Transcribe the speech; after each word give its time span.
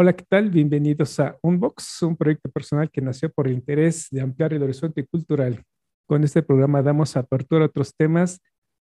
Hola, 0.00 0.12
¿qué 0.12 0.24
tal? 0.28 0.48
Bienvenidos 0.48 1.18
a 1.18 1.36
Unbox, 1.42 2.02
un 2.02 2.16
proyecto 2.16 2.48
personal 2.48 2.88
que 2.88 3.00
nació 3.00 3.32
por 3.32 3.48
el 3.48 3.54
interés 3.54 4.06
de 4.12 4.20
ampliar 4.20 4.54
el 4.54 4.62
horizonte 4.62 5.04
cultural. 5.04 5.64
Con 6.06 6.22
este 6.22 6.40
programa 6.40 6.82
damos 6.82 7.16
apertura 7.16 7.64
a 7.64 7.66
otros 7.66 7.96
temas 7.96 8.40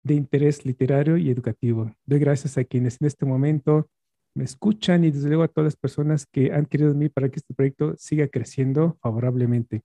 de 0.03 0.13
interés 0.13 0.65
literario 0.65 1.17
y 1.17 1.29
educativo. 1.29 1.93
Doy 2.05 2.19
gracias 2.19 2.57
a 2.57 2.63
quienes 2.63 2.95
en 3.01 3.07
este 3.07 3.25
momento 3.25 3.89
me 4.33 4.45
escuchan 4.45 5.03
y 5.03 5.11
desde 5.11 5.27
luego 5.27 5.43
a 5.43 5.49
todas 5.49 5.65
las 5.65 5.75
personas 5.75 6.25
que 6.25 6.53
han 6.53 6.65
querido 6.65 6.91
en 6.91 6.99
mí 6.99 7.09
para 7.09 7.27
que 7.27 7.39
este 7.39 7.53
proyecto 7.53 7.93
siga 7.97 8.29
creciendo 8.29 8.97
favorablemente. 9.01 9.81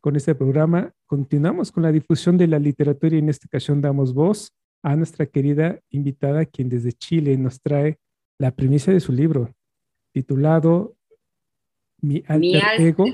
Con 0.00 0.16
este 0.16 0.34
programa 0.34 0.94
continuamos 1.04 1.70
con 1.72 1.82
la 1.82 1.92
difusión 1.92 2.38
de 2.38 2.46
la 2.46 2.58
literatura 2.58 3.16
y 3.16 3.18
en 3.18 3.28
esta 3.28 3.46
ocasión 3.48 3.82
damos 3.82 4.14
voz 4.14 4.54
a 4.82 4.96
nuestra 4.96 5.26
querida 5.26 5.78
invitada, 5.90 6.46
quien 6.46 6.70
desde 6.70 6.92
Chile 6.92 7.36
nos 7.36 7.60
trae 7.60 7.98
la 8.38 8.50
primicia 8.52 8.94
de 8.94 9.00
su 9.00 9.12
libro, 9.12 9.52
titulado 10.12 10.96
Mi 12.00 12.22
alter, 12.26 12.62
ego, 12.80 13.04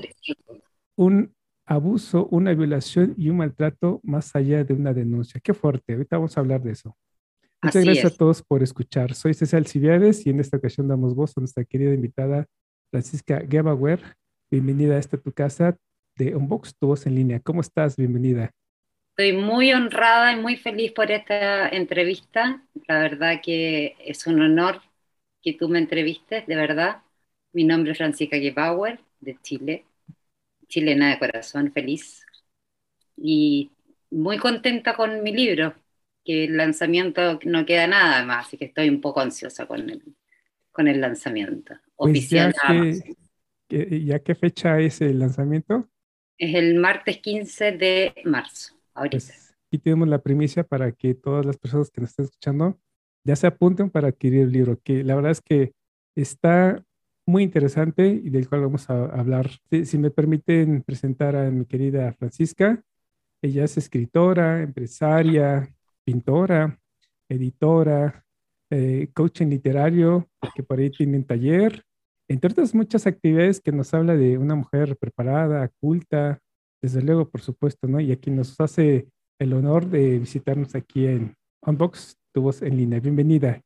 un 0.95 1.33
abuso, 1.65 2.27
una 2.31 2.53
violación 2.53 3.13
y 3.17 3.29
un 3.29 3.37
maltrato 3.37 3.99
más 4.03 4.35
allá 4.35 4.63
de 4.63 4.73
una 4.73 4.93
denuncia. 4.93 5.41
Qué 5.41 5.53
fuerte, 5.53 5.93
ahorita 5.93 6.17
vamos 6.17 6.37
a 6.37 6.39
hablar 6.39 6.61
de 6.61 6.71
eso. 6.71 6.97
Muchas 7.61 7.83
gracias 7.83 8.13
a 8.13 8.15
todos 8.15 8.41
por 8.43 8.63
escuchar. 8.63 9.13
Soy 9.13 9.33
César 9.33 9.67
Civiades 9.67 10.25
y 10.25 10.29
en 10.29 10.39
esta 10.39 10.57
ocasión 10.57 10.87
damos 10.87 11.15
voz 11.15 11.35
a 11.35 11.41
nuestra 11.41 11.65
querida 11.65 11.93
invitada 11.93 12.45
Francisca 12.91 13.41
Gebauer. 13.49 13.99
Bienvenida 14.49 14.95
a 14.95 14.99
esta 14.99 15.17
tu 15.17 15.31
casa 15.33 15.75
de 16.15 16.35
Unbox, 16.35 16.75
tu 16.77 16.87
voz 16.87 17.05
en 17.05 17.15
línea. 17.15 17.39
¿Cómo 17.39 17.61
estás? 17.61 17.97
Bienvenida. 17.97 18.51
Estoy 19.17 19.33
muy 19.33 19.73
honrada 19.73 20.31
y 20.33 20.39
muy 20.39 20.55
feliz 20.55 20.91
por 20.91 21.11
esta 21.11 21.67
entrevista. 21.69 22.63
La 22.87 22.99
verdad 22.99 23.41
que 23.43 23.95
es 24.05 24.27
un 24.27 24.39
honor 24.39 24.79
que 25.47 25.53
tú 25.53 25.69
me 25.69 25.79
entrevistes, 25.79 26.45
de 26.45 26.55
verdad. 26.57 26.97
Mi 27.53 27.63
nombre 27.63 27.93
es 27.93 27.97
Francisca 27.97 28.35
Gebauer, 28.37 28.99
de 29.21 29.37
Chile, 29.41 29.85
chilena 30.67 31.09
de 31.11 31.19
corazón, 31.19 31.71
feliz. 31.71 32.25
Y 33.15 33.71
muy 34.11 34.39
contenta 34.39 34.93
con 34.93 35.23
mi 35.23 35.31
libro, 35.31 35.73
que 36.25 36.43
el 36.43 36.57
lanzamiento 36.57 37.39
no 37.45 37.65
queda 37.65 37.87
nada 37.87 38.25
más, 38.25 38.47
así 38.47 38.57
que 38.57 38.65
estoy 38.65 38.89
un 38.89 38.99
poco 38.99 39.21
ansiosa 39.21 39.65
con 39.65 39.89
el, 39.89 40.03
con 40.73 40.89
el 40.89 40.99
lanzamiento. 40.99 41.75
Pues 41.95 42.11
oficial 42.11 42.53
ya, 43.69 43.85
¿Ya 43.89 44.19
qué 44.19 44.35
fecha 44.35 44.81
es 44.81 44.99
el 44.99 45.19
lanzamiento? 45.19 45.89
Es 46.37 46.55
el 46.55 46.75
martes 46.75 47.19
15 47.19 47.71
de 47.71 48.13
marzo, 48.25 48.75
ahorita. 48.93 49.15
Pues, 49.15 49.55
aquí 49.67 49.77
tenemos 49.77 50.09
la 50.09 50.21
primicia 50.21 50.65
para 50.65 50.91
que 50.91 51.13
todas 51.13 51.45
las 51.45 51.57
personas 51.57 51.89
que 51.89 52.01
nos 52.01 52.09
estén 52.09 52.25
escuchando 52.25 52.77
ya 53.27 53.35
se 53.35 53.45
apunten 53.45 53.89
para 53.89 54.07
adquirir 54.07 54.43
el 54.43 54.51
libro, 54.53 54.79
que 54.81 55.03
la 55.03 55.15
verdad 55.15 55.31
es 55.31 55.41
que 55.41 55.73
está 56.15 56.81
muy 57.25 57.43
interesante 57.43 58.07
y 58.07 58.29
del 58.29 58.47
cual 58.47 58.61
vamos 58.61 58.89
a 58.89 59.03
hablar. 59.05 59.49
Si, 59.83 59.97
me 59.97 60.11
permiten 60.11 60.81
presentar 60.81 61.35
a 61.35 61.51
mi 61.51 61.65
querida 61.65 62.13
Francisca, 62.13 62.81
ella 63.41 63.65
es 63.65 63.77
escritora, 63.77 64.61
empresaria, 64.61 65.69
pintora, 66.05 66.79
editora, 67.27 68.23
eh, 68.69 69.09
coaching 69.13 69.47
literario, 69.47 70.29
que 70.55 70.63
por 70.63 70.79
ahí 70.79 70.89
tiene 70.89 71.17
un 71.17 71.25
taller, 71.25 71.83
entre 72.29 72.51
otras 72.51 72.73
muchas 72.73 73.07
actividades 73.07 73.59
que 73.59 73.73
nos 73.73 73.93
habla 73.93 74.15
de 74.15 74.37
una 74.37 74.55
mujer 74.55 74.95
preparada, 74.95 75.69
culta, 75.81 76.39
desde 76.81 77.01
luego, 77.01 77.29
por 77.29 77.41
supuesto, 77.41 77.87
¿no? 77.87 77.99
Y 77.99 78.13
aquí 78.13 78.31
nos 78.31 78.57
hace 78.61 79.09
el 79.37 79.51
honor 79.53 79.89
de 79.89 80.17
visitarnos 80.17 80.75
aquí 80.75 81.07
en 81.07 81.35
Unbox 81.65 82.17
tu 82.37 82.43
voz 82.43 82.61
en 82.61 82.77
línea. 82.77 82.99
Bienvenida. 82.99 83.63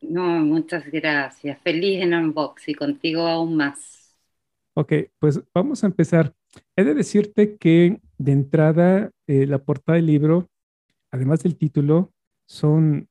No, 0.00 0.22
muchas 0.40 0.90
gracias. 0.90 1.60
Feliz 1.62 2.02
en 2.02 2.12
Unbox 2.12 2.68
y 2.68 2.74
contigo 2.74 3.20
aún 3.20 3.56
más. 3.56 4.18
Ok, 4.74 4.94
pues 5.20 5.40
vamos 5.54 5.84
a 5.84 5.86
empezar. 5.86 6.34
He 6.74 6.82
de 6.82 6.92
decirte 6.94 7.56
que 7.56 8.00
de 8.16 8.32
entrada 8.32 9.12
eh, 9.28 9.46
la 9.46 9.58
portada 9.58 9.94
del 9.94 10.06
libro, 10.06 10.48
además 11.12 11.44
del 11.44 11.56
título, 11.56 12.12
son 12.48 13.08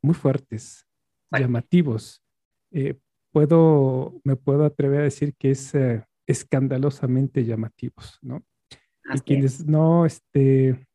muy 0.00 0.14
fuertes, 0.14 0.86
llamativos. 1.32 2.22
Eh, 2.70 3.00
puedo, 3.32 4.20
me 4.22 4.36
puedo 4.36 4.64
atrever 4.64 5.00
a 5.00 5.04
decir 5.10 5.34
que 5.36 5.50
es 5.50 5.74
eh, 5.74 6.04
escandalosamente 6.24 7.44
llamativos, 7.44 8.20
¿no? 8.22 8.44
y 9.12 9.18
quienes 9.22 9.66
no 9.66 10.06
este, 10.06 10.86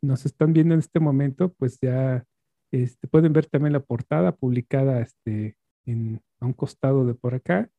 nos 0.00 0.24
están 0.26 0.52
viendo 0.52 0.74
en 0.74 0.80
este 0.80 1.00
momento, 1.00 1.52
pues 1.54 1.80
ya 1.80 2.24
este, 2.82 3.08
pueden 3.08 3.32
ver 3.32 3.46
también 3.46 3.72
la 3.72 3.80
portada 3.80 4.32
publicada 4.34 5.00
este, 5.00 5.56
en, 5.84 6.20
a 6.40 6.46
un 6.46 6.52
costado 6.52 7.04
de 7.06 7.14
por 7.14 7.34
acá. 7.34 7.70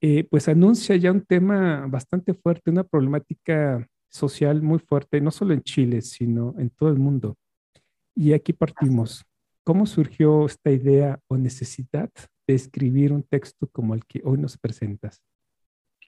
Eh, 0.00 0.24
pues 0.24 0.48
anuncia 0.48 0.96
ya 0.96 1.12
un 1.12 1.24
tema 1.24 1.86
bastante 1.86 2.32
fuerte, 2.34 2.70
una 2.70 2.84
problemática 2.84 3.86
social 4.08 4.62
muy 4.62 4.78
fuerte, 4.78 5.20
no 5.20 5.30
solo 5.30 5.54
en 5.54 5.62
Chile, 5.62 6.02
sino 6.02 6.54
en 6.58 6.70
todo 6.70 6.88
el 6.88 6.98
mundo. 6.98 7.36
Y 8.14 8.32
aquí 8.32 8.52
partimos. 8.52 9.24
¿Cómo 9.62 9.86
surgió 9.86 10.46
esta 10.46 10.70
idea 10.70 11.20
o 11.28 11.36
necesidad 11.36 12.10
de 12.46 12.54
escribir 12.54 13.12
un 13.12 13.22
texto 13.22 13.68
como 13.68 13.94
el 13.94 14.04
que 14.06 14.20
hoy 14.24 14.38
nos 14.38 14.56
presentas? 14.56 15.22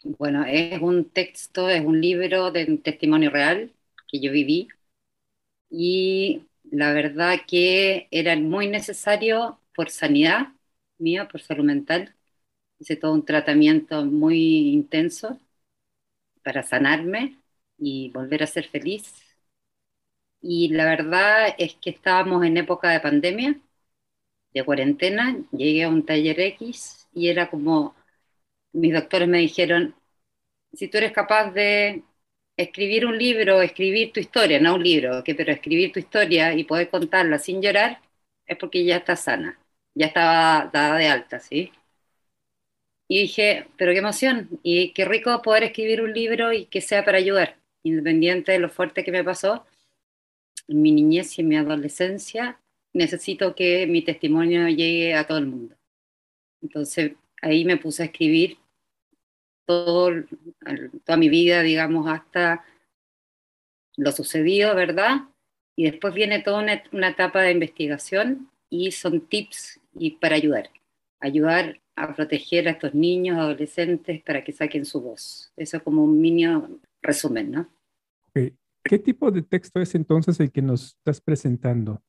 Bueno, 0.04 0.44
es 0.44 0.80
un 0.80 1.04
texto, 1.10 1.68
es 1.68 1.84
un 1.84 2.00
libro 2.00 2.50
de 2.50 2.64
un 2.64 2.78
testimonio 2.78 3.30
real 3.30 3.70
que 4.08 4.20
yo 4.20 4.32
viví 4.32 4.68
y 5.70 6.42
la 6.72 6.92
verdad 6.92 7.40
que 7.46 8.08
era 8.10 8.36
muy 8.36 8.66
necesario 8.68 9.60
por 9.76 9.90
sanidad 9.90 10.48
mía, 10.98 11.28
por 11.28 11.40
salud 11.42 11.64
mental. 11.64 12.16
Hice 12.80 12.96
todo 12.96 13.14
un 13.14 13.24
tratamiento 13.26 14.04
muy 14.06 14.70
intenso 14.72 15.40
para 16.44 16.62
sanarme 16.62 17.38
y 17.78 18.10
volver 18.10 18.42
a 18.42 18.46
ser 18.46 18.68
feliz. 18.68 19.12
Y 20.40 20.68
la 20.68 20.84
verdad 20.84 21.54
es 21.58 21.74
que 21.76 21.90
estábamos 21.90 22.44
en 22.44 22.56
época 22.56 22.90
de 22.90 23.00
pandemia, 23.00 23.60
de 24.54 24.64
cuarentena, 24.64 25.36
llegué 25.52 25.84
a 25.84 25.90
un 25.90 26.06
taller 26.06 26.40
X 26.40 27.08
y 27.14 27.28
era 27.28 27.50
como, 27.50 27.96
mis 28.72 28.94
doctores 28.94 29.28
me 29.28 29.38
dijeron, 29.38 29.94
si 30.74 30.88
tú 30.88 30.98
eres 30.98 31.12
capaz 31.12 31.52
de 31.52 32.04
escribir 32.62 33.06
un 33.06 33.18
libro, 33.18 33.62
escribir 33.62 34.12
tu 34.12 34.20
historia, 34.20 34.60
no 34.60 34.74
un 34.76 34.82
libro, 34.82 35.22
que, 35.24 35.34
pero 35.34 35.52
escribir 35.52 35.92
tu 35.92 35.98
historia 36.00 36.54
y 36.54 36.64
poder 36.64 36.88
contarla 36.90 37.38
sin 37.38 37.62
llorar, 37.62 38.00
es 38.46 38.56
porque 38.58 38.84
ya 38.84 38.96
está 38.98 39.16
sana, 39.16 39.58
ya 39.94 40.06
estaba 40.06 40.70
dada 40.72 40.96
de 40.98 41.08
alta, 41.08 41.40
¿sí? 41.40 41.72
Y 43.08 43.22
dije, 43.22 43.66
pero 43.76 43.92
qué 43.92 43.98
emoción, 43.98 44.48
y 44.62 44.92
qué 44.94 45.04
rico 45.04 45.42
poder 45.42 45.64
escribir 45.64 46.02
un 46.02 46.12
libro 46.14 46.52
y 46.52 46.66
que 46.66 46.80
sea 46.80 47.04
para 47.04 47.18
ayudar, 47.18 47.58
independiente 47.82 48.52
de 48.52 48.58
lo 48.58 48.70
fuerte 48.70 49.04
que 49.04 49.12
me 49.12 49.24
pasó 49.24 49.66
en 50.68 50.82
mi 50.82 50.92
niñez 50.92 51.38
y 51.38 51.42
en 51.42 51.48
mi 51.48 51.56
adolescencia, 51.56 52.60
necesito 52.92 53.54
que 53.54 53.86
mi 53.86 54.02
testimonio 54.02 54.68
llegue 54.68 55.14
a 55.14 55.26
todo 55.26 55.38
el 55.38 55.46
mundo. 55.46 55.76
Entonces 56.62 57.12
ahí 57.42 57.64
me 57.64 57.76
puse 57.76 58.02
a 58.02 58.06
escribir 58.06 58.58
todo, 59.66 60.10
toda 61.04 61.16
mi 61.16 61.28
vida, 61.28 61.62
digamos, 61.62 62.08
hasta 62.08 62.64
lo 63.96 64.12
sucedido, 64.12 64.74
¿verdad? 64.74 65.22
Y 65.76 65.84
después 65.90 66.14
viene 66.14 66.42
toda 66.42 66.60
una, 66.92 67.08
etapa 67.08 67.42
de 67.42 67.52
investigación 67.52 68.50
y 68.70 68.92
son 68.92 69.20
tips 69.20 69.80
y 69.94 70.12
para 70.12 70.36
ayudar, 70.36 70.70
ayudar 71.20 71.80
a 71.96 72.14
proteger 72.14 72.68
a 72.68 72.72
estos 72.72 72.94
niños, 72.94 73.38
adolescentes, 73.38 74.22
para 74.22 74.42
que 74.44 74.52
saquen 74.52 74.84
su 74.84 75.00
voz. 75.00 75.52
Eso 75.56 75.76
es 75.76 75.82
como 75.82 76.04
un 76.04 76.20
mini 76.20 76.46
resumen, 77.02 77.50
¿no? 77.50 77.68
¿Qué 78.84 78.98
tipo 78.98 79.30
de 79.30 79.42
texto 79.42 79.80
es 79.80 79.94
entonces 79.94 80.40
el 80.40 80.50
que 80.50 80.62
nos 80.62 80.96
estás 80.96 81.20
presentando? 81.20 82.02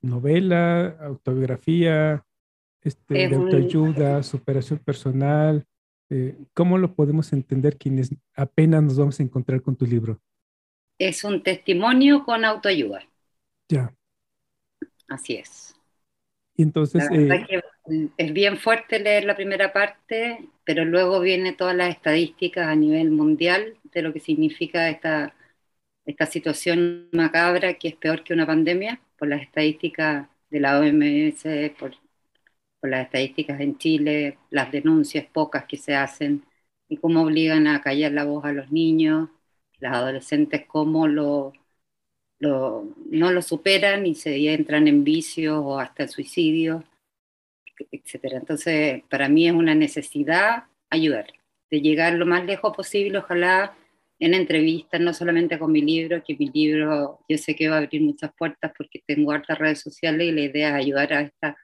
¿Novela, 0.00 0.96
autobiografía, 1.00 2.24
este, 2.82 3.28
de 3.28 3.34
autoayuda, 3.34 4.22
superación 4.22 4.78
personal? 4.78 5.66
Eh, 6.10 6.36
¿Cómo 6.54 6.78
lo 6.78 6.94
podemos 6.94 7.32
entender 7.32 7.76
quienes 7.76 8.14
apenas 8.34 8.82
nos 8.82 8.98
vamos 8.98 9.20
a 9.20 9.22
encontrar 9.22 9.60
con 9.62 9.76
tu 9.76 9.86
libro? 9.86 10.20
Es 10.98 11.22
un 11.24 11.42
testimonio 11.42 12.24
con 12.24 12.44
autoayuda. 12.44 13.06
Ya. 13.68 13.94
Así 15.08 15.34
es. 15.34 15.74
Y 16.56 16.62
entonces... 16.62 17.04
La 17.04 17.16
verdad 17.16 17.46
eh, 17.48 17.62
que 17.86 18.08
Es 18.16 18.32
bien 18.32 18.56
fuerte 18.56 18.98
leer 18.98 19.24
la 19.24 19.36
primera 19.36 19.72
parte, 19.72 20.48
pero 20.64 20.84
luego 20.84 21.20
viene 21.20 21.52
todas 21.52 21.76
las 21.76 21.90
estadísticas 21.90 22.66
a 22.66 22.74
nivel 22.74 23.10
mundial 23.10 23.76
de 23.84 24.02
lo 24.02 24.12
que 24.12 24.20
significa 24.20 24.88
esta, 24.88 25.34
esta 26.04 26.26
situación 26.26 27.08
macabra 27.12 27.74
que 27.74 27.88
es 27.88 27.96
peor 27.96 28.24
que 28.24 28.34
una 28.34 28.46
pandemia, 28.46 29.00
por 29.18 29.28
las 29.28 29.42
estadísticas 29.42 30.26
de 30.50 30.60
la 30.60 30.80
OMS, 30.80 31.44
por, 31.78 31.94
por 32.80 32.90
las 32.90 33.06
estadísticas 33.06 33.60
en 33.60 33.78
Chile, 33.78 34.38
las 34.50 34.70
denuncias 34.72 35.26
pocas 35.26 35.64
que 35.66 35.76
se 35.76 35.94
hacen 35.94 36.44
y 36.88 36.96
cómo 36.98 37.22
obligan 37.22 37.66
a 37.66 37.80
callar 37.82 38.12
la 38.12 38.24
voz 38.24 38.44
a 38.44 38.52
los 38.52 38.70
niños, 38.72 39.30
las 39.78 39.94
adolescentes, 39.94 40.64
cómo 40.66 41.08
lo, 41.08 41.52
lo, 42.38 42.94
no 43.10 43.32
lo 43.32 43.42
superan 43.42 44.06
y 44.06 44.14
se 44.14 44.36
entran 44.52 44.88
en 44.88 45.04
vicios 45.04 45.60
o 45.62 45.78
hasta 45.78 46.04
el 46.04 46.08
suicidio, 46.08 46.84
etc. 47.92 48.36
Entonces, 48.36 49.02
para 49.10 49.28
mí 49.28 49.46
es 49.48 49.54
una 49.54 49.74
necesidad 49.74 50.64
ayudar, 50.90 51.26
de 51.70 51.80
llegar 51.80 52.14
lo 52.14 52.26
más 52.26 52.44
lejos 52.44 52.74
posible, 52.76 53.18
ojalá 53.18 53.76
en 54.18 54.34
entrevistas, 54.34 55.00
no 55.00 55.14
solamente 55.14 55.58
con 55.58 55.70
mi 55.72 55.82
libro, 55.82 56.22
que 56.24 56.36
mi 56.36 56.48
libro 56.50 57.20
yo 57.28 57.38
sé 57.38 57.54
que 57.54 57.68
va 57.68 57.76
a 57.76 57.78
abrir 57.78 58.02
muchas 58.02 58.32
puertas 58.36 58.72
porque 58.76 59.02
tengo 59.06 59.32
hartas 59.32 59.58
redes 59.58 59.80
sociales 59.80 60.28
y 60.28 60.32
la 60.32 60.40
idea 60.42 60.68
es 60.70 60.74
ayudar 60.86 61.12
a 61.12 61.20
esta, 61.22 61.56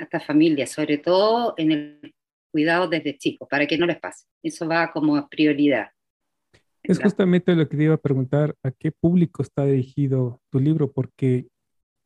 a 0.00 0.04
esta 0.04 0.20
familia, 0.20 0.66
sobre 0.66 0.98
todo 0.98 1.54
en 1.56 1.72
el 1.72 2.14
cuidado 2.50 2.88
desde 2.88 3.16
chicos, 3.16 3.48
para 3.48 3.66
que 3.66 3.78
no 3.78 3.86
les 3.86 3.98
pase. 3.98 4.26
Eso 4.42 4.66
va 4.66 4.92
como 4.92 5.28
prioridad. 5.28 5.90
Es 6.82 6.98
justamente 6.98 7.54
lo 7.54 7.68
que 7.68 7.76
te 7.76 7.84
iba 7.84 7.94
a 7.94 8.00
preguntar, 8.00 8.56
¿a 8.62 8.70
qué 8.70 8.90
público 8.90 9.42
está 9.42 9.64
dirigido 9.64 10.40
tu 10.50 10.58
libro? 10.58 10.90
Porque 10.90 11.46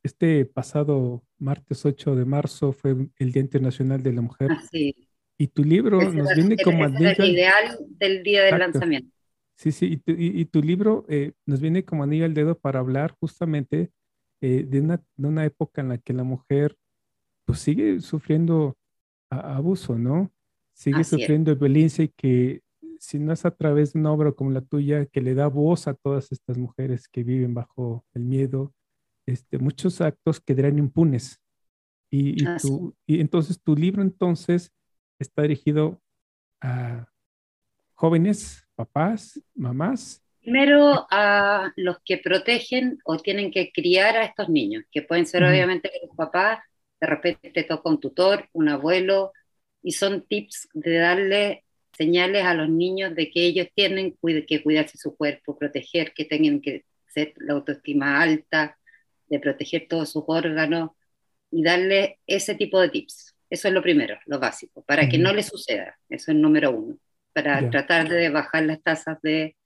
este 0.03 0.45
pasado 0.45 1.23
martes 1.39 1.87
8 1.87 2.17
de 2.17 2.25
marzo 2.25 2.73
fue 2.73 2.97
el 3.19 3.33
Día 3.33 3.43
Internacional 3.43 4.03
de 4.03 4.13
la 4.13 4.21
Mujer. 4.21 4.51
Ah, 4.51 4.63
sí. 4.71 4.95
Y 5.39 5.49
tu 5.49 5.65
libro 5.65 6.01
nos 6.13 6.35
viene 6.35 6.57
como 6.63 6.85
anillo. 6.85 7.11
El 7.19 7.31
ideal 7.31 7.79
del 7.99 8.23
día 8.23 8.43
del 8.45 8.59
lanzamiento. 8.59 9.11
Sí, 9.57 9.71
sí, 9.71 10.03
y 10.07 10.45
tu, 10.47 10.63
libro 10.63 11.07
eh, 11.09 11.33
nos 11.47 11.61
viene 11.61 11.85
como 11.85 12.03
anillo 12.03 12.25
al 12.25 12.35
dedo 12.35 12.59
para 12.59 12.81
hablar 12.81 13.17
justamente 13.21 13.91
eh, 14.41 14.65
de, 14.67 14.81
una, 14.81 15.03
de, 15.17 15.29
una, 15.29 15.45
época 15.45 15.81
en 15.81 15.91
la 15.91 15.99
que 15.99 16.13
la 16.13 16.25
mujer 16.25 16.77
pues 17.45 17.59
sigue 17.61 18.01
sufriendo 18.01 18.77
abuso, 19.31 19.97
¿no? 19.97 20.33
Sigue 20.73 21.05
sufriendo 21.05 21.55
violencia 21.57 22.05
y 22.05 22.09
que 22.09 22.63
si 22.99 23.19
no 23.19 23.33
es 23.33 23.45
a 23.45 23.51
través 23.51 23.93
de 23.93 24.01
una 24.01 24.13
obra 24.13 24.33
como 24.33 24.51
la 24.51 24.63
tuya 24.63 25.07
que 25.07 25.21
le 25.21 25.35
da 25.35 25.47
voz 25.47 25.87
a 25.87 25.95
todas 25.95 26.33
estas 26.33 26.57
mujeres 26.57 27.09
que 27.09 27.23
viven 27.23 27.55
bajo 27.55 28.05
el 28.15 28.25
miedo, 28.25 28.73
este, 29.27 29.59
muchos 29.59 30.01
actos 30.01 30.41
quedarán 30.41 30.79
impunes. 30.79 31.41
Y, 32.11 32.43
y, 32.43 32.47
y 33.07 33.21
entonces 33.21 33.61
tu 33.61 33.77
libro 33.77 34.03
entonces 34.03 34.73
está 35.19 35.43
dirigido 35.43 36.01
a 36.61 37.09
jóvenes, 37.95 38.67
papás, 38.75 39.41
mamás. 39.55 40.23
Primero 40.41 41.07
a 41.11 41.73
los 41.77 41.99
que 42.05 42.19
protegen 42.19 42.99
o 43.05 43.19
tienen 43.19 43.51
que 43.51 43.73
criar 43.73 44.17
a 44.17 44.25
estos 44.25 44.49
niños, 44.49 44.85
que 44.91 45.03
pueden 45.03 45.27
ser 45.27 45.43
obviamente 45.43 45.91
los 46.07 46.15
papás, 46.17 46.59
de 47.01 47.07
repente 47.07 47.51
te 47.51 47.65
toca 47.65 47.89
un 47.89 48.01
tutor, 48.01 48.49
un 48.53 48.69
abuelo, 48.69 49.33
y 49.83 49.93
son 49.93 50.27
tips 50.27 50.69
de 50.73 50.99
darle 50.99 51.65
señales 51.97 52.45
a 52.45 52.55
los 52.55 52.69
niños 52.69 53.15
de 53.15 53.31
que 53.31 53.45
ellos 53.45 53.69
tienen 53.75 54.17
que 54.47 54.63
cuidarse 54.63 54.99
su 54.99 55.17
cuerpo, 55.17 55.59
proteger, 55.59 56.13
que 56.13 56.25
tengan 56.25 56.61
que 56.61 56.85
ser 57.07 57.35
la 57.37 57.55
autoestima 57.55 58.21
alta, 58.21 58.77
de 59.27 59.39
proteger 59.39 59.87
todos 59.89 60.11
sus 60.11 60.25
órganos 60.27 60.91
y 61.51 61.63
darle 61.63 62.19
ese 62.27 62.55
tipo 62.55 62.81
de 62.81 62.89
tips. 62.89 63.35
Eso 63.49 63.69
es 63.69 63.75
lo 63.75 63.83
primero, 63.83 64.19
lo 64.27 64.41
básico, 64.41 64.83
para 64.83 65.09
que 65.09 65.19
no 65.19 65.33
le 65.33 65.43
suceda. 65.43 65.97
Eso 66.09 66.33
es 66.33 66.37
número 66.37 66.73
uno, 66.73 66.99
para 67.33 67.71
tratar 67.71 68.09
de 68.09 68.29
bajar 68.31 68.65
las 68.65 68.83
tasas 68.83 69.21
de 69.23 69.57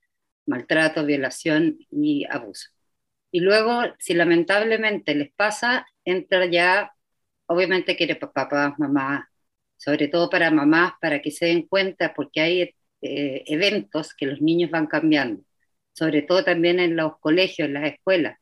maltrato, 0.47 1.07
violación 1.07 1.79
y 1.91 2.27
abuso. 2.29 2.69
Y 3.31 3.41
luego, 3.41 3.83
si 3.99 4.15
lamentablemente 4.15 5.15
les 5.15 5.33
pasa, 5.33 5.87
entra 6.05 6.47
ya, 6.47 6.93
obviamente 7.49 7.97
quiere 7.97 8.17
papá, 8.17 8.75
mamá, 8.79 9.31
sobre 9.77 10.09
todo 10.09 10.31
para 10.31 10.51
mamás, 10.51 10.93
para 11.01 11.21
que 11.23 11.31
se 11.31 11.47
den 11.47 11.67
cuenta, 11.69 12.15
porque 12.15 12.41
hay 12.41 12.63
eh, 13.03 13.45
eventos 13.47 14.15
que 14.15 14.27
los 14.27 14.41
niños 14.41 14.71
van 14.71 14.87
cambiando, 14.87 15.43
sobre 15.93 16.23
todo 16.23 16.45
también 16.45 16.81
en 16.81 16.97
los 16.97 17.19
colegios, 17.21 17.69
en 17.69 17.75
las 17.75 17.93
escuelas, 17.93 18.39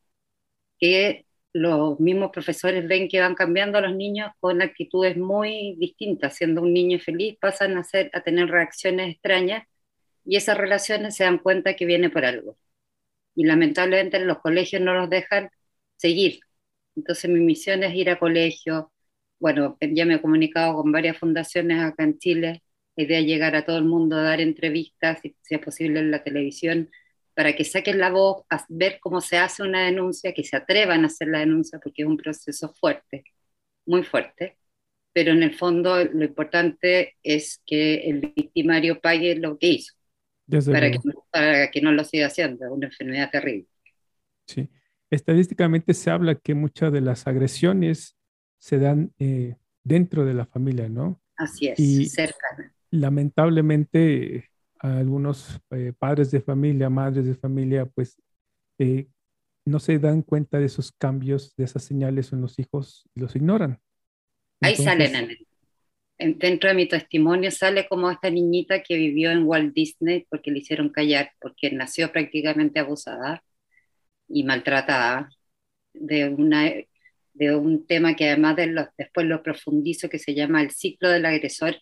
que 0.79 1.26
los 1.53 2.00
mismos 2.00 2.31
profesores 2.32 2.87
ven 2.87 3.08
que 3.08 3.20
van 3.20 3.35
cambiando 3.35 3.79
a 3.79 3.81
los 3.82 3.97
niños 3.97 4.31
con 4.41 4.62
actitudes 4.62 5.17
muy 5.17 5.76
distintas, 5.79 6.37
siendo 6.37 6.62
un 6.62 6.73
niño 6.75 6.99
feliz, 7.00 7.37
pasan 7.41 7.79
a, 7.79 7.85
ser, 7.85 8.11
a 8.14 8.23
tener 8.23 8.49
reacciones 8.49 9.14
extrañas 9.14 9.67
y 10.25 10.37
esas 10.37 10.58
relaciones 10.58 11.17
se 11.17 11.25
dan 11.25 11.38
cuenta 11.38 11.76
que 11.76 11.87
viene 11.87 12.11
por 12.11 12.25
algo. 12.26 12.58
Y 13.35 13.44
lamentablemente 13.44 14.19
en 14.19 14.26
los 14.26 14.41
colegios 14.41 14.82
no 14.82 14.94
los 14.94 15.11
dejan 15.11 15.50
seguir. 15.97 16.41
Entonces 16.97 17.31
mi 17.31 17.41
misión 17.41 17.82
es 17.85 17.94
ir 17.94 18.11
a 18.11 18.19
colegios, 18.19 18.87
bueno, 19.38 19.76
ya 19.80 20.06
me 20.06 20.14
he 20.14 20.20
comunicado 20.20 20.76
con 20.76 20.92
varias 20.92 21.18
fundaciones 21.18 21.80
acá 21.80 22.04
en 22.04 22.18
Chile, 22.18 22.62
la 22.96 23.04
idea 23.04 23.18
es 23.18 23.26
llegar 23.26 23.54
a 23.54 23.64
todo 23.64 23.76
el 23.78 23.84
mundo, 23.84 24.16
dar 24.16 24.40
entrevistas, 24.40 25.20
si, 25.20 25.36
es 25.48 25.60
posible 25.60 26.00
en 26.00 26.10
la 26.10 26.22
televisión, 26.22 26.90
para 27.34 27.54
que 27.54 27.64
saquen 27.64 27.98
la 27.98 28.10
voz, 28.10 28.44
a 28.48 28.64
ver 28.70 28.98
cómo 29.00 29.20
se 29.20 29.36
hace 29.36 29.62
una 29.62 29.84
denuncia, 29.84 30.32
que 30.32 30.42
se 30.42 30.56
atrevan 30.56 31.04
a 31.04 31.08
hacer 31.08 31.28
la 31.28 31.40
denuncia, 31.40 31.78
porque 31.78 32.02
es 32.02 32.08
un 32.08 32.16
proceso 32.16 32.72
fuerte, 32.80 33.24
muy 33.84 34.02
fuerte, 34.02 34.56
pero 35.12 35.32
en 35.32 35.42
el 35.42 35.54
fondo 35.54 36.02
lo 36.04 36.24
importante 36.24 37.16
es 37.22 37.60
que 37.66 37.96
el 38.08 38.32
victimario 38.34 39.00
pague 39.00 39.36
lo 39.36 39.58
que 39.58 39.68
hizo, 39.68 39.94
para 40.72 40.90
que, 40.90 40.98
para 41.30 41.70
que, 41.70 41.82
no 41.82 41.92
lo 41.92 42.04
siga 42.04 42.28
haciendo, 42.28 42.64
es 42.64 42.70
una 42.70 42.86
enfermedad 42.86 43.30
terrible. 43.30 43.66
Sí, 44.46 44.70
estadísticamente 45.10 45.92
se 45.92 46.10
habla 46.10 46.36
que 46.36 46.54
muchas 46.54 46.90
de 46.90 47.02
las 47.02 47.26
agresiones 47.26 48.16
se 48.58 48.79
dan 48.79 49.12
eh, 49.19 49.56
dentro 49.82 50.25
de 50.25 50.35
la 50.35 50.47
familia, 50.47 50.88
¿no? 50.88 51.20
Así 51.37 51.69
es, 51.69 51.79
y 51.79 52.11
Lamentablemente, 52.91 54.50
algunos 54.79 55.61
eh, 55.70 55.93
padres 55.99 56.31
de 56.31 56.41
familia, 56.41 56.88
madres 56.88 57.26
de 57.26 57.35
familia, 57.35 57.85
pues 57.87 58.17
eh, 58.79 59.08
no 59.64 59.81
se 59.81 59.99
dan 59.99 60.23
cuenta 60.23 60.58
de 60.58 60.67
esos 60.67 60.93
cambios, 60.93 61.55
de 61.56 61.64
esas 61.64 61.85
señales 61.85 62.32
en 62.32 62.41
los 62.41 62.58
hijos 62.58 63.05
y 63.14 63.20
los 63.20 63.35
ignoran. 63.37 63.81
Ahí 64.61 64.76
salen 64.76 65.14
en 65.14 66.38
dentro 66.38 66.69
de 66.69 66.75
mi 66.75 66.86
testimonio 66.86 67.51
sale 67.51 67.86
como 67.89 68.10
esta 68.10 68.31
niñita 68.31 68.82
que 68.82 68.96
vivió 68.96 69.31
en 69.31 69.44
Walt 69.44 69.75
Disney 69.75 70.27
porque 70.31 70.51
le 70.51 70.60
hicieron 70.60 70.89
callar, 70.89 71.32
porque 71.41 71.70
nació 71.70 72.10
prácticamente 72.10 72.81
abusada 72.81 73.43
y 74.29 74.44
maltratada 74.44 75.29
de 75.93 76.29
una 76.29 76.72
de 77.38 77.55
un 77.56 77.86
tema 77.86 78.16
que 78.16 78.28
además 78.28 78.56
de 78.56 78.66
los, 78.69 78.86
después 78.98 79.26
lo 79.26 79.43
profundizo, 79.43 80.08
que 80.08 80.19
se 80.19 80.34
llama 80.34 80.62
el 80.62 80.70
ciclo 80.70 81.08
del 81.10 81.26
agresor, 81.26 81.76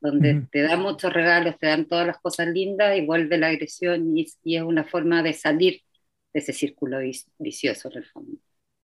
donde 0.00 0.46
te 0.50 0.62
dan 0.62 0.82
muchos 0.82 1.12
regalos, 1.12 1.58
te 1.58 1.68
dan 1.68 1.86
todas 1.86 2.06
las 2.06 2.18
cosas 2.20 2.48
lindas 2.48 2.96
y 2.98 3.06
vuelve 3.06 3.38
la 3.38 3.48
agresión 3.48 4.16
y, 4.16 4.26
y 4.44 4.56
es 4.56 4.62
una 4.62 4.84
forma 4.84 5.22
de 5.22 5.32
salir 5.32 5.82
de 6.32 6.40
ese 6.40 6.52
círculo 6.52 6.98
vicioso 7.38 7.90
en 7.90 7.98
el 7.98 8.06
fondo 8.06 8.38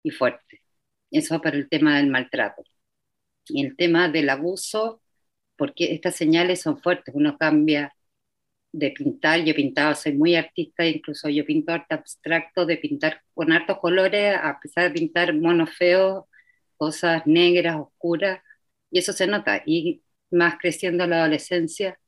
y 0.03 0.11
fuerte. 0.11 0.61
Eso 1.11 1.41
para 1.41 1.57
el 1.57 1.69
tema 1.69 1.97
del 1.97 2.09
maltrato. 2.09 2.63
Y 3.47 3.65
el 3.65 3.75
tema 3.77 4.09
del 4.09 4.29
abuso, 4.29 5.01
porque 5.57 5.93
estas 5.93 6.15
señales 6.15 6.61
son 6.61 6.79
fuertes, 6.81 7.15
uno 7.15 7.37
cambia 7.37 7.93
de 8.71 8.91
pintar, 8.91 9.43
yo 9.43 9.55
pintaba, 9.55 9.95
soy 9.95 10.13
muy 10.13 10.35
artista, 10.35 10.85
incluso 10.85 11.29
yo 11.29 11.45
pinto 11.45 11.71
arte 11.73 11.95
abstracto, 11.95 12.65
de 12.65 12.77
pintar 12.77 13.23
con 13.33 13.51
hartos 13.51 13.79
colores, 13.79 14.35
a 14.41 14.59
pesar 14.59 14.85
de 14.85 14.91
pintar 14.99 15.33
monos 15.35 15.71
feos, 15.75 16.25
cosas 16.77 17.25
negras, 17.25 17.77
oscuras, 17.79 18.41
y 18.91 18.99
eso 18.99 19.13
se 19.13 19.27
nota. 19.27 19.63
Y 19.65 20.03
más 20.31 20.57
creciendo 20.59 21.07
la 21.07 21.19
adolescencia, 21.19 21.99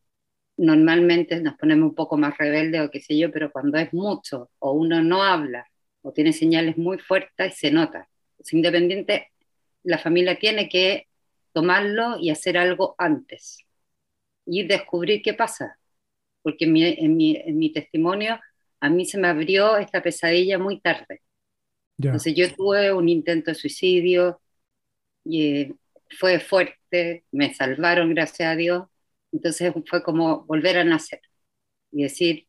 normalmente 0.57 1.39
nos 1.41 1.55
ponemos 1.57 1.89
un 1.89 1.95
poco 1.95 2.17
más 2.17 2.37
rebeldes 2.37 2.81
o 2.81 2.91
qué 2.91 3.01
sé 3.01 3.17
yo, 3.17 3.31
pero 3.31 3.51
cuando 3.51 3.77
es 3.79 3.93
mucho 3.93 4.51
o 4.59 4.73
uno 4.73 5.01
no 5.01 5.23
habla 5.23 5.65
o 6.01 6.11
tiene 6.13 6.33
señales 6.33 6.77
muy 6.77 6.99
fuertes, 6.99 7.57
se 7.57 7.71
nota. 7.71 8.09
Es 8.37 8.53
independiente, 8.53 9.31
la 9.83 9.97
familia 9.97 10.37
tiene 10.39 10.69
que 10.69 11.07
tomarlo 11.53 12.17
y 12.19 12.29
hacer 12.29 12.57
algo 12.57 12.95
antes 12.97 13.65
y 14.45 14.63
descubrir 14.63 15.21
qué 15.21 15.33
pasa 15.33 15.79
porque 16.41 16.65
en 16.65 16.73
mi, 16.73 16.83
en 16.85 17.17
mi, 17.17 17.35
en 17.37 17.57
mi 17.57 17.71
testimonio 17.73 18.39
a 18.81 18.89
mí 18.89 19.05
se 19.05 19.17
me 19.19 19.27
abrió 19.27 19.77
esta 19.77 20.01
pesadilla 20.01 20.57
muy 20.59 20.79
tarde. 20.81 21.21
Entonces 22.07 22.35
yo 22.35 22.53
tuve 22.55 22.93
un 22.93 23.09
intento 23.09 23.51
de 23.51 23.55
suicidio, 23.55 24.41
y 25.23 25.61
eh, 25.61 25.75
fue 26.19 26.39
fuerte, 26.39 27.25
me 27.31 27.53
salvaron, 27.53 28.13
gracias 28.13 28.49
a 28.49 28.55
Dios. 28.55 28.87
Entonces 29.31 29.73
fue 29.89 30.03
como 30.03 30.45
volver 30.45 30.77
a 30.77 30.83
nacer 30.83 31.21
y 31.91 32.03
decir, 32.03 32.47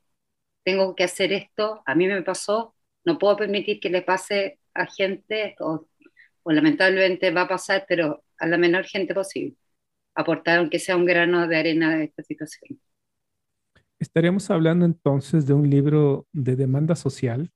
tengo 0.64 0.94
que 0.96 1.04
hacer 1.04 1.32
esto, 1.32 1.82
a 1.86 1.94
mí 1.94 2.06
me 2.06 2.22
pasó, 2.22 2.76
no 3.04 3.18
puedo 3.18 3.36
permitir 3.36 3.80
que 3.80 3.90
le 3.90 4.02
pase 4.02 4.60
a 4.74 4.86
gente, 4.86 5.56
o, 5.60 5.88
o 6.42 6.52
lamentablemente 6.52 7.30
va 7.32 7.42
a 7.42 7.48
pasar, 7.48 7.86
pero 7.88 8.24
a 8.38 8.46
la 8.46 8.58
menor 8.58 8.86
gente 8.86 9.14
posible, 9.14 9.56
aportar 10.14 10.58
aunque 10.60 10.78
sea 10.78 10.96
un 10.96 11.06
grano 11.06 11.48
de 11.48 11.56
arena 11.58 11.96
de 11.96 12.04
esta 12.04 12.22
situación. 12.22 12.80
Estaríamos 14.00 14.50
hablando 14.50 14.86
entonces 14.86 15.46
de 15.46 15.52
un 15.52 15.68
libro 15.68 16.26
de 16.32 16.56
demanda 16.56 16.96
social, 16.96 17.52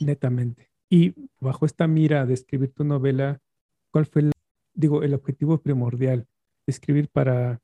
netamente. 0.00 0.70
Y 0.88 1.14
bajo 1.38 1.66
esta 1.66 1.86
mira 1.86 2.24
de 2.24 2.32
escribir 2.32 2.72
tu 2.72 2.82
novela, 2.82 3.40
¿cuál 3.90 4.06
fue, 4.06 4.22
el, 4.22 4.32
digo, 4.72 5.02
el 5.02 5.12
objetivo 5.12 5.60
primordial? 5.60 6.26
Escribir 6.66 7.10
para, 7.10 7.60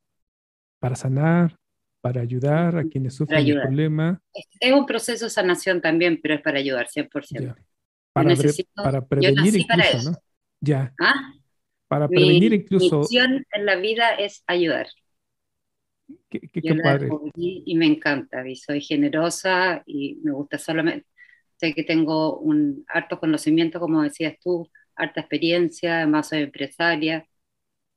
para 0.79 0.95
sanar, 0.95 1.57
para 2.03 2.21
ayudar 2.21 2.77
a 2.77 2.85
quienes 2.85 3.15
sufren 3.15 3.47
el 3.47 3.63
problema. 3.63 4.21
Es 4.61 4.73
un 4.75 4.85
proceso 4.85 5.25
de 5.25 5.31
sanación 5.31 5.81
también, 5.81 6.21
pero 6.23 6.35
es 6.35 6.43
para 6.43 6.59
ayudar 6.59 6.87
100%. 6.87 7.57
Para, 8.13 8.35
para, 8.75 9.07
prevenir 9.07 9.57
incluso, 9.57 10.11
¿no? 10.11 10.19
Ya. 10.61 10.93
¿Ah? 11.01 11.33
Para 11.89 12.09
prevenir 12.09 12.53
incluso. 12.53 12.97
Mi 12.97 13.01
misión 13.01 13.47
en 13.53 13.65
la 13.65 13.77
vida 13.77 14.11
es 14.17 14.45
ayudar. 14.47 14.89
Qué, 16.29 16.41
qué, 16.41 16.75
padre. 16.77 17.09
y 17.35 17.75
me 17.77 17.87
encanta, 17.87 18.47
y 18.47 18.57
soy 18.57 18.81
generosa 18.81 19.83
y 19.87 20.19
me 20.23 20.33
gusta 20.33 20.59
solamente, 20.59 21.07
sé 21.57 21.75
que 21.75 21.85
tengo 21.85 22.39
un 22.39 22.85
harto 22.89 23.21
conocimiento, 23.21 23.81
como 23.81 24.03
decías 24.03 24.35
tú, 24.43 24.69
harta 24.97 25.21
experiencia, 25.21 25.99
además 25.99 26.29
soy 26.29 26.43
empresaria, 26.43 27.27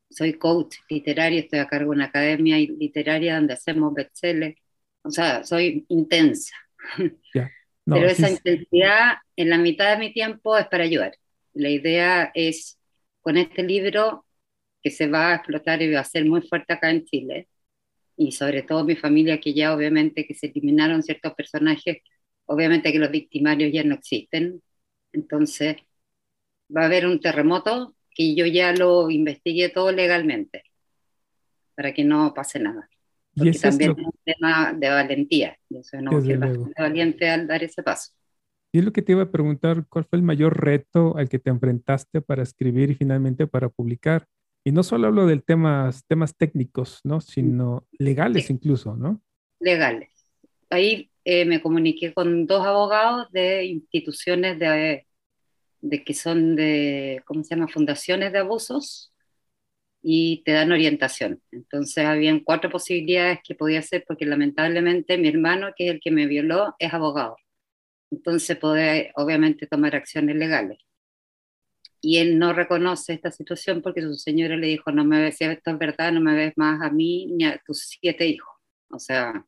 soy 0.09 0.33
coach 0.33 0.77
literario, 0.89 1.39
estoy 1.39 1.59
a 1.59 1.67
cargo 1.67 1.91
de 1.91 1.97
una 1.97 2.05
academia 2.05 2.57
literaria 2.57 3.35
donde 3.35 3.53
hacemos 3.53 3.93
bestsellers, 3.93 4.57
o 5.03 5.11
sea, 5.11 5.43
soy 5.43 5.85
intensa. 5.89 6.55
Pero 7.85 8.07
esa 8.07 8.29
intensidad 8.29 9.15
en 9.35 9.49
la 9.49 9.57
mitad 9.57 9.91
de 9.91 9.97
mi 9.97 10.13
tiempo 10.13 10.57
es 10.57 10.67
para 10.67 10.85
ayudar. 10.85 11.17
La 11.53 11.69
idea 11.69 12.31
es, 12.33 12.79
con 13.21 13.37
este 13.37 13.61
libro, 13.63 14.25
que 14.81 14.89
se 14.89 15.07
va 15.07 15.31
a 15.31 15.35
explotar 15.35 15.81
y 15.81 15.91
va 15.91 15.99
a 15.99 16.05
ser 16.05 16.25
muy 16.25 16.41
fuerte 16.41 16.73
acá 16.73 16.89
en 16.89 17.05
Chile, 17.05 17.47
y 18.15 18.31
sobre 18.31 18.63
todo 18.63 18.83
mi 18.83 18.95
familia, 18.95 19.39
que 19.39 19.53
ya 19.53 19.73
obviamente 19.73 20.25
que 20.25 20.33
se 20.33 20.47
eliminaron 20.47 21.03
ciertos 21.03 21.33
personajes, 21.33 21.97
obviamente 22.45 22.91
que 22.91 22.99
los 22.99 23.11
victimarios 23.11 23.71
ya 23.73 23.83
no 23.83 23.95
existen, 23.95 24.61
entonces 25.11 25.77
va 26.75 26.83
a 26.83 26.85
haber 26.85 27.05
un 27.05 27.19
terremoto 27.19 27.95
que 28.11 28.35
yo 28.35 28.45
ya 28.45 28.73
lo 28.73 29.09
investigué 29.09 29.69
todo 29.69 29.91
legalmente, 29.91 30.63
para 31.75 31.93
que 31.93 32.03
no 32.03 32.33
pase 32.33 32.59
nada. 32.59 32.89
Porque 33.35 33.51
¿Y 33.51 33.59
también 33.59 33.91
es 33.91 33.97
un 33.97 34.13
tema 34.23 34.73
de 34.73 34.89
valentía, 34.89 35.57
yo 35.69 35.83
soy 35.83 35.99
una 35.99 36.11
valiente 36.77 37.29
al 37.29 37.47
dar 37.47 37.63
ese 37.63 37.81
paso. 37.81 38.11
Y 38.71 38.79
es 38.79 38.85
lo 38.85 38.91
que 38.91 39.03
te 39.03 39.11
iba 39.11 39.23
a 39.23 39.31
preguntar, 39.31 39.85
¿cuál 39.87 40.05
fue 40.05 40.17
el 40.17 40.23
mayor 40.23 40.63
reto 40.63 41.15
al 41.15 41.29
que 41.29 41.39
te 41.39 41.51
enfrentaste 41.51 42.21
para 42.21 42.41
escribir 42.41 42.89
y 42.89 42.95
finalmente 42.95 43.45
para 43.45 43.69
publicar? 43.69 44.25
Y 44.63 44.71
no 44.71 44.83
solo 44.83 45.07
hablo 45.07 45.27
de 45.27 45.39
temas, 45.39 46.05
temas 46.07 46.35
técnicos, 46.35 47.01
¿no? 47.03 47.19
Sino 47.19 47.85
legales 47.99 48.49
incluso, 48.49 48.95
¿no? 48.95 49.21
Legales. 49.59 50.09
Ahí 50.69 51.11
eh, 51.25 51.45
me 51.45 51.61
comuniqué 51.61 52.13
con 52.13 52.47
dos 52.47 52.65
abogados 52.65 53.29
de 53.31 53.65
instituciones 53.65 54.57
de, 54.59 55.05
de 55.81 56.03
que 56.03 56.13
son 56.13 56.55
de, 56.55 57.21
¿cómo 57.25 57.43
se 57.43 57.55
llama? 57.55 57.67
Fundaciones 57.67 58.31
de 58.31 58.39
abusos 58.39 59.13
y 60.01 60.43
te 60.43 60.53
dan 60.53 60.71
orientación. 60.71 61.41
Entonces 61.51 62.05
habían 62.05 62.39
cuatro 62.39 62.69
posibilidades 62.69 63.39
que 63.45 63.55
podía 63.55 63.79
hacer 63.79 64.05
porque 64.07 64.25
lamentablemente 64.25 65.17
mi 65.17 65.27
hermano, 65.27 65.71
que 65.75 65.87
es 65.87 65.93
el 65.95 65.99
que 65.99 66.11
me 66.11 66.25
violó, 66.25 66.73
es 66.79 66.93
abogado. 66.93 67.35
Entonces 68.11 68.57
puede 68.57 69.11
obviamente 69.15 69.67
tomar 69.67 69.95
acciones 69.95 70.37
legales 70.37 70.79
y 72.03 72.17
él 72.17 72.37
no 72.37 72.51
reconoce 72.51 73.13
esta 73.13 73.31
situación 73.31 73.81
porque 73.81 74.01
su 74.01 74.15
señora 74.15 74.57
le 74.57 74.67
dijo, 74.67 74.91
no 74.91 75.05
me 75.05 75.21
ves, 75.21 75.37
si 75.37 75.45
esto 75.45 75.71
es 75.71 75.77
verdad, 75.79 76.11
no 76.11 76.19
me 76.19 76.35
ves 76.35 76.53
más 76.57 76.81
a 76.81 76.91
mí 76.91 77.27
ni 77.27 77.45
a 77.45 77.57
tus 77.65 77.97
siete 78.01 78.27
hijos. 78.27 78.53
O 78.89 78.99
sea, 78.99 79.45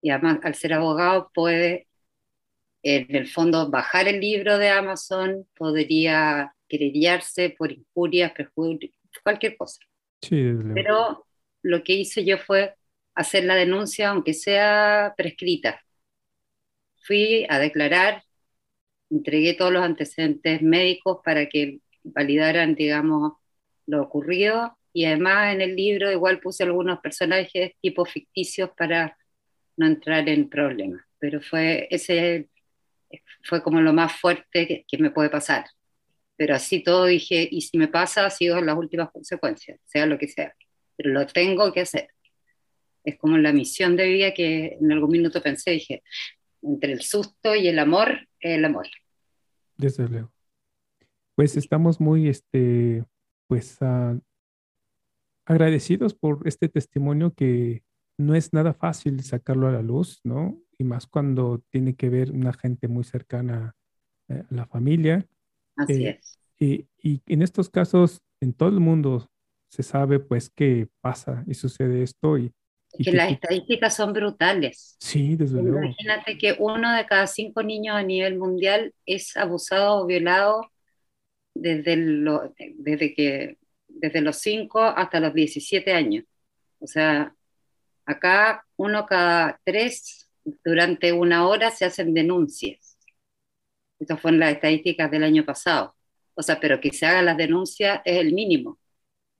y 0.00 0.10
además 0.10 0.38
al 0.44 0.54
ser 0.54 0.74
abogado 0.74 1.28
puede, 1.34 1.88
en 2.84 3.16
el 3.16 3.26
fondo, 3.28 3.68
bajar 3.68 4.06
el 4.06 4.20
libro 4.20 4.58
de 4.58 4.68
Amazon, 4.68 5.44
podría 5.56 6.54
querellarse 6.68 7.50
por 7.58 7.72
injurias, 7.72 8.30
perjuicios, 8.32 8.92
cualquier 9.24 9.56
cosa. 9.56 9.80
Sí, 10.22 10.52
Pero 10.72 11.26
lo 11.62 11.82
que 11.82 11.94
hice 11.94 12.24
yo 12.24 12.38
fue 12.38 12.76
hacer 13.16 13.44
la 13.44 13.56
denuncia, 13.56 14.10
aunque 14.10 14.34
sea 14.34 15.14
prescrita. 15.16 15.80
Fui 17.02 17.44
a 17.48 17.58
declarar 17.58 18.22
entregué 19.10 19.54
todos 19.54 19.72
los 19.72 19.82
antecedentes 19.82 20.62
médicos 20.62 21.18
para 21.24 21.46
que 21.48 21.80
validaran, 22.02 22.74
digamos, 22.74 23.34
lo 23.86 24.02
ocurrido. 24.02 24.76
Y 24.92 25.04
además 25.04 25.54
en 25.54 25.60
el 25.60 25.76
libro 25.76 26.10
igual 26.10 26.40
puse 26.40 26.64
algunos 26.64 27.00
personajes 27.00 27.72
tipo 27.80 28.04
ficticios 28.04 28.70
para 28.76 29.16
no 29.76 29.86
entrar 29.86 30.28
en 30.28 30.48
problemas. 30.48 31.02
Pero 31.18 31.40
fue 31.40 31.86
ese 31.90 32.48
fue 33.42 33.62
como 33.62 33.80
lo 33.80 33.92
más 33.92 34.12
fuerte 34.12 34.84
que, 34.86 34.98
me 34.98 35.10
puede 35.10 35.30
pasar. 35.30 35.64
Pero 36.36 36.54
así 36.54 36.82
todo 36.82 37.06
dije, 37.06 37.48
y 37.50 37.62
si 37.62 37.76
me 37.78 37.88
pasa, 37.88 38.26
ha 38.26 38.30
sido 38.30 38.60
las 38.60 38.76
últimas 38.76 39.10
consecuencias, 39.10 39.78
sea 39.84 40.06
lo 40.06 40.18
que 40.18 40.28
sea. 40.28 40.54
Pero 40.96 41.10
lo 41.10 41.26
tengo 41.26 41.72
que 41.72 41.80
hacer. 41.80 42.08
Es 43.04 43.18
como 43.18 43.38
la 43.38 43.52
misión 43.52 43.96
de 43.96 44.08
vida 44.08 44.34
que 44.34 44.78
en 44.80 44.92
algún 44.92 45.10
minuto 45.10 45.42
pensé, 45.42 45.72
dije, 45.72 46.02
entre 46.62 46.92
el 46.92 47.02
susto 47.02 47.54
y 47.54 47.68
el 47.68 47.78
amor, 47.78 48.28
el 48.40 48.64
amor. 48.64 48.86
Desde 49.76 50.08
luego. 50.08 50.32
Pues 51.34 51.56
estamos 51.56 52.00
muy, 52.00 52.28
este, 52.28 53.04
pues, 53.46 53.78
ah, 53.80 54.18
agradecidos 55.46 56.14
por 56.14 56.46
este 56.46 56.68
testimonio 56.68 57.34
que 57.34 57.82
no 58.18 58.34
es 58.34 58.52
nada 58.52 58.74
fácil 58.74 59.22
sacarlo 59.22 59.66
a 59.66 59.72
la 59.72 59.82
luz, 59.82 60.20
¿no? 60.22 60.60
Y 60.78 60.84
más 60.84 61.06
cuando 61.06 61.62
tiene 61.70 61.94
que 61.94 62.10
ver 62.10 62.30
una 62.32 62.52
gente 62.52 62.88
muy 62.88 63.04
cercana 63.04 63.74
eh, 64.28 64.44
a 64.50 64.54
la 64.54 64.66
familia. 64.66 65.26
Así 65.76 66.04
eh, 66.04 66.20
es. 66.20 66.38
Y, 66.58 66.86
y, 67.02 67.22
en 67.26 67.42
estos 67.42 67.70
casos, 67.70 68.20
en 68.40 68.52
todo 68.52 68.68
el 68.68 68.80
mundo 68.80 69.30
se 69.70 69.82
sabe, 69.82 70.20
pues, 70.20 70.50
que 70.50 70.88
pasa 71.00 71.42
y 71.46 71.54
sucede 71.54 72.02
esto 72.02 72.36
y 72.36 72.52
que, 72.98 73.12
las 73.12 73.32
estadísticas 73.32 73.94
son 73.94 74.12
brutales. 74.12 74.96
Sí, 75.00 75.36
desde 75.36 75.62
luego. 75.62 75.84
Imagínate 75.84 76.38
que 76.38 76.56
uno 76.58 76.94
de 76.94 77.06
cada 77.06 77.26
cinco 77.26 77.62
niños 77.62 77.96
a 77.96 78.02
nivel 78.02 78.38
mundial 78.38 78.94
es 79.06 79.36
abusado 79.36 80.02
o 80.02 80.06
violado 80.06 80.70
desde, 81.54 81.96
lo, 81.96 82.54
desde, 82.58 83.14
que, 83.14 83.58
desde 83.88 84.20
los 84.20 84.36
5 84.38 84.80
hasta 84.80 85.20
los 85.20 85.34
17 85.34 85.92
años. 85.92 86.24
O 86.78 86.86
sea, 86.86 87.34
acá 88.06 88.64
uno 88.76 89.06
cada 89.06 89.60
tres 89.64 90.28
durante 90.64 91.12
una 91.12 91.46
hora 91.46 91.70
se 91.70 91.84
hacen 91.84 92.14
denuncias. 92.14 92.98
Estas 93.98 94.20
fueron 94.20 94.40
las 94.40 94.52
estadísticas 94.52 95.10
del 95.10 95.24
año 95.24 95.44
pasado. 95.44 95.94
O 96.34 96.42
sea, 96.42 96.58
pero 96.58 96.80
que 96.80 96.90
se 96.90 97.06
hagan 97.06 97.26
las 97.26 97.36
denuncias 97.36 98.00
es 98.04 98.16
el 98.18 98.32
mínimo. 98.32 98.78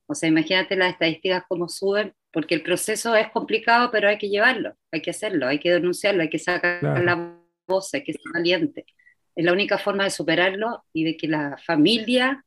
O 0.06 0.14
sea, 0.14 0.28
imagínate 0.28 0.76
las 0.76 0.92
estadísticas 0.92 1.44
como 1.48 1.68
suben 1.68 2.14
porque 2.32 2.54
el 2.54 2.62
proceso 2.62 3.16
es 3.16 3.30
complicado, 3.30 3.90
pero 3.90 4.08
hay 4.08 4.18
que 4.18 4.28
llevarlo, 4.28 4.76
hay 4.92 5.02
que 5.02 5.10
hacerlo, 5.10 5.48
hay 5.48 5.58
que 5.58 5.72
denunciarlo, 5.72 6.22
hay 6.22 6.30
que 6.30 6.38
sacar 6.38 6.82
la 6.82 7.38
voz, 7.66 7.92
hay 7.94 8.04
que 8.04 8.12
ser 8.12 8.22
valiente. 8.32 8.86
Es 9.34 9.44
la 9.44 9.52
única 9.52 9.78
forma 9.78 10.04
de 10.04 10.10
superarlo 10.10 10.84
y 10.92 11.04
de 11.04 11.16
que 11.16 11.28
la 11.28 11.56
familia 11.64 12.44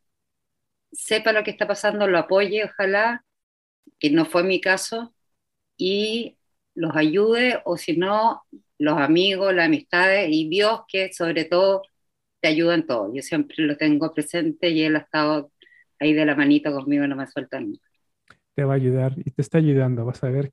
sepa 0.92 1.34
lo 1.34 1.44
que 1.44 1.52
está 1.52 1.68
pasando, 1.68 2.08
lo 2.08 2.18
apoye, 2.20 2.66
ojalá, 2.66 3.26
que 4.00 4.10
no 4.12 4.26
fue 4.26 4.44
mi 4.44 4.62
caso, 4.62 5.14
y 5.78 6.38
los 6.76 6.96
ayude, 6.96 7.62
o 7.66 7.78
si 7.78 7.98
no, 7.98 8.44
los 8.80 8.98
amigos, 9.00 9.54
las 9.54 9.66
amistades 9.66 10.30
y 10.32 10.50
Dios 10.50 10.82
que 10.88 11.12
sobre 11.14 11.46
todo 11.46 11.84
te 12.42 12.50
ayuda 12.50 12.76
en 12.76 12.88
todo. 12.88 13.14
Yo 13.14 13.22
siempre 13.22 13.56
lo 13.60 13.78
tengo 13.78 14.14
presente 14.14 14.70
y 14.70 14.84
él 14.84 14.96
ha 14.96 15.00
estado 15.00 15.52
ahí 16.00 16.14
de 16.14 16.26
la 16.26 16.36
manita 16.36 16.72
conmigo, 16.72 17.08
no 17.08 17.16
me 17.16 17.28
suelta 17.28 17.60
nunca 17.60 17.83
te 18.56 18.64
va 18.64 18.74
a 18.74 18.76
ayudar 18.76 19.14
y 19.18 19.32
te 19.32 19.42
está 19.42 19.58
ayudando, 19.58 20.06
vas 20.06 20.24
a 20.24 20.30
ver. 20.30 20.52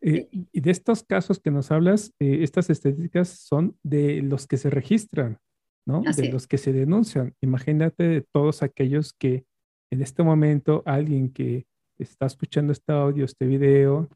Eh, 0.00 0.28
y 0.30 0.60
de 0.60 0.70
estos 0.70 1.02
casos 1.02 1.40
que 1.40 1.50
nos 1.50 1.70
hablas, 1.70 2.12
eh, 2.18 2.38
estas 2.42 2.70
estadísticas 2.70 3.28
son 3.28 3.76
de 3.82 4.22
los 4.22 4.46
que 4.46 4.56
se 4.56 4.70
registran, 4.70 5.38
¿no? 5.86 6.02
de 6.02 6.30
los 6.30 6.46
que 6.46 6.58
se 6.58 6.72
denuncian. 6.72 7.34
Imagínate 7.40 8.04
de 8.04 8.20
todos 8.20 8.62
aquellos 8.62 9.12
que 9.12 9.44
en 9.90 10.02
este 10.02 10.22
momento 10.22 10.82
alguien 10.84 11.32
que 11.32 11.66
está 11.98 12.26
escuchando 12.26 12.72
este 12.72 12.92
audio, 12.92 13.24
este 13.24 13.46
video, 13.46 14.08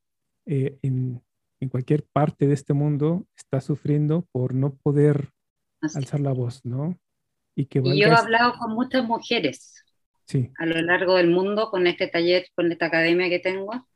eh, 0.47 0.79
en, 0.83 1.23
en, 1.61 1.69
cualquier 1.69 2.05
parte 2.12 2.47
de 2.47 2.55
este 2.55 2.75
mundo 2.75 3.27
está 3.37 3.61
sufriendo 3.61 4.27
por 4.33 4.55
no 4.55 4.75
poder 4.75 5.31
alzar 5.95 6.21
la 6.21 6.33
voz, 6.33 6.65
¿no? 6.65 6.99
Y, 7.55 7.67
que 7.67 7.81
y 7.85 8.01
yo 8.01 8.09
he 8.09 8.12
hablado 8.12 8.55
con 8.59 8.75
muchas 8.75 9.05
mujeres 9.05 9.85
a 10.59 10.67
lo 10.67 10.81
largo 10.83 11.17
del 11.17 11.29
mundo 11.29 11.71
con 11.71 11.87
este 11.87 12.09
taller, 12.09 12.47
con 12.55 12.71
esta 12.73 12.87
academia 12.87 13.29
que 13.29 13.39
tengo, 13.39 13.87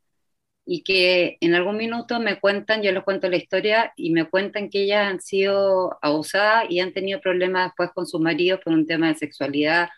y 0.65 0.83
que 0.83 1.37
en 1.41 1.55
algún 1.55 1.77
minuto 1.77 2.19
me 2.19 2.39
cuentan, 2.39 2.83
yo 2.83 2.91
les 2.91 3.03
cuento 3.03 3.29
la 3.29 3.37
historia, 3.37 3.93
y 3.95 4.11
me 4.11 4.29
cuentan 4.29 4.69
que 4.69 4.83
ellas 4.83 5.07
han 5.09 5.21
sido 5.21 5.97
abusadas 6.01 6.65
y 6.69 6.79
han 6.81 6.93
tenido 6.93 7.21
problemas 7.21 7.67
después 7.69 7.91
con 7.93 8.05
sus 8.05 8.19
maridos 8.21 8.59
por 8.63 8.73
un 8.73 8.85
tema 8.85 9.07
de 9.07 9.15
sexualidad 9.15 9.89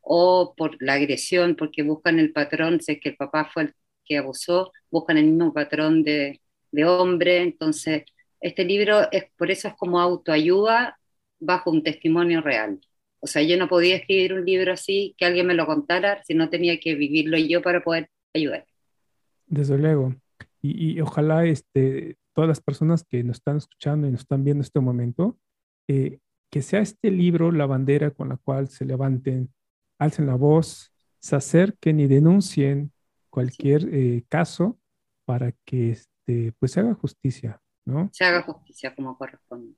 o 0.00 0.54
por 0.56 0.76
la 0.80 0.94
agresión, 0.94 1.56
porque 1.56 1.82
buscan 1.82 2.18
el 2.18 2.32
patrón, 2.32 2.80
sé 2.80 3.00
que 3.00 3.10
el 3.10 3.16
papá 3.16 3.50
fue 3.52 3.64
el 3.64 3.74
que 4.04 4.18
abusó, 4.18 4.72
buscan 4.90 5.18
el 5.18 5.26
mismo 5.26 5.52
patrón 5.52 6.02
de, 6.02 6.40
de 6.72 6.84
hombre, 6.84 7.42
entonces 7.42 8.04
este 8.40 8.64
libro 8.64 9.10
es 9.12 9.26
por 9.36 9.50
eso 9.50 9.68
es 9.68 9.74
como 9.74 10.00
autoayuda 10.00 10.98
bajo 11.40 11.70
un 11.70 11.82
testimonio 11.82 12.40
real. 12.40 12.80
O 13.20 13.26
sea, 13.26 13.42
yo 13.42 13.56
no 13.56 13.68
podía 13.68 13.96
escribir 13.96 14.34
un 14.34 14.44
libro 14.44 14.72
así, 14.72 15.14
que 15.18 15.24
alguien 15.24 15.46
me 15.46 15.54
lo 15.54 15.66
contara, 15.66 16.22
si 16.24 16.34
no 16.34 16.48
tenía 16.48 16.78
que 16.78 16.94
vivirlo 16.94 17.36
yo 17.38 17.62
para 17.62 17.82
poder 17.82 18.10
ayudar. 18.34 18.66
Desde 19.46 19.78
luego. 19.78 20.14
Y, 20.60 21.00
ojalá 21.00 21.44
este, 21.44 22.16
todas 22.32 22.48
las 22.48 22.60
personas 22.60 23.04
que 23.04 23.22
nos 23.24 23.36
están 23.36 23.56
escuchando 23.56 24.06
y 24.06 24.10
nos 24.10 24.20
están 24.20 24.44
viendo 24.44 24.60
en 24.60 24.66
este 24.66 24.80
momento, 24.80 25.38
eh, 25.88 26.18
que 26.50 26.62
sea 26.62 26.80
este 26.80 27.10
libro 27.10 27.52
la 27.52 27.66
bandera 27.66 28.10
con 28.10 28.28
la 28.28 28.36
cual 28.36 28.68
se 28.68 28.84
levanten, 28.84 29.52
alcen 29.98 30.26
la 30.26 30.34
voz, 30.34 30.92
se 31.20 31.36
acerquen 31.36 32.00
y 32.00 32.06
denuncien 32.06 32.92
cualquier 33.30 33.88
eh, 33.92 34.24
caso 34.28 34.78
para 35.24 35.52
que 35.64 35.90
este, 35.90 36.52
pues 36.58 36.72
se 36.72 36.80
haga 36.80 36.94
justicia, 36.94 37.60
¿no? 37.84 38.10
Se 38.12 38.24
haga 38.24 38.42
justicia 38.42 38.94
como 38.94 39.16
corresponde. 39.16 39.74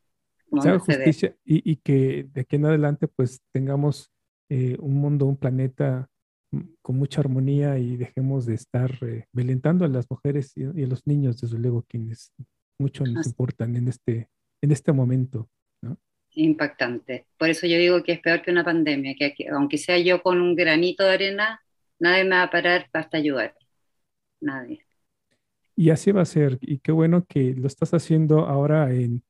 Se 0.61 0.69
haga 0.69 0.79
justicia 0.79 1.37
y, 1.45 1.77
que 1.77 2.27
de 2.33 2.41
aquí 2.41 2.57
en 2.57 2.67
adelante 2.67 3.07
pues 3.09 3.41
tengamos 3.53 4.11
eh, 4.49 4.77
un 4.81 4.95
mundo, 4.95 5.27
un 5.27 5.37
planeta 5.37 6.09
mm, 6.51 6.61
con 6.83 6.97
mucha 6.97 7.21
armonía 7.21 7.79
y 7.79 7.97
dejemos 7.97 8.47
de 8.47 8.55
estar 8.55 8.91
eh, 9.03 9.27
violentando 9.33 9.85
a 9.85 9.89
las 9.89 10.11
mujeres 10.11 10.53
y, 10.57 10.65
a 10.65 10.87
los 10.87 11.07
niños, 11.07 11.41
desde 11.41 11.59
luego, 11.59 11.85
quienes 11.89 12.33
mucho 12.79 13.05
nos 13.05 13.27
importan 13.27 13.77
en 13.77 13.89
este, 13.89 14.29
en 14.61 14.73
este 14.73 14.93
momento, 14.93 15.49
¿no? 15.83 15.97
Impactante. 16.33 17.27
Por 17.39 17.51
eso 17.51 17.67
yo 17.67 17.77
digo 17.77 18.03
que 18.03 18.13
es 18.13 18.21
peor 18.21 18.43
que 18.43 18.51
una 18.51 18.65
pandemia, 18.65 19.15
que 19.15 19.35
aunque 19.53 19.79
sea 19.79 19.99
yo 19.99 20.23
con 20.23 20.41
un 20.41 20.57
granito 20.57 21.05
de 21.05 21.13
arena, 21.13 21.61
nadie 21.99 22.25
me 22.25 22.37
va 22.37 22.45
a 22.45 22.51
parar 22.51 22.89
hasta 22.93 23.19
ayudar. 23.19 23.55
Nadie. 24.41 24.85
Y 25.77 25.91
así 25.91 26.13
va 26.13 26.23
a 26.23 26.27
ser. 26.27 26.59
Y 26.61 26.79
qué 26.79 26.93
bueno 26.93 27.25
que 27.27 27.55
lo 27.55 27.67
estás 27.67 27.95
haciendo 27.95 28.47
ahora 28.47 28.93
en, 28.93 29.23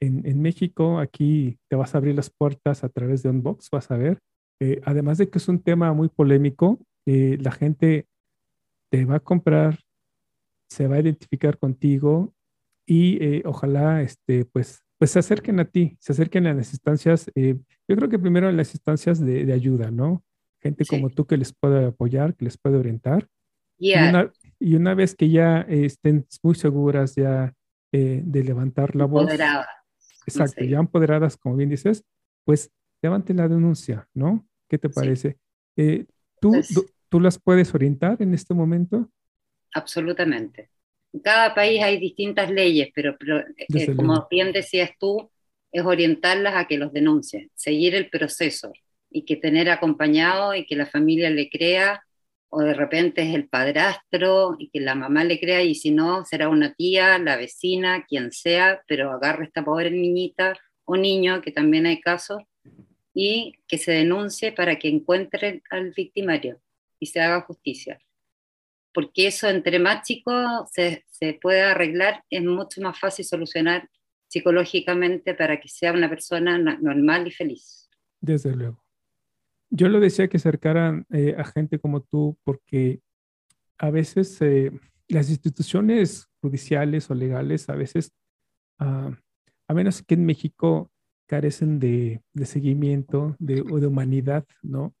en, 0.00 0.42
México. 0.42 0.98
Aquí 0.98 1.58
te 1.68 1.76
vas 1.76 1.94
a 1.94 1.98
abrir 1.98 2.14
las 2.14 2.30
puertas 2.30 2.84
a 2.84 2.88
través 2.88 3.22
de 3.22 3.30
Unbox, 3.30 3.70
vas 3.70 3.90
a 3.90 3.96
ver. 3.96 4.18
Eh, 4.60 4.80
además 4.84 5.18
de 5.18 5.28
que 5.28 5.38
es 5.38 5.48
un 5.48 5.60
tema 5.60 5.92
muy 5.92 6.08
polémico, 6.08 6.78
eh, 7.06 7.38
la 7.40 7.50
gente 7.50 8.06
te 8.90 9.04
va 9.04 9.16
a 9.16 9.20
comprar, 9.20 9.80
se 10.68 10.86
va 10.86 10.96
a 10.96 11.00
identificar 11.00 11.58
contigo 11.58 12.32
y 12.86 13.22
eh, 13.22 13.42
ojalá 13.44 14.02
este, 14.02 14.44
pues, 14.44 14.82
pues 14.98 15.10
se 15.10 15.18
acerquen 15.18 15.58
a 15.60 15.64
ti, 15.64 15.96
se 16.00 16.12
acerquen 16.12 16.46
a 16.46 16.54
las 16.54 16.72
instancias, 16.72 17.30
yo 17.34 17.96
creo 17.96 18.08
que 18.08 18.18
primero 18.18 18.48
a 18.48 18.52
las 18.52 18.74
instancias 18.74 19.20
de, 19.20 19.52
ayuda, 19.52 19.90
¿no? 19.90 20.22
Gente 20.60 20.84
como 20.86 21.10
tú 21.10 21.26
que 21.26 21.36
les 21.36 21.52
puede 21.52 21.86
apoyar, 21.86 22.34
que 22.34 22.44
les 22.44 22.56
puede 22.56 22.76
orientar. 22.76 23.28
Y, 23.76 23.92
y 24.60 24.76
una 24.76 24.94
vez 24.94 25.14
que 25.14 25.28
ya 25.28 25.60
estén 25.62 26.26
muy 26.42 26.54
seguras 26.54 27.16
ya 27.16 27.52
de 27.92 28.44
levantar 28.44 28.96
la 28.96 29.04
voz. 29.04 29.28
Exacto, 30.26 30.64
ya 30.64 30.78
empoderadas, 30.78 31.36
como 31.36 31.56
bien 31.56 31.70
dices, 31.70 32.04
pues 32.44 32.70
levanten 33.02 33.36
la 33.36 33.48
denuncia, 33.48 34.08
¿no? 34.14 34.46
¿Qué 34.68 34.78
te 34.78 34.88
parece? 34.88 35.38
Eh, 35.76 36.06
¿tú, 36.40 36.52
pues 36.52 36.72
¿Tú 37.14 37.20
las 37.20 37.38
puedes 37.38 37.72
orientar 37.72 38.20
en 38.20 38.34
este 38.34 38.54
momento? 38.54 39.08
Absolutamente. 39.72 40.68
En 41.12 41.20
cada 41.20 41.54
país 41.54 41.80
hay 41.80 42.00
distintas 42.00 42.50
leyes, 42.50 42.88
pero, 42.92 43.16
eh, 43.56 43.94
como 43.94 44.26
bien 44.28 44.50
decías 44.50 44.90
tú, 44.98 45.30
es 45.70 45.84
orientarlas 45.84 46.56
a 46.56 46.66
que 46.66 46.76
los 46.76 46.92
denuncien, 46.92 47.52
seguir 47.54 47.94
el 47.94 48.10
proceso 48.10 48.72
y 49.10 49.24
que 49.24 49.36
tener 49.36 49.70
acompañado 49.70 50.56
y 50.56 50.66
que 50.66 50.74
la 50.74 50.86
familia 50.86 51.30
le 51.30 51.48
crea 51.48 52.04
o 52.54 52.60
de 52.60 52.74
repente 52.74 53.22
es 53.22 53.34
el 53.34 53.48
padrastro 53.48 54.54
y 54.58 54.70
que 54.70 54.78
la 54.78 54.94
mamá 54.94 55.24
le 55.24 55.40
crea 55.40 55.62
y 55.62 55.74
si 55.74 55.90
no 55.90 56.24
será 56.24 56.48
una 56.48 56.72
tía, 56.72 57.18
la 57.18 57.36
vecina, 57.36 58.04
quien 58.06 58.30
sea, 58.30 58.82
pero 58.86 59.10
agarre 59.10 59.46
esta 59.46 59.64
pobre 59.64 59.90
niñita 59.90 60.56
o 60.84 60.96
niño, 60.96 61.42
que 61.42 61.50
también 61.50 61.86
hay 61.86 62.00
casos, 62.00 62.42
y 63.12 63.54
que 63.66 63.78
se 63.78 63.90
denuncie 63.90 64.52
para 64.52 64.78
que 64.78 64.88
encuentren 64.88 65.62
al 65.70 65.90
victimario 65.90 66.60
y 67.00 67.06
se 67.06 67.20
haga 67.20 67.40
justicia. 67.40 67.98
Porque 68.92 69.26
eso 69.26 69.48
entre 69.48 69.80
más 69.80 70.06
chicos 70.06 70.70
se, 70.72 71.04
se 71.10 71.34
puede 71.34 71.62
arreglar, 71.62 72.22
es 72.30 72.44
mucho 72.44 72.80
más 72.80 72.98
fácil 73.00 73.24
solucionar 73.24 73.88
psicológicamente 74.28 75.34
para 75.34 75.60
que 75.60 75.68
sea 75.68 75.92
una 75.92 76.08
persona 76.08 76.56
normal 76.58 77.26
y 77.26 77.32
feliz. 77.32 77.88
Desde 78.20 78.54
luego. 78.54 78.83
Yo 79.76 79.88
lo 79.88 79.98
decía 79.98 80.28
que 80.28 80.36
acercaran 80.36 81.04
eh, 81.10 81.34
a 81.36 81.42
gente 81.42 81.80
como 81.80 82.00
tú 82.00 82.38
porque 82.44 83.00
a 83.76 83.90
veces 83.90 84.40
eh, 84.40 84.70
las 85.08 85.30
instituciones 85.30 86.28
judiciales 86.40 87.10
o 87.10 87.14
legales, 87.14 87.68
a 87.68 87.74
veces, 87.74 88.12
ah, 88.78 89.10
a 89.66 89.74
menos 89.74 90.00
que 90.02 90.14
en 90.14 90.26
México 90.26 90.92
carecen 91.26 91.80
de, 91.80 92.22
seguimiento 92.44 93.34
de, 93.40 93.62
o 93.62 93.80
de 93.80 93.88
humanidad, 93.88 94.44
¿no? 94.62 94.94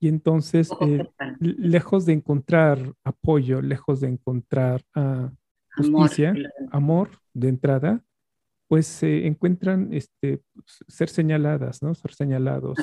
Y 0.00 0.08
entonces, 0.08 0.70
eh, 0.80 1.06
lejos 1.38 2.06
de 2.06 2.14
encontrar 2.14 2.94
apoyo, 3.04 3.60
lejos 3.60 4.00
de 4.00 4.08
encontrar 4.08 4.82
ah, 4.94 5.30
justicia, 5.76 6.34
amor, 6.70 7.10
de 7.34 7.48
entrada, 7.48 8.02
pues 8.66 8.86
se 8.86 9.26
encuentran 9.26 9.92
este, 9.92 10.40
ser 10.88 11.10
señaladas, 11.10 11.82
¿no? 11.82 11.94
Ser 11.94 12.14
señalados. 12.14 12.78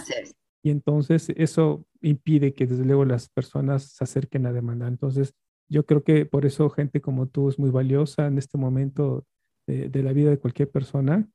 Y 0.64 0.72
entonces 0.72 1.28
eso 1.36 1.86
impide 2.02 2.54
que 2.54 2.66
desde 2.66 2.86
luego 2.86 3.04
las 3.04 3.30
personas 3.30 3.84
se 3.84 4.04
acerquen 4.04 4.46
a 4.46 4.54
demandar. 4.54 4.88
Entonces 4.88 5.34
yo 5.70 5.86
creo 5.86 6.04
que 6.04 6.26
por 6.26 6.46
eso 6.46 6.70
gente 6.70 7.02
como 7.02 7.28
tú 7.28 7.50
es 7.50 7.60
muy 7.60 7.70
valiosa 7.70 8.28
en 8.28 8.38
este 8.38 8.58
momento 8.58 9.26
de, 9.68 10.04
la 10.04 10.14
vida 10.14 10.30
de 10.30 10.40
cualquier 10.40 10.70
persona 10.70 11.28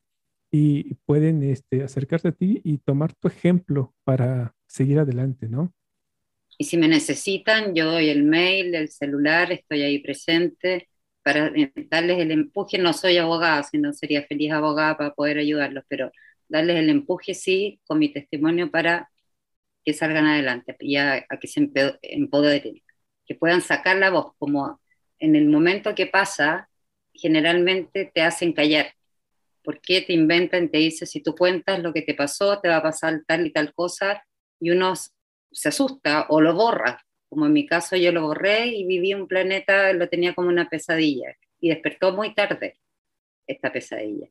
y 0.50 0.94
pueden 1.06 1.42
este, 1.42 1.82
acercarse 1.82 2.28
a 2.28 2.32
ti 2.32 2.60
y 2.64 2.78
tomar 2.78 3.14
tu 3.14 3.28
ejemplo 3.28 3.94
para 4.04 4.54
seguir 4.66 4.98
adelante, 4.98 5.48
¿no? 5.48 5.74
Y 6.56 6.64
si 6.64 6.76
me 6.76 6.88
necesitan, 6.88 7.74
yo 7.74 7.90
doy 7.90 8.08
el 8.08 8.24
mail, 8.24 8.74
el 8.74 8.88
celular, 8.88 9.52
estoy 9.52 9.82
ahí 9.82 9.98
presente 10.00 10.88
para 11.22 11.52
darles 11.90 12.18
el 12.18 12.32
empuje. 12.32 12.78
No 12.78 12.92
soy 12.92 13.18
abogada, 13.18 13.62
sino 13.62 13.92
sería 13.92 14.24
feliz 14.24 14.52
abogada 14.52 14.96
para 14.96 15.14
poder 15.14 15.38
ayudarlos, 15.38 15.84
pero 15.88 16.10
darles 16.48 16.78
el 16.78 16.88
empuje, 16.88 17.34
sí, 17.34 17.80
con 17.86 17.98
mi 17.98 18.12
testimonio 18.12 18.70
para 18.70 19.08
que 19.88 19.94
salgan 19.94 20.26
adelante 20.26 20.76
y 20.80 20.96
a, 20.96 21.26
que 21.40 21.48
se 21.48 21.66
empoderen, 22.02 22.82
que 23.24 23.34
puedan 23.34 23.62
sacar 23.62 23.96
la 23.96 24.10
voz, 24.10 24.34
como 24.38 24.82
en 25.18 25.34
el 25.34 25.46
momento 25.46 25.94
que 25.94 26.06
pasa, 26.06 26.68
generalmente 27.14 28.10
te 28.12 28.20
hacen 28.20 28.52
callar. 28.52 28.92
porque 29.64 30.02
te 30.02 30.12
inventan? 30.12 30.70
Te 30.70 30.76
dicen, 30.76 31.08
si 31.08 31.22
tú 31.22 31.34
cuentas 31.34 31.80
lo 31.80 31.94
que 31.94 32.02
te 32.02 32.12
pasó, 32.12 32.60
te 32.60 32.68
va 32.68 32.76
a 32.76 32.82
pasar 32.82 33.22
tal 33.26 33.46
y 33.46 33.50
tal 33.50 33.72
cosa, 33.72 34.22
y 34.60 34.72
uno 34.72 34.92
se 34.94 35.68
asusta 35.70 36.26
o 36.28 36.42
lo 36.42 36.54
borra. 36.54 37.02
Como 37.30 37.46
en 37.46 37.54
mi 37.54 37.64
caso 37.66 37.96
yo 37.96 38.12
lo 38.12 38.24
borré 38.24 38.66
y 38.66 38.84
viví 38.86 39.14
un 39.14 39.26
planeta, 39.26 39.94
lo 39.94 40.10
tenía 40.10 40.34
como 40.34 40.48
una 40.48 40.68
pesadilla, 40.68 41.34
y 41.60 41.70
despertó 41.70 42.12
muy 42.12 42.34
tarde 42.34 42.78
esta 43.46 43.72
pesadilla. 43.72 44.28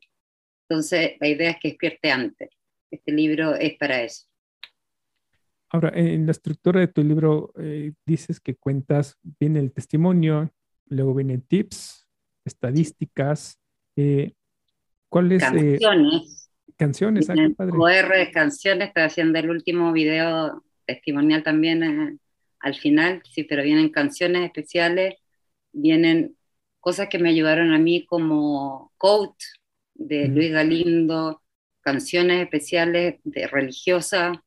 Entonces, 0.69 1.13
la 1.19 1.27
idea 1.27 1.49
es 1.49 1.57
que 1.59 1.69
despierte 1.69 2.11
antes. 2.11 2.49
Este 2.91 3.11
libro 3.11 3.55
es 3.55 3.75
para 3.79 4.03
eso. 4.03 4.27
Ahora, 5.69 5.91
en 5.95 6.25
la 6.25 6.31
estructura 6.31 6.79
de 6.79 6.87
tu 6.87 7.03
libro 7.03 7.51
eh, 7.57 7.91
dices 8.05 8.39
que 8.39 8.55
cuentas, 8.55 9.17
viene 9.39 9.59
el 9.59 9.73
testimonio, 9.73 10.51
luego 10.85 11.13
vienen 11.13 11.41
tips, 11.41 12.07
estadísticas, 12.45 13.59
eh, 13.97 14.33
¿cuáles? 15.09 15.43
Eh, 15.43 15.77
canciones. 15.81 16.49
canciones, 16.77 17.29
ah, 17.29 17.33
de 17.33 18.31
canciones, 18.31 18.87
estoy 18.87 19.03
haciendo 19.03 19.39
el 19.39 19.49
último 19.49 19.91
video 19.91 20.63
testimonial 20.85 21.43
también 21.43 22.19
al 22.59 22.75
final, 22.75 23.21
sí, 23.29 23.43
pero 23.43 23.63
vienen 23.63 23.89
canciones 23.89 24.45
especiales, 24.45 25.15
vienen 25.73 26.37
cosas 26.79 27.09
que 27.09 27.19
me 27.19 27.29
ayudaron 27.29 27.73
a 27.73 27.77
mí 27.77 28.05
como 28.05 28.93
coach 28.97 29.43
de 29.93 30.29
Luis 30.29 30.51
Galindo, 30.53 31.41
canciones 31.81 32.41
especiales 32.41 33.15
de 33.25 33.47
religiosas 33.47 34.37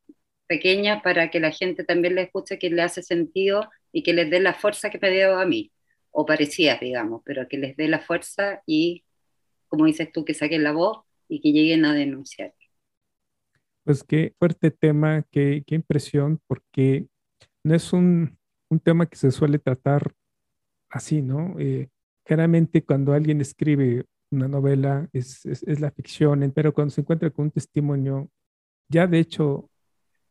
pequeñas 0.51 1.01
para 1.01 1.31
que 1.31 1.39
la 1.39 1.53
gente 1.53 1.85
también 1.85 2.17
le 2.17 2.23
escuche 2.23 2.59
que 2.59 2.71
le 2.71 2.83
hace 2.83 3.05
sentido 3.05 3.71
y 3.93 4.03
que 4.03 4.13
les 4.13 4.29
dé 4.29 4.41
la 4.41 4.53
fuerza 4.53 4.91
que 4.91 4.99
me 5.01 5.09
dio 5.09 5.39
a 5.39 5.47
mí, 5.47 5.71
o 6.11 6.27
parecías, 6.27 6.81
digamos, 6.81 7.23
pero 7.25 7.47
que 7.47 7.57
les 7.57 7.77
dé 7.77 7.87
la 7.87 8.01
fuerza 8.01 8.61
y, 8.67 9.05
como 9.69 9.87
dices 9.87 10.11
tú, 10.13 10.25
que 10.25 10.35
saquen 10.35 10.65
la 10.65 10.73
voz 10.73 11.05
y 11.29 11.41
que 11.41 11.53
lleguen 11.53 11.85
a 11.85 11.95
denunciar. 11.95 12.53
Pues 13.85 14.03
qué 14.03 14.35
fuerte 14.41 14.73
tema, 14.73 15.25
qué, 15.31 15.63
qué 15.65 15.77
impresión, 15.77 16.41
porque 16.49 17.07
no 17.63 17.77
es 17.77 17.93
un, 17.93 18.37
un, 18.71 18.81
tema 18.81 19.07
que 19.07 19.17
se 19.17 19.31
suele 19.31 19.61
tratar 19.61 20.13
así, 20.89 21.23
¿no? 21.23 21.55
Eh, 21.61 21.91
generalmente 22.27 22.85
cuando 22.85 23.13
alguien 23.13 23.41
escribe 23.41 24.05
una 24.33 24.49
novela 24.49 25.09
es, 25.13 25.47
es, 25.47 25.63
es, 25.63 25.79
la 25.79 25.93
ficción, 25.93 26.51
pero 26.53 26.75
cuando 26.75 26.91
se 26.91 27.03
encuentra 27.03 27.31
con 27.31 27.45
un 27.45 27.51
testimonio, 27.53 28.29
ya 28.89 29.07
de 29.07 29.21
hecho 29.21 29.70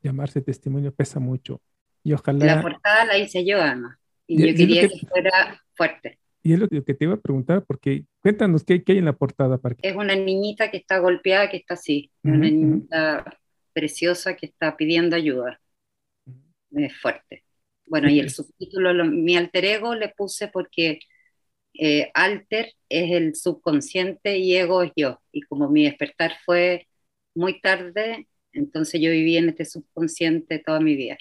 llamarse 0.02 0.42
testimonio 0.42 0.94
pesa 0.94 1.20
mucho. 1.20 1.62
Y 2.04 2.14
ojalá... 2.14 2.46
La 2.46 2.62
portada 2.62 3.06
la 3.06 3.18
hice 3.18 3.46
yo, 3.46 3.62
además. 3.62 3.98
Y, 4.28 4.48
yo 4.48 4.56
quería 4.56 4.88
que... 4.88 5.08
fuera 5.08 5.62
fuerte. 5.74 6.20
Y 6.42 6.54
es 6.54 6.60
lo 6.60 6.70
que 6.70 6.82
te 6.82 7.04
iba 7.04 7.16
a 7.16 7.20
preguntar, 7.20 7.66
porque 7.66 8.06
cuéntanos 8.22 8.64
qué, 8.64 8.84
qué 8.84 8.94
hay 8.94 8.98
en 9.00 9.06
la 9.06 9.14
portada. 9.14 9.58
Para 9.58 9.76
Es 9.82 9.96
una 9.96 10.16
niñita 10.16 10.72
que 10.72 10.78
está 10.78 11.00
golpeada, 11.00 11.50
que 11.50 11.58
está 11.58 11.74
así. 11.74 12.12
una 12.24 12.38
niñita 12.38 13.40
preciosa 13.74 14.36
que 14.36 14.46
está 14.46 14.78
pidiendo 14.78 15.16
ayuda. 15.16 15.60
Es 16.72 16.96
fuerte. 17.02 17.44
Bueno, 17.86 18.10
y 18.10 18.20
el 18.20 18.30
subtítulo, 18.30 19.04
mi 19.06 19.36
alter 19.36 19.66
ego 19.66 19.96
le 19.96 20.10
puse 20.10 20.48
porque 20.48 21.00
eh, 21.74 22.12
alter 22.14 22.74
es 22.88 23.12
el 23.12 23.36
subconsciente 23.36 24.38
y 24.38 24.56
ego 24.56 24.84
es 24.84 24.92
yo. 24.96 25.22
Y 25.32 25.42
como 25.42 25.70
mi 25.70 25.86
despertar 25.86 26.34
fue 26.46 26.88
muy 27.34 27.60
tarde, 27.62 28.28
entonces 28.60 29.00
yo 29.02 29.10
viví 29.10 29.38
en 29.38 29.50
este 29.50 29.66
subconsciente 29.66 30.60
toda 30.60 30.80
mi 30.80 30.96
vida. 30.96 31.18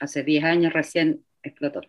Hace 0.00 0.22
10 0.22 0.44
años 0.44 0.72
recién 0.72 1.24
explotó. 1.42 1.80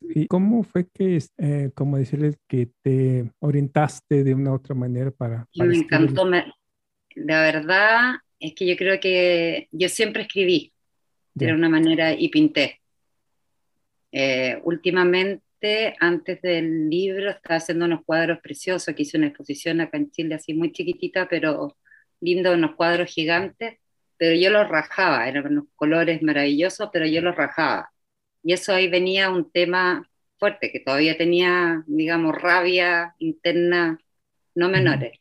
¿Y 0.00 0.26
cómo 0.26 0.62
fue 0.62 0.86
que, 0.88 1.18
eh, 1.38 1.70
como 1.74 1.98
decirles, 1.98 2.36
que 2.46 2.68
te 2.82 3.30
orientaste 3.38 4.24
de 4.24 4.34
una 4.34 4.52
u 4.52 4.54
otra 4.54 4.74
manera 4.74 5.10
para... 5.10 5.46
me 5.54 5.76
encantó. 5.76 6.24
la 6.26 7.42
verdad 7.42 8.14
es 8.38 8.54
que 8.54 8.66
yo 8.66 8.76
creo 8.76 8.98
que 9.00 9.68
yo 9.70 9.88
siempre 9.88 10.22
escribí 10.22 10.72
de 11.34 11.52
una 11.52 11.68
manera 11.68 12.12
y 12.12 12.28
pinté. 12.28 12.80
Eh, 14.12 14.60
últimamente, 14.64 15.94
antes 16.00 16.42
del 16.42 16.90
libro, 16.90 17.30
estaba 17.30 17.56
haciendo 17.56 17.84
unos 17.84 18.04
cuadros 18.04 18.40
preciosos, 18.40 18.94
que 18.94 19.02
hice 19.02 19.18
una 19.18 19.28
exposición 19.28 19.80
acá 19.80 19.98
en 19.98 20.10
Chile, 20.10 20.34
así 20.34 20.54
muy 20.54 20.72
chiquitita, 20.72 21.28
pero 21.28 21.76
lindo, 22.20 22.52
unos 22.52 22.74
cuadros 22.76 23.10
gigantes, 23.10 23.78
pero 24.16 24.34
yo 24.34 24.50
los 24.50 24.68
rajaba, 24.68 25.28
eran 25.28 25.46
unos 25.46 25.64
colores 25.76 26.22
maravillosos, 26.22 26.90
pero 26.92 27.06
yo 27.06 27.22
los 27.22 27.36
rajaba. 27.36 27.90
Y 28.42 28.52
eso 28.52 28.74
ahí 28.74 28.88
venía 28.88 29.30
un 29.30 29.50
tema 29.50 30.08
fuerte, 30.38 30.72
que 30.72 30.80
todavía 30.80 31.16
tenía, 31.16 31.84
digamos, 31.86 32.34
rabia 32.40 33.14
interna 33.18 33.98
no 34.54 34.68
menores. 34.68 35.18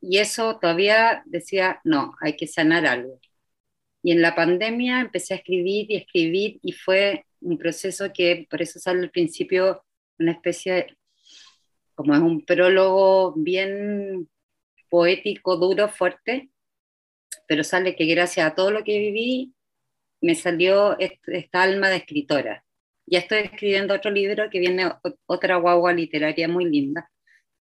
Y 0.00 0.18
eso 0.18 0.58
todavía 0.58 1.22
decía, 1.26 1.80
no, 1.84 2.16
hay 2.20 2.36
que 2.36 2.46
sanar 2.46 2.86
algo. 2.86 3.20
Y 4.02 4.12
en 4.12 4.20
la 4.20 4.34
pandemia 4.34 5.00
empecé 5.00 5.34
a 5.34 5.36
escribir 5.38 5.90
y 5.90 5.96
escribir 5.96 6.58
y 6.62 6.72
fue 6.72 7.24
un 7.40 7.56
proceso 7.58 8.12
que, 8.12 8.46
por 8.50 8.60
eso 8.62 8.80
sale 8.80 9.00
al 9.00 9.10
principio 9.10 9.84
una 10.18 10.32
especie, 10.32 10.96
como 11.94 12.14
es 12.14 12.20
un 12.20 12.44
prólogo 12.44 13.34
bien 13.36 14.28
poético, 14.92 15.56
duro, 15.56 15.88
fuerte, 15.88 16.50
pero 17.48 17.64
sale 17.64 17.96
que 17.96 18.04
gracias 18.04 18.46
a 18.46 18.54
todo 18.54 18.70
lo 18.70 18.84
que 18.84 18.98
viví, 18.98 19.54
me 20.20 20.34
salió 20.34 20.98
esta 20.98 21.62
alma 21.62 21.88
de 21.88 21.96
escritora. 21.96 22.62
Ya 23.06 23.20
estoy 23.20 23.38
escribiendo 23.38 23.94
otro 23.94 24.10
libro 24.10 24.50
que 24.50 24.60
viene 24.60 24.92
otra 25.24 25.56
guagua 25.56 25.94
literaria 25.94 26.46
muy 26.46 26.66
linda. 26.66 27.10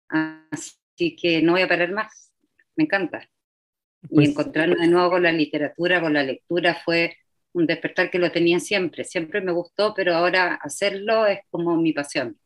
Así 0.09 1.15
que 1.15 1.41
no 1.41 1.53
voy 1.53 1.63
a 1.63 1.69
parar 1.69 1.93
más. 1.93 2.33
Me 2.75 2.85
encanta. 2.85 3.23
y 4.03 4.15
pues 4.17 4.31
encontrarme 4.31 4.75
de 4.75 4.89
nuevo 4.89 5.11
con 5.11 5.23
la 5.23 5.31
literatura, 5.31 6.01
con 6.01 6.15
la 6.15 6.25
lectura, 6.25 6.83
fue 6.85 7.17
un 7.53 7.65
despertar 7.65 8.11
que 8.11 8.19
lo 8.19 8.33
tenía 8.33 8.59
siempre. 8.59 9.05
Siempre 9.05 9.41
me 9.41 9.53
gustó, 9.53 9.95
pero 9.95 10.17
ahora 10.17 10.55
hacerlo 10.55 11.27
es 11.27 11.39
como 11.49 11.77
mi 11.77 11.93
pasión. 11.93 12.37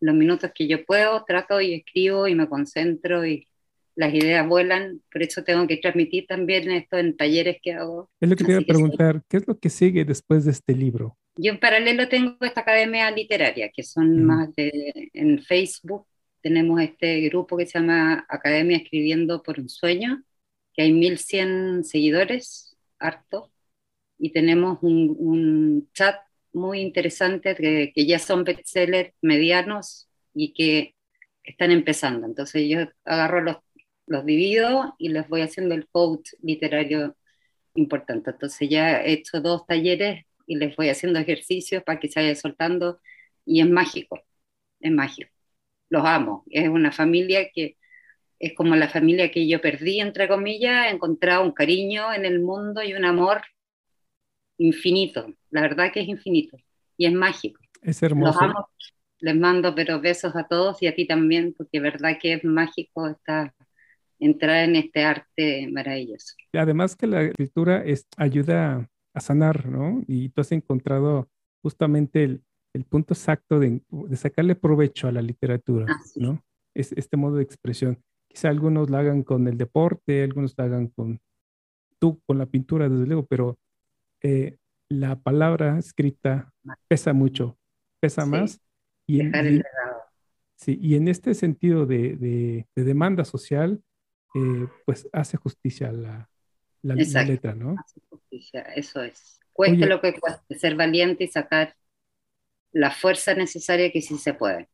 Los 0.00 0.14
minutos 0.14 0.50
que 0.54 0.68
yo 0.68 0.84
puedo, 0.84 1.24
trato 1.24 1.62
y 1.62 1.72
escribo 1.72 2.28
y 2.28 2.34
me 2.34 2.46
concentro 2.46 3.24
y 3.24 3.48
las 3.94 4.14
ideas 4.14 4.46
vuelan, 4.46 5.02
por 5.12 5.22
eso 5.22 5.44
tengo 5.44 5.66
que 5.66 5.76
transmitir 5.76 6.26
también 6.26 6.70
esto 6.70 6.98
en 6.98 7.16
talleres 7.16 7.58
que 7.62 7.74
hago. 7.74 8.10
Es 8.20 8.28
lo 8.28 8.36
que 8.36 8.44
te 8.44 8.52
iba 8.52 8.60
a 8.60 8.64
preguntar, 8.64 9.22
¿qué 9.28 9.38
es 9.38 9.46
lo 9.46 9.58
que 9.58 9.70
sigue 9.70 10.04
después 10.04 10.44
de 10.44 10.52
este 10.52 10.74
libro? 10.74 11.18
Yo 11.36 11.52
en 11.52 11.60
paralelo 11.60 12.08
tengo 12.08 12.36
esta 12.40 12.60
academia 12.60 13.10
literaria, 13.10 13.70
que 13.70 13.82
son 13.82 14.24
más 14.24 14.54
de, 14.54 15.10
en 15.12 15.42
Facebook 15.42 16.06
tenemos 16.42 16.80
este 16.80 17.20
grupo 17.28 17.56
que 17.56 17.66
se 17.66 17.78
llama 17.78 18.26
Academia 18.28 18.76
Escribiendo 18.76 19.42
por 19.42 19.60
un 19.60 19.68
Sueño, 19.68 20.22
que 20.74 20.82
hay 20.82 20.92
1100 20.92 21.84
seguidores, 21.84 22.76
harto, 22.98 23.52
y 24.18 24.32
tenemos 24.32 24.78
un, 24.82 25.14
un 25.18 25.90
chat 25.94 26.16
muy 26.52 26.80
interesante 26.80 27.54
que, 27.54 27.92
que 27.94 28.06
ya 28.06 28.18
son 28.18 28.44
bestsellers 28.44 29.14
medianos 29.22 30.08
y 30.34 30.52
que 30.52 30.94
están 31.44 31.70
empezando. 31.70 32.26
Entonces 32.26 32.68
yo 32.68 32.80
agarro 33.04 33.40
los 33.40 33.56
los 34.12 34.24
divido 34.24 34.94
y 34.98 35.08
les 35.08 35.28
voy 35.28 35.40
haciendo 35.40 35.74
el 35.74 35.88
coach 35.88 36.30
literario 36.42 37.16
importante. 37.74 38.30
Entonces 38.30 38.68
ya 38.68 39.02
he 39.02 39.12
hecho 39.12 39.40
dos 39.40 39.66
talleres 39.66 40.24
y 40.46 40.56
les 40.56 40.76
voy 40.76 40.90
haciendo 40.90 41.18
ejercicios 41.18 41.82
para 41.82 41.98
que 41.98 42.08
se 42.08 42.20
vaya 42.20 42.34
soltando 42.34 43.00
y 43.44 43.60
es 43.60 43.68
mágico, 43.68 44.22
es 44.80 44.92
mágico. 44.92 45.30
Los 45.88 46.04
amo, 46.04 46.44
es 46.50 46.68
una 46.68 46.92
familia 46.92 47.50
que 47.52 47.76
es 48.38 48.54
como 48.54 48.74
la 48.76 48.88
familia 48.88 49.30
que 49.30 49.46
yo 49.46 49.60
perdí, 49.60 50.00
entre 50.00 50.28
comillas, 50.28 50.86
he 50.86 50.90
encontrado 50.90 51.44
un 51.44 51.52
cariño 51.52 52.12
en 52.12 52.24
el 52.24 52.40
mundo 52.40 52.82
y 52.82 52.92
un 52.92 53.04
amor 53.04 53.42
infinito, 54.58 55.32
la 55.50 55.62
verdad 55.62 55.92
que 55.92 56.00
es 56.00 56.08
infinito 56.08 56.56
y 56.96 57.06
es 57.06 57.12
mágico. 57.12 57.60
Es 57.80 58.02
hermoso. 58.02 58.32
Los 58.32 58.42
amo, 58.42 58.68
les 59.20 59.36
mando 59.36 59.74
pero 59.74 60.00
besos 60.00 60.34
a 60.34 60.46
todos 60.48 60.82
y 60.82 60.88
a 60.88 60.94
ti 60.94 61.06
también, 61.06 61.54
porque 61.56 61.80
verdad 61.80 62.18
que 62.20 62.34
es 62.34 62.44
mágico 62.44 63.08
esta, 63.08 63.54
entrar 64.22 64.68
en 64.68 64.76
este 64.76 65.02
arte 65.02 65.68
maravilloso. 65.70 66.34
Además 66.52 66.96
que 66.96 67.06
la 67.06 67.22
escritura 67.22 67.84
es, 67.84 68.06
ayuda 68.16 68.88
a 69.14 69.20
sanar, 69.20 69.66
¿no? 69.66 70.02
Y 70.06 70.28
tú 70.30 70.40
has 70.40 70.52
encontrado 70.52 71.28
justamente 71.62 72.24
el, 72.24 72.42
el 72.72 72.84
punto 72.84 73.14
exacto 73.14 73.58
de, 73.58 73.82
de, 73.90 74.16
sacarle 74.16 74.54
provecho 74.54 75.08
a 75.08 75.12
la 75.12 75.22
literatura, 75.22 75.86
¿no? 76.16 76.42
Es 76.74 76.92
este 76.92 77.16
modo 77.16 77.36
de 77.36 77.42
expresión. 77.42 77.98
Quizá 78.28 78.48
algunos 78.48 78.88
la 78.88 79.00
hagan 79.00 79.22
con 79.22 79.46
el 79.46 79.58
deporte, 79.58 80.22
algunos 80.22 80.54
la 80.56 80.64
hagan 80.64 80.86
con 80.88 81.20
tú, 81.98 82.20
con 82.26 82.38
la 82.38 82.46
pintura, 82.46 82.88
desde 82.88 83.06
luego, 83.06 83.26
pero 83.26 83.58
eh, 84.22 84.56
la 84.88 85.16
palabra 85.16 85.78
escrita 85.78 86.52
pesa 86.88 87.12
mucho, 87.12 87.58
pesa 88.00 88.24
más. 88.24 88.60
Y 89.06 89.20
en, 89.20 89.62
sí, 90.56 90.78
y 90.80 90.94
en 90.94 91.08
este 91.08 91.34
sentido 91.34 91.86
de, 91.86 92.16
de, 92.16 92.66
de 92.74 92.84
demanda 92.84 93.24
social, 93.24 93.82
eh, 94.34 94.66
pues 94.84 95.08
hace 95.12 95.36
justicia 95.36 95.88
a 95.88 95.92
la, 95.92 96.30
la, 96.82 97.22
letra, 97.24 97.54
¿no? 97.54 97.76
Hace 97.78 98.00
justicia, 98.08 98.62
eso 98.74 99.02
es. 99.02 99.40
Cueste 99.52 99.86
lo 99.86 100.00
que 100.00 100.18
cueste, 100.18 100.58
ser 100.58 100.74
valiente 100.74 101.24
y 101.24 101.28
sacar 101.28 101.76
la 102.72 102.90
fuerza 102.90 103.34
necesaria 103.34 103.92
que 103.92 104.00
sí 104.00 104.16
se 104.16 104.34
puede. 104.34 104.68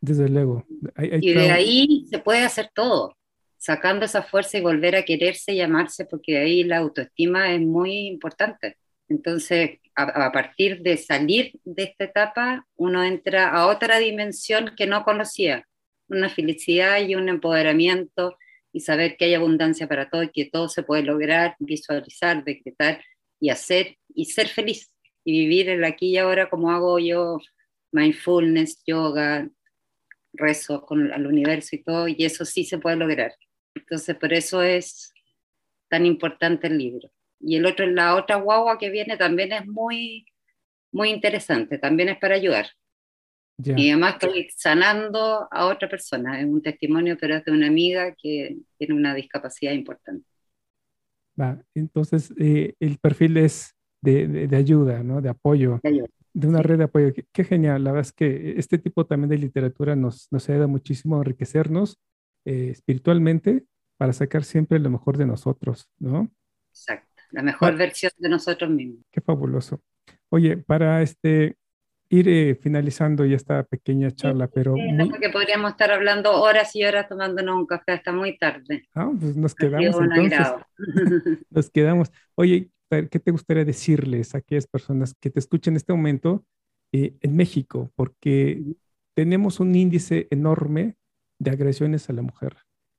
Desde 0.00 0.28
luego. 0.28 0.66
y 0.98 1.32
de 1.32 1.50
ahí 1.50 2.06
se 2.10 2.18
puede 2.18 2.44
hacer 2.44 2.70
todo, 2.74 3.16
sacando 3.56 4.04
esa 4.04 4.22
fuerza 4.22 4.58
y 4.58 4.62
volver 4.62 4.96
a 4.96 5.04
quererse 5.04 5.52
y 5.52 5.60
amarse, 5.60 6.04
porque 6.04 6.38
ahí 6.38 6.64
la 6.64 6.78
autoestima 6.78 7.52
es 7.52 7.60
muy 7.60 8.06
importante. 8.06 8.76
Entonces, 9.08 9.78
a, 9.94 10.26
a, 10.26 10.32
partir 10.32 10.82
de 10.82 10.96
salir 10.96 11.58
de 11.64 11.84
esta 11.84 12.04
etapa, 12.04 12.66
uno 12.76 13.02
entra 13.02 13.50
a 13.50 13.66
otra 13.66 13.98
dimensión 13.98 14.72
que 14.76 14.86
no 14.86 15.04
conocía, 15.04 15.66
una 16.08 16.28
felicidad 16.28 17.00
y 17.00 17.14
un 17.14 17.28
empoderamiento 17.28 18.36
y 18.72 18.80
saber 18.80 19.16
que 19.16 19.26
hay 19.26 19.34
abundancia 19.34 19.88
para 19.88 20.08
todo 20.08 20.22
y 20.22 20.30
que 20.30 20.46
todo 20.46 20.68
se 20.68 20.82
puede 20.82 21.02
lograr, 21.02 21.56
visualizar, 21.58 22.44
decretar 22.44 23.02
y 23.40 23.50
hacer 23.50 23.96
y 24.14 24.26
ser 24.26 24.48
feliz 24.48 24.92
y 25.24 25.32
vivir 25.32 25.68
el 25.68 25.84
aquí 25.84 26.10
y 26.10 26.16
ahora 26.18 26.48
como 26.48 26.70
hago 26.70 26.98
yo, 26.98 27.38
mindfulness, 27.92 28.82
yoga, 28.86 29.48
rezo 30.32 30.84
con 30.86 31.12
el 31.12 31.26
universo 31.26 31.76
y 31.76 31.82
todo, 31.82 32.08
y 32.08 32.24
eso 32.24 32.44
sí 32.44 32.64
se 32.64 32.78
puede 32.78 32.96
lograr. 32.96 33.34
Entonces, 33.74 34.16
por 34.16 34.32
eso 34.32 34.62
es 34.62 35.12
tan 35.88 36.06
importante 36.06 36.68
el 36.68 36.78
libro. 36.78 37.10
Y 37.40 37.56
el 37.56 37.66
otro, 37.66 37.86
la 37.86 38.16
otra 38.16 38.36
guagua 38.36 38.78
que 38.78 38.90
viene 38.90 39.16
también 39.16 39.52
es 39.52 39.66
muy, 39.66 40.26
muy 40.92 41.10
interesante, 41.10 41.78
también 41.78 42.10
es 42.10 42.18
para 42.18 42.36
ayudar. 42.36 42.70
Y 43.64 43.90
además 43.90 44.14
estoy 44.14 44.48
sanando 44.56 45.48
a 45.50 45.66
otra 45.66 45.88
persona. 45.88 46.40
Es 46.40 46.46
un 46.46 46.62
testimonio, 46.62 47.16
pero 47.20 47.36
es 47.36 47.44
de 47.44 47.52
una 47.52 47.66
amiga 47.66 48.14
que 48.14 48.58
tiene 48.78 48.94
una 48.94 49.14
discapacidad 49.14 49.72
importante. 49.72 50.26
Va, 51.40 51.62
entonces 51.74 52.32
eh, 52.38 52.74
el 52.80 52.98
perfil 52.98 53.36
es 53.36 53.74
de, 54.02 54.26
de, 54.28 54.56
ayuda, 54.56 55.02
¿no? 55.02 55.20
De 55.20 55.28
apoyo. 55.28 55.80
De, 55.82 56.46
una 56.46 56.62
red 56.62 56.78
de 56.78 56.84
apoyo. 56.84 57.12
Qué, 57.32 57.44
genial. 57.44 57.84
La 57.84 57.92
verdad 57.92 58.06
es 58.06 58.12
que 58.12 58.54
este 58.58 58.78
tipo 58.78 59.06
también 59.06 59.30
de 59.30 59.38
literatura 59.38 59.96
nos, 59.96 60.28
nos 60.30 60.48
ayuda 60.48 60.66
muchísimo 60.66 61.16
a 61.16 61.18
enriquecernos 61.18 61.98
eh, 62.44 62.68
espiritualmente 62.70 63.64
para 63.96 64.12
sacar 64.12 64.44
siempre 64.44 64.78
lo 64.78 64.90
mejor 64.90 65.18
de 65.18 65.26
nosotros, 65.26 65.88
¿no? 65.98 66.30
Exacto. 66.70 67.22
La 67.32 67.42
mejor 67.42 67.76
versión 67.76 68.12
de 68.18 68.28
nosotros 68.28 68.70
mismos. 68.70 69.04
Qué 69.10 69.20
fabuloso. 69.20 69.82
Oye, 70.30 70.56
para 70.56 71.02
este, 71.02 71.56
ir 72.10 72.28
eh, 72.28 72.56
finalizando 72.56 73.24
ya 73.24 73.36
esta 73.36 73.62
pequeña 73.62 74.10
charla, 74.10 74.48
pero... 74.48 74.74
Sí, 74.74 75.08
Porque 75.08 75.30
podríamos 75.30 75.70
estar 75.70 75.92
hablando 75.92 76.42
horas 76.42 76.74
y 76.74 76.84
horas 76.84 77.08
tomándonos 77.08 77.56
un 77.56 77.66
café 77.66 77.92
hasta 77.92 78.12
muy 78.12 78.36
tarde. 78.36 78.88
Ah, 78.94 79.10
pues 79.18 79.36
nos 79.36 79.54
quedamos 79.54 79.96
entonces. 79.96 80.48
nos 81.50 81.70
quedamos. 81.70 82.10
Oye, 82.34 82.68
qué 82.88 83.20
te 83.20 83.30
gustaría 83.30 83.64
decirles 83.64 84.34
a 84.34 84.38
aquellas 84.38 84.66
personas 84.66 85.14
que 85.14 85.30
te 85.30 85.38
escuchan 85.38 85.72
en 85.74 85.76
este 85.76 85.92
momento 85.92 86.44
eh, 86.92 87.14
en 87.20 87.36
México? 87.36 87.92
Porque 87.94 88.60
tenemos 89.14 89.60
un 89.60 89.76
índice 89.76 90.26
enorme 90.30 90.96
de 91.38 91.52
agresiones 91.52 92.10
a 92.10 92.12
la 92.12 92.22
mujer. 92.22 92.56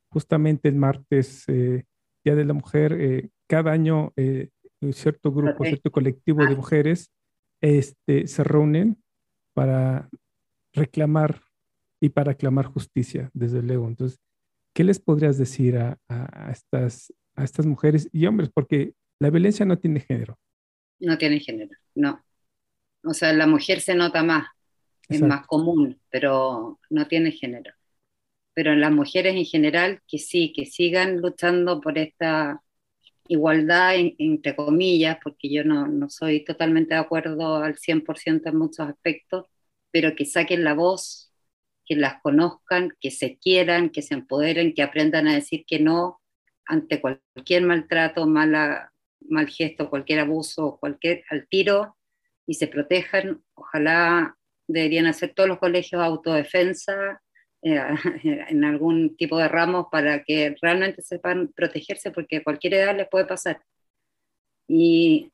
Justamente 0.10 0.70
el 0.70 0.76
martes, 0.76 1.44
eh, 1.50 1.84
Día 2.24 2.36
de 2.36 2.46
la 2.46 2.54
Mujer, 2.54 2.94
eh, 2.94 3.30
cada 3.48 3.72
año 3.72 4.14
un 4.16 4.94
cierto 4.94 5.34
grupo, 5.34 5.66
cierto 5.66 5.92
colectivo 5.92 6.46
de 6.46 6.54
ah. 6.54 6.56
mujeres 6.56 7.12
este, 7.62 8.28
se 8.28 8.44
reúnen 8.44 9.01
para 9.54 10.10
reclamar 10.74 11.42
y 12.00 12.10
para 12.10 12.34
clamar 12.34 12.66
justicia, 12.66 13.30
desde 13.34 13.62
luego. 13.62 13.88
Entonces, 13.88 14.20
¿qué 14.74 14.84
les 14.84 15.00
podrías 15.00 15.38
decir 15.38 15.78
a, 15.78 15.98
estas, 16.52 17.14
a 17.36 17.44
estas 17.44 17.66
mujeres 17.66 18.10
y 18.12 18.26
hombres? 18.26 18.50
Porque 18.54 18.94
la 19.20 19.30
violencia 19.30 19.66
no 19.66 19.78
tiene 19.78 20.00
género. 20.00 20.38
No 21.00 21.18
tiene 21.18 21.40
género, 21.40 21.76
no. 21.96 22.24
O 23.04 23.14
sea, 23.14 23.34
la 23.34 23.48
mujer 23.48 23.82
se 23.82 23.96
nota 23.96 24.24
más, 24.24 24.48
es 25.10 25.22
más 25.22 25.46
común, 25.48 26.00
pero 26.10 26.80
no 26.90 27.08
tiene 27.08 27.32
género. 27.32 27.74
Pero 28.54 28.76
las 28.76 28.92
mujeres 28.92 29.36
en 29.36 29.46
general, 29.46 30.02
que 30.08 30.20
sí, 30.20 30.54
que 30.54 30.66
sigan 30.66 31.22
luchando 31.22 31.82
por 31.82 31.98
esta 31.98 32.62
igualdad, 33.32 33.96
entre 34.18 34.56
comillas, 34.56 35.18
porque 35.24 35.50
yo 35.52 35.64
no, 35.64 35.88
no 35.88 36.10
soy 36.10 36.44
totalmente 36.44 36.94
de 36.96 37.00
acuerdo 37.00 37.56
al 37.58 37.78
100% 37.78 38.50
en 38.50 38.58
muchos 38.58 38.88
aspectos, 38.90 39.46
pero 39.92 40.16
que 40.16 40.26
saquen 40.26 40.64
la 40.66 40.74
voz, 40.74 41.34
que 41.86 41.96
las 41.96 42.22
conozcan, 42.22 42.92
que 43.00 43.10
se 43.12 43.38
quieran, 43.38 43.90
que 43.90 44.02
se 44.02 44.16
empoderen, 44.16 44.74
que 44.74 44.84
aprendan 44.84 45.28
a 45.28 45.36
decir 45.36 45.64
que 45.66 45.80
no 45.80 46.20
ante 46.66 47.00
cualquier 47.02 47.64
maltrato, 47.64 48.28
mala, 48.28 48.92
mal 49.30 49.48
gesto, 49.48 49.90
cualquier 49.90 50.20
abuso, 50.20 50.78
cualquier 50.80 51.24
al 51.30 51.48
tiro 51.48 51.98
y 52.46 52.56
se 52.56 52.68
protejan. 52.68 53.44
Ojalá 53.54 54.38
deberían 54.68 55.08
hacer 55.08 55.34
todos 55.34 55.50
los 55.50 55.60
colegios 55.60 56.02
autodefensa, 56.02 57.22
en 58.24 58.64
algún 58.64 59.16
tipo 59.16 59.38
de 59.38 59.48
ramos 59.48 59.88
para 59.92 60.24
que 60.24 60.56
realmente 60.62 61.02
sepan 61.02 61.50
protegerse 61.50 62.12
porque 62.12 62.38
a 62.38 62.44
cualquier 62.44 62.76
edad 62.76 62.96
les 62.96 63.08
puede 63.08 63.26
pasar. 63.26 63.62
Y 64.68 65.32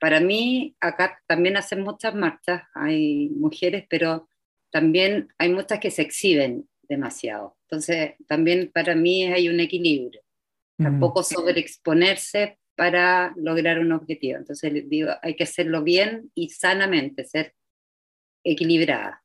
para 0.00 0.20
mí 0.20 0.76
acá 0.80 1.22
también 1.26 1.56
hacen 1.56 1.82
muchas 1.82 2.14
marchas, 2.14 2.62
hay 2.74 3.28
mujeres, 3.30 3.84
pero 3.88 4.28
también 4.70 5.28
hay 5.38 5.52
muchas 5.52 5.78
que 5.78 5.90
se 5.90 6.02
exhiben 6.02 6.68
demasiado. 6.82 7.56
Entonces 7.62 8.14
también 8.26 8.70
para 8.72 8.94
mí 8.94 9.24
hay 9.24 9.48
un 9.48 9.60
equilibrio. 9.60 10.22
Tampoco 10.78 11.22
sobreexponerse 11.22 12.58
para 12.74 13.32
lograr 13.36 13.78
un 13.78 13.92
objetivo. 13.92 14.36
Entonces 14.36 14.72
digo, 14.88 15.10
hay 15.22 15.34
que 15.34 15.44
hacerlo 15.44 15.82
bien 15.82 16.30
y 16.34 16.50
sanamente, 16.50 17.24
ser 17.24 17.54
equilibrada. 18.44 19.24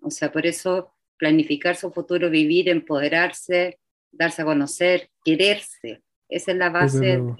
O 0.00 0.10
sea, 0.10 0.32
por 0.32 0.46
eso 0.46 0.94
planificar 1.18 1.76
su 1.76 1.90
futuro, 1.90 2.30
vivir, 2.30 2.68
empoderarse, 2.68 3.78
darse 4.10 4.42
a 4.42 4.44
conocer, 4.44 5.10
quererse. 5.24 6.02
Esa 6.28 6.52
es 6.52 6.58
la 6.58 6.70
base 6.70 7.04
de 7.04 7.34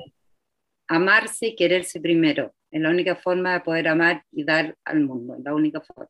amarse 0.89 1.49
y 1.49 1.57
quererse 1.57 2.01
primero. 2.01 2.55
Es 2.71 2.81
la 2.81 2.91
única 2.91 3.17
forma 3.17 3.55
de 3.55 3.61
poder 3.61 3.89
amar 3.89 4.25
y 4.33 4.45
dar 4.45 4.77
al 4.85 5.01
mundo, 5.01 5.37
la 5.43 5.55
única 5.55 5.81
forma. 5.81 6.09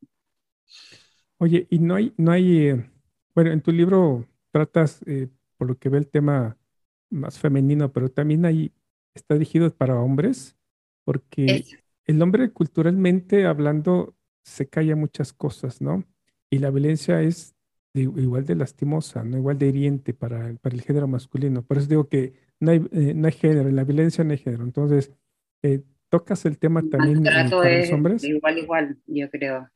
Oye, 1.39 1.67
y 1.71 1.79
no 1.79 1.95
hay, 1.95 2.13
no 2.17 2.33
hay, 2.33 2.69
eh, 2.69 2.91
bueno, 3.35 3.53
en 3.53 3.61
tu 3.61 3.71
libro 3.71 4.27
tratas, 4.51 5.03
eh, 5.07 5.29
por 5.57 5.69
lo 5.69 5.79
que 5.79 5.89
ve 5.89 5.99
el 5.99 6.09
tema 6.09 6.57
más 7.11 7.39
femenino, 7.39 7.93
pero 7.93 8.11
también 8.11 8.45
hay, 8.45 8.73
está 9.15 9.35
dirigido 9.35 9.73
para 9.73 10.01
hombres, 10.01 10.57
porque 11.05 11.65
el 12.07 12.23
hombre 12.23 12.51
culturalmente 12.51 13.47
hablando 13.47 14.17
se 14.43 14.69
calla 14.69 14.97
muchas 14.97 15.33
cosas, 15.33 15.81
¿no? 15.81 16.05
Y 16.51 16.59
la 16.59 16.71
violencia 16.71 17.23
es 17.23 17.55
igual 17.95 18.45
de 18.45 18.55
lastimosa, 18.55 19.25
¿no? 19.25 19.39
igual 19.39 19.59
de 19.59 19.69
hiriente 19.69 20.15
para, 20.15 20.55
para 20.55 20.75
el 20.75 20.83
género 20.83 21.09
masculino. 21.09 21.63
Por 21.63 21.79
eso 21.79 21.87
digo 21.87 22.09
que 22.09 22.35
no 22.61 22.71
hay, 22.71 22.79
eh, 22.93 23.15
no 23.15 23.27
hay 23.27 23.33
género, 23.33 23.69
en 23.69 23.77
la 23.77 23.85
violencia 23.85 24.25
no 24.25 24.33
hay 24.33 24.39
género. 24.39 24.65
Entonces, 24.65 25.13
eh, 25.63 25.83
¿tocas 26.09 26.45
el 26.45 26.59
tema 26.59 26.83
también 26.89 27.23
para 27.23 27.45
los 27.45 27.93
hombres? 27.93 28.25
Igual, 28.25 28.59
igual, 28.59 28.99
yo 29.07 29.31
creo. 29.31 29.69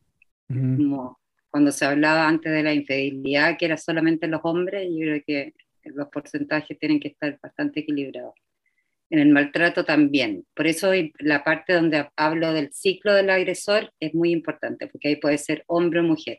Como 0.49 1.19
cuando 1.51 1.73
se 1.73 1.87
hablaba 1.87 2.29
antes 2.29 2.53
de 2.53 2.63
la 2.63 2.75
infidelidad, 2.75 3.57
que 3.59 3.65
era 3.65 3.79
solamente 3.79 4.27
los 4.27 4.41
hombres, 4.45 4.89
yo 4.91 5.01
creo 5.01 5.23
que 5.27 5.55
los 5.85 6.09
porcentajes 6.09 6.79
tienen 6.79 7.01
que 7.01 7.09
estar 7.09 7.39
bastante 7.43 7.81
equilibrados. 7.81 8.35
En 9.09 9.19
el 9.19 9.29
maltrato 9.31 9.85
también. 9.85 10.45
Por 10.55 10.67
eso 10.67 10.91
la 11.19 11.43
parte 11.43 11.73
donde 11.73 12.09
hablo 12.17 12.53
del 12.53 12.73
ciclo 12.73 13.15
del 13.15 13.31
agresor 13.31 13.93
es 13.99 14.15
muy 14.15 14.31
importante, 14.31 14.87
porque 14.89 15.09
ahí 15.09 15.17
puede 15.17 15.39
ser 15.39 15.65
hombre 15.67 16.01
o 16.01 16.03
mujer 16.03 16.39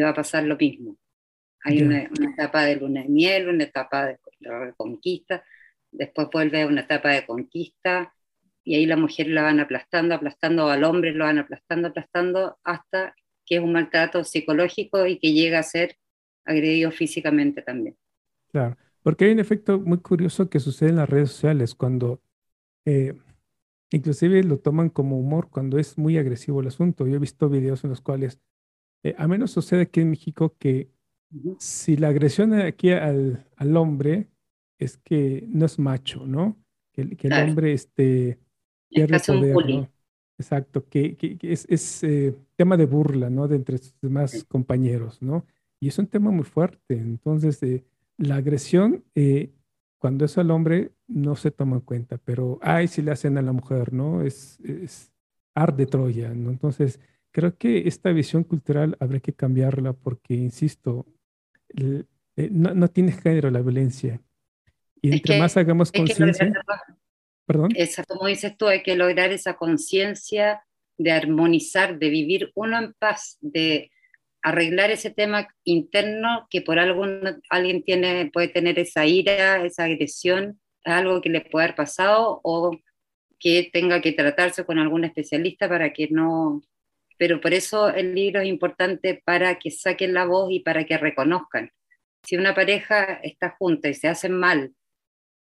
va 0.00 0.10
a 0.10 0.14
pasar 0.14 0.44
lo 0.44 0.56
mismo. 0.56 0.96
Hay 1.62 1.82
una, 1.82 2.02
etapa 2.02 2.64
de 2.64 2.76
luna 2.76 3.02
de 3.02 3.08
miel, 3.08 3.48
una 3.48 3.64
etapa 3.64 4.06
de 4.06 4.18
reconquista, 4.40 5.42
después 5.90 6.28
vuelve 6.30 6.62
a 6.62 6.66
una 6.66 6.82
etapa 6.82 7.10
de 7.10 7.24
conquista, 7.24 8.12
y 8.64 8.74
ahí 8.74 8.86
la 8.86 8.96
mujer 8.96 9.28
la 9.28 9.42
van 9.42 9.60
aplastando, 9.60 10.14
aplastando, 10.14 10.68
al 10.68 10.84
hombre 10.84 11.12
lo 11.12 11.24
van 11.24 11.38
aplastando, 11.38 11.88
aplastando, 11.88 12.58
hasta 12.64 13.14
que 13.44 13.56
es 13.56 13.62
un 13.62 13.72
maltrato 13.72 14.24
psicológico 14.24 15.06
y 15.06 15.18
que 15.18 15.32
llega 15.32 15.58
a 15.58 15.62
ser 15.62 15.98
agredido 16.46 16.90
físicamente 16.90 17.60
también. 17.60 17.96
Claro, 18.50 18.76
porque 19.02 19.26
hay 19.26 19.32
un 19.32 19.38
efecto 19.38 19.78
muy 19.78 19.98
curioso 19.98 20.48
que 20.48 20.60
sucede 20.60 20.90
en 20.90 20.96
las 20.96 21.08
redes 21.08 21.30
sociales 21.30 21.74
cuando, 21.74 22.22
eh, 22.86 23.14
inclusive 23.90 24.42
lo 24.44 24.58
toman 24.58 24.88
como 24.88 25.18
humor 25.18 25.50
cuando 25.50 25.78
es 25.78 25.98
muy 25.98 26.16
agresivo 26.16 26.62
el 26.62 26.68
asunto. 26.68 27.06
Yo 27.06 27.16
he 27.16 27.20
visto 27.20 27.50
videos 27.50 27.84
en 27.84 27.90
los 27.90 28.00
cuales 28.00 28.40
eh, 29.04 29.14
a 29.18 29.28
menos 29.28 29.50
sucede 29.50 29.82
aquí 29.82 30.00
en 30.00 30.10
México 30.10 30.56
que 30.58 30.90
si 31.58 31.96
la 31.96 32.08
agresión 32.08 32.54
aquí 32.54 32.90
al, 32.90 33.46
al, 33.56 33.76
hombre 33.76 34.28
es 34.78 34.96
que 34.96 35.44
no 35.48 35.66
es 35.66 35.78
macho, 35.78 36.26
¿no? 36.26 36.56
Que, 36.92 37.02
el 37.02 37.32
hombre 37.32 37.72
este, 37.72 38.38
pierde 38.88 39.20
poder, 39.20 39.66
¿no? 39.66 39.90
Exacto, 40.38 40.88
que, 40.88 41.16
que, 41.16 41.38
es, 41.42 41.66
es 41.68 42.02
eh, 42.02 42.34
tema 42.56 42.76
de 42.76 42.86
burla, 42.86 43.28
¿no? 43.28 43.46
De 43.46 43.56
entre 43.56 43.78
sus 43.78 43.94
demás 44.00 44.44
compañeros, 44.48 45.20
¿no? 45.20 45.44
Y 45.80 45.88
es 45.88 45.98
un 45.98 46.06
tema 46.06 46.30
muy 46.30 46.44
fuerte. 46.44 46.94
Entonces, 46.96 47.62
eh, 47.62 47.84
la 48.16 48.36
agresión, 48.36 49.04
cuando 49.98 50.24
es 50.24 50.38
al 50.38 50.50
hombre, 50.50 50.92
no 51.08 51.36
se 51.36 51.50
toma 51.50 51.76
en 51.76 51.82
cuenta, 51.82 52.16
pero, 52.24 52.58
ay, 52.62 52.88
si 52.88 53.02
le 53.02 53.10
hacen 53.10 53.36
a 53.36 53.42
la 53.42 53.52
mujer, 53.52 53.92
¿no? 53.92 54.22
Es, 54.22 54.60
es 54.60 55.12
arde 55.54 55.84
Troya, 55.86 56.32
¿no? 56.32 56.50
Entonces, 56.50 57.00
Creo 57.34 57.58
que 57.58 57.88
esta 57.88 58.12
visión 58.12 58.44
cultural 58.44 58.96
habría 59.00 59.18
que 59.18 59.32
cambiarla 59.32 59.92
porque, 59.92 60.34
insisto, 60.34 61.04
eh, 61.76 62.04
no, 62.48 62.86
tiene 62.86 63.10
género 63.10 63.50
la 63.50 63.60
violencia. 63.60 64.22
Y 65.02 65.14
entre 65.14 65.40
más 65.40 65.56
hagamos 65.56 65.90
conciencia... 65.90 66.52
Perdón. 67.44 67.72
Exacto, 67.74 68.14
como 68.14 68.28
dices 68.28 68.56
tú, 68.56 68.68
hay 68.68 68.84
que 68.84 68.94
lograr 68.94 69.32
esa 69.32 69.54
conciencia 69.54 70.62
de 70.96 71.10
armonizar, 71.10 71.98
de 71.98 72.08
vivir 72.08 72.52
uno 72.54 72.78
en 72.78 72.94
paz, 72.94 73.36
de 73.40 73.90
arreglar 74.40 74.92
ese 74.92 75.10
tema 75.10 75.48
interno 75.64 76.46
que 76.48 76.62
por 76.62 76.78
algo 76.78 77.04
alguien 77.50 77.82
tiene, 77.82 78.30
puede 78.32 78.46
tener 78.46 78.78
esa 78.78 79.06
ira, 79.06 79.64
esa 79.66 79.84
agresión, 79.84 80.60
algo 80.84 81.20
que 81.20 81.30
le 81.30 81.40
puede 81.40 81.64
haber 81.64 81.74
pasado 81.74 82.40
o 82.44 82.78
que 83.40 83.68
tenga 83.72 84.00
que 84.00 84.12
tratarse 84.12 84.64
con 84.64 84.78
algún 84.78 85.04
especialista 85.04 85.68
para 85.68 85.92
que 85.92 86.06
no, 86.08 86.62
pero 87.16 87.40
por 87.40 87.54
eso 87.54 87.88
el 87.88 88.14
libro 88.14 88.40
es 88.40 88.48
importante 88.48 89.22
para 89.24 89.58
que 89.58 89.70
saquen 89.70 90.14
la 90.14 90.24
voz 90.24 90.50
y 90.50 90.60
para 90.60 90.84
que 90.84 90.98
reconozcan. 90.98 91.70
Si 92.24 92.36
una 92.36 92.54
pareja 92.54 93.20
está 93.22 93.50
junta 93.58 93.88
y 93.88 93.94
se 93.94 94.08
hacen 94.08 94.32
mal 94.32 94.72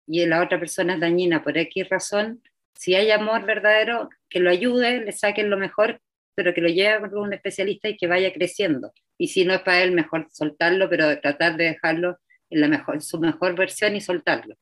y 0.07 0.25
la 0.27 0.43
otra 0.43 0.59
persona 0.59 0.95
es 0.95 1.01
dañina 1.01 1.43
por 1.43 1.57
X 1.57 1.89
razón, 1.89 2.43
si 2.75 2.95
hay 2.95 3.11
amor 3.11 3.47
verdadero, 3.47 4.11
que 4.29 4.41
lo 4.41 4.51
ayude, 4.51 5.05
le 5.05 5.13
saquen 5.13 5.51
lo 5.51 5.57
mejor, 5.57 6.01
pero 6.35 6.53
que 6.53 6.61
lo 6.61 6.69
lleve 6.69 7.07
a 7.07 7.21
un 7.21 7.33
especialista 7.33 7.89
y 7.89 7.97
que 7.97 8.07
vaya 8.07 8.33
creciendo. 8.33 8.93
Y 9.19 9.29
si 9.29 9.45
no 9.45 9.55
es 9.55 9.61
para 9.61 9.83
él, 9.83 9.93
mejor 9.93 10.27
soltarlo, 10.33 10.89
pero 10.91 11.21
tratar 11.21 11.57
de 11.57 11.65
dejarlo 11.65 12.19
en 12.51 12.61
la 12.61 12.69
mejor, 12.69 13.01
su 13.03 13.21
mejor 13.21 13.55
versión 13.55 13.95
y 13.95 14.01
soltarlo. 14.01 14.57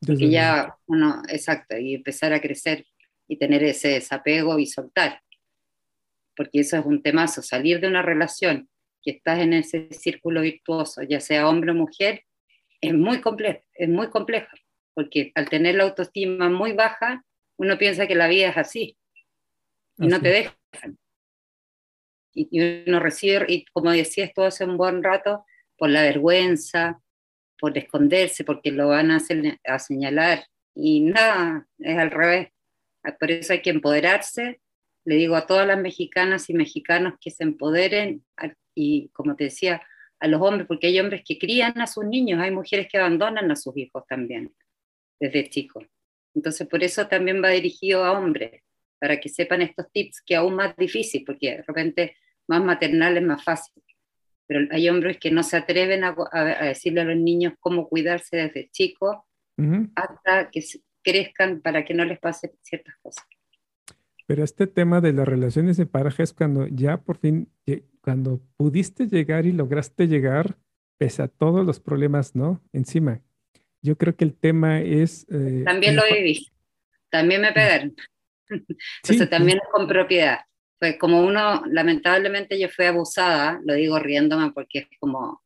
Ya 0.00 0.74
uno, 0.86 1.22
exacto, 1.28 1.76
y 1.76 1.94
empezar 1.94 2.32
a 2.32 2.40
crecer 2.40 2.86
y 3.28 3.36
tener 3.36 3.62
ese 3.62 3.88
desapego 3.88 4.58
y 4.58 4.66
soltar 4.66 5.20
porque 6.40 6.60
eso 6.60 6.78
es 6.78 6.86
un 6.86 7.02
temazo, 7.02 7.42
salir 7.42 7.80
de 7.80 7.86
una 7.86 8.00
relación 8.00 8.66
que 9.02 9.10
estás 9.10 9.40
en 9.40 9.52
ese 9.52 9.88
círculo 9.92 10.40
virtuoso, 10.40 11.02
ya 11.02 11.20
sea 11.20 11.46
hombre 11.46 11.72
o 11.72 11.74
mujer, 11.74 12.24
es 12.80 12.94
muy 12.94 13.20
complejo, 13.20 13.60
es 13.74 13.90
muy 13.90 14.08
complejo, 14.08 14.48
porque 14.94 15.32
al 15.34 15.50
tener 15.50 15.74
la 15.74 15.82
autoestima 15.84 16.48
muy 16.48 16.72
baja, 16.72 17.22
uno 17.58 17.76
piensa 17.76 18.06
que 18.06 18.14
la 18.14 18.26
vida 18.26 18.48
es 18.48 18.56
así, 18.56 18.96
y 19.98 20.06
no 20.06 20.18
te 20.18 20.30
dejan. 20.30 20.98
Y, 22.32 22.88
uno 22.88 23.00
recibe, 23.00 23.44
y 23.46 23.66
como 23.66 23.90
decías 23.90 24.32
todo 24.34 24.46
hace 24.46 24.64
un 24.64 24.78
buen 24.78 25.02
rato, 25.02 25.44
por 25.76 25.90
la 25.90 26.00
vergüenza, 26.00 27.02
por 27.58 27.76
esconderse, 27.76 28.44
porque 28.44 28.70
lo 28.70 28.88
van 28.88 29.10
a, 29.10 29.16
hacer, 29.16 29.58
a 29.62 29.78
señalar, 29.78 30.46
Y 30.74 31.00
nada, 31.00 31.68
es 31.80 31.98
al 31.98 32.10
revés. 32.10 32.48
Por 33.18 33.30
eso 33.30 33.52
hay 33.52 33.60
que 33.60 33.68
empoderarse. 33.68 34.62
Le 35.10 35.16
digo 35.16 35.34
a 35.34 35.44
todas 35.44 35.66
las 35.66 35.76
mexicanas 35.76 36.48
y 36.50 36.54
mexicanos 36.54 37.14
que 37.20 37.32
se 37.32 37.42
empoderen 37.42 38.24
y, 38.76 39.08
como 39.08 39.34
te 39.34 39.42
decía, 39.42 39.82
a 40.20 40.28
los 40.28 40.40
hombres, 40.40 40.68
porque 40.68 40.86
hay 40.86 41.00
hombres 41.00 41.22
que 41.26 41.36
crían 41.36 41.80
a 41.80 41.88
sus 41.88 42.04
niños, 42.04 42.38
hay 42.38 42.52
mujeres 42.52 42.86
que 42.88 42.96
abandonan 42.96 43.50
a 43.50 43.56
sus 43.56 43.76
hijos 43.76 44.04
también, 44.06 44.54
desde 45.18 45.50
chicos. 45.50 45.84
Entonces, 46.32 46.68
por 46.68 46.84
eso 46.84 47.08
también 47.08 47.42
va 47.42 47.48
dirigido 47.48 48.04
a 48.04 48.12
hombres, 48.12 48.62
para 49.00 49.18
que 49.18 49.28
sepan 49.28 49.62
estos 49.62 49.90
tips 49.90 50.22
que 50.24 50.36
aún 50.36 50.54
más 50.54 50.76
difícil, 50.76 51.24
porque 51.26 51.56
de 51.56 51.62
repente 51.62 52.16
más 52.46 52.62
maternal 52.62 53.16
es 53.16 53.24
más 53.24 53.42
fácil. 53.42 53.82
Pero 54.46 54.68
hay 54.70 54.88
hombres 54.88 55.18
que 55.18 55.32
no 55.32 55.42
se 55.42 55.56
atreven 55.56 56.04
a, 56.04 56.14
decirle 56.66 57.00
a 57.00 57.04
los 57.04 57.16
niños 57.16 57.54
cómo 57.58 57.88
cuidarse 57.88 58.36
desde 58.36 58.70
chicos 58.70 59.16
hasta 59.96 60.50
que 60.52 60.64
crezcan 61.02 61.60
para 61.62 61.84
que 61.84 61.94
no 61.94 62.04
les 62.04 62.20
pase 62.20 62.52
ciertas 62.62 62.94
cosas. 63.02 63.24
Pero 64.30 64.44
este 64.44 64.68
tema 64.68 65.00
de 65.00 65.12
las 65.12 65.26
relaciones 65.26 65.76
de 65.76 65.86
pareja 65.86 66.22
es 66.22 66.32
cuando 66.32 66.68
ya 66.68 66.98
por 66.98 67.18
fin, 67.18 67.52
cuando 68.00 68.40
pudiste 68.56 69.08
llegar 69.08 69.44
y 69.44 69.50
lograste 69.50 70.06
llegar, 70.06 70.56
pese 70.98 71.22
a 71.22 71.26
todos 71.26 71.66
los 71.66 71.80
problemas, 71.80 72.36
¿no? 72.36 72.62
Encima. 72.72 73.20
Yo 73.82 73.98
creo 73.98 74.14
que 74.14 74.22
el 74.22 74.36
tema 74.36 74.82
es... 74.82 75.26
Eh, 75.32 75.64
también 75.64 75.96
lo 75.96 76.02
viví. 76.04 76.46
También 77.10 77.40
me 77.40 77.50
pegaron. 77.50 77.96
Entonces 79.02 79.28
también 79.28 79.58
es 79.58 79.68
con 79.72 79.88
propiedad. 79.88 80.38
Pues 80.78 80.96
como 80.96 81.26
uno, 81.26 81.64
lamentablemente 81.66 82.56
yo 82.56 82.68
fui 82.68 82.84
abusada, 82.84 83.60
lo 83.64 83.74
digo 83.74 83.98
riéndome 83.98 84.52
porque 84.52 84.78
es 84.78 84.88
como, 85.00 85.42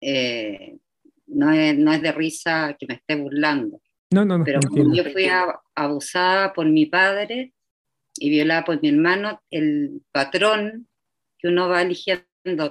eh, 0.00 0.76
no, 1.28 1.52
es, 1.52 1.78
no 1.78 1.92
es 1.92 2.02
de 2.02 2.10
risa 2.10 2.76
que 2.76 2.86
me 2.88 2.94
esté 2.94 3.14
burlando. 3.14 3.80
No, 4.10 4.24
no, 4.24 4.38
no. 4.38 4.44
Pero 4.44 4.58
yo 4.92 5.04
fui 5.04 5.28
abusada 5.76 6.52
por 6.52 6.66
mi 6.66 6.86
padre 6.86 7.52
y 8.18 8.30
violada 8.30 8.64
por 8.64 8.80
mi 8.82 8.88
hermano, 8.88 9.42
el 9.50 10.02
patrón 10.12 10.88
que 11.38 11.48
uno 11.48 11.68
va 11.68 11.82
eligiendo 11.82 12.24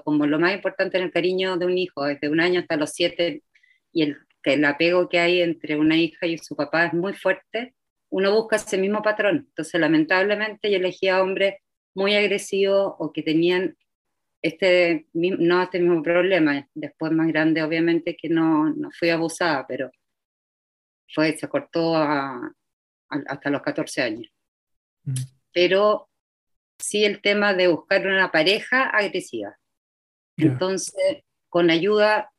como 0.04 0.26
lo 0.26 0.40
más 0.40 0.54
importante 0.54 0.98
en 0.98 1.04
el 1.04 1.12
cariño 1.12 1.58
de 1.58 1.66
un 1.66 1.78
hijo, 1.78 2.06
desde 2.06 2.30
un 2.30 2.40
año 2.40 2.62
hasta 2.62 2.78
los 2.78 2.92
siete, 2.92 3.44
y 3.92 4.04
el, 4.04 4.18
el 4.44 4.66
apego 4.66 5.10
que 5.10 5.20
hay 5.20 5.42
entre 5.42 5.78
una 5.78 5.98
hija 5.98 6.28
y 6.28 6.38
su 6.38 6.56
papá 6.56 6.86
es 6.88 6.94
muy 6.94 7.14
fuerte, 7.14 7.76
uno 8.10 8.34
busca 8.34 8.56
ese 8.58 8.78
mismo 8.78 9.02
patrón. 9.02 9.46
Entonces, 9.50 9.80
lamentablemente, 9.80 10.72
yo 10.72 10.78
elegía 10.78 11.22
hombres 11.22 11.56
muy 11.96 12.16
agresivos 12.16 12.94
o 13.00 13.12
que 13.12 13.24
tenían 13.24 13.76
este, 14.42 15.08
no 15.14 15.64
este 15.64 15.80
mismo 15.80 16.04
problema. 16.04 16.68
Después, 16.74 17.12
más 17.12 17.28
grande, 17.28 17.64
obviamente, 17.64 18.16
que 18.16 18.30
no, 18.30 18.70
no 18.74 18.90
fui 18.92 19.10
abusada, 19.10 19.66
pero 19.68 19.92
fue, 21.14 21.36
se 21.38 21.48
cortó 21.48 21.96
hasta 21.96 23.50
los 23.50 23.62
14 23.62 24.02
años. 24.02 24.32
Mm. 25.06 25.14
Pero 25.54 26.10
sí 26.78 27.06
el 27.06 27.22
tema 27.22 27.54
de 27.54 27.68
buscar 27.68 28.06
una 28.06 28.32
pareja 28.32 28.90
agresiva. 28.90 29.58
Entonces, 30.38 31.24
con 31.50 31.70
ayuda 31.70 32.32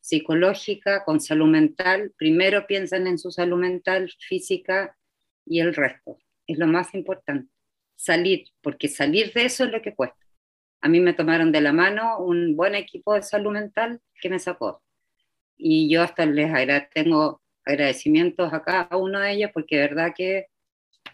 psicológica, 0.00 1.04
con 1.04 1.20
salud 1.20 1.48
mental, 1.48 2.12
primero 2.16 2.66
piensan 2.66 3.06
en 3.06 3.18
su 3.18 3.30
salud 3.30 3.58
mental, 3.58 4.12
física 4.18 4.96
y 5.44 5.60
el 5.60 5.74
resto. 5.74 6.18
Es 6.46 6.58
lo 6.58 6.66
más 6.66 6.94
importante. 6.94 7.50
Salir, 7.96 8.44
porque 8.60 8.88
salir 8.88 9.32
de 9.32 9.44
eso 9.44 9.64
es 9.64 9.70
lo 9.70 9.80
que 9.80 9.94
cuesta. 9.94 10.26
A 10.80 10.88
mí 10.88 11.00
me 11.00 11.14
tomaron 11.14 11.52
de 11.52 11.60
la 11.60 11.72
mano 11.72 12.18
un 12.18 12.56
buen 12.56 12.74
equipo 12.74 13.14
de 13.14 13.22
salud 13.22 13.52
mental 13.52 14.00
que 14.20 14.28
me 14.28 14.40
sacó. 14.40 14.82
Y 15.56 15.88
yo 15.88 16.02
hasta 16.02 16.26
les 16.26 16.50
tengo 16.90 17.40
agradecimientos 17.64 18.52
a 18.52 18.62
cada 18.62 18.96
uno 18.96 19.20
de 19.20 19.32
ellos 19.32 19.50
porque 19.54 19.76
de 19.76 19.82
verdad 19.82 20.12
que 20.16 20.46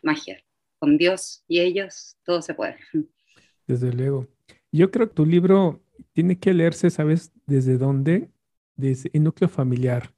magia. 0.03 0.43
Con 0.79 0.97
Dios 0.97 1.45
y 1.49 1.61
ellos 1.61 2.17
todo 2.25 2.43
se 2.43 2.55
puede. 2.55 2.77
Desde 3.67 3.93
luego. 3.93 4.27
Yo 4.71 4.91
creo 4.91 5.09
que 5.09 5.15
tu 5.15 5.27
libro 5.27 5.81
tiene 6.13 6.39
que 6.39 6.55
leerse, 6.55 6.91
¿sabes? 6.91 7.33
¿Desde 7.47 7.79
dónde? 7.79 8.31
Desde 8.77 9.11
el 9.13 9.25
núcleo 9.25 9.49
familiar. 9.49 10.13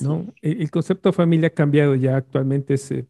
¿no? 0.00 0.32
El, 0.40 0.70
concepto 0.70 1.08
de 1.08 1.12
familia 1.14 1.48
ha 1.48 1.50
cambiado 1.50 1.94
ya 1.94 2.16
actualmente. 2.16 2.74
Es 2.74 2.90
eh, 2.92 3.06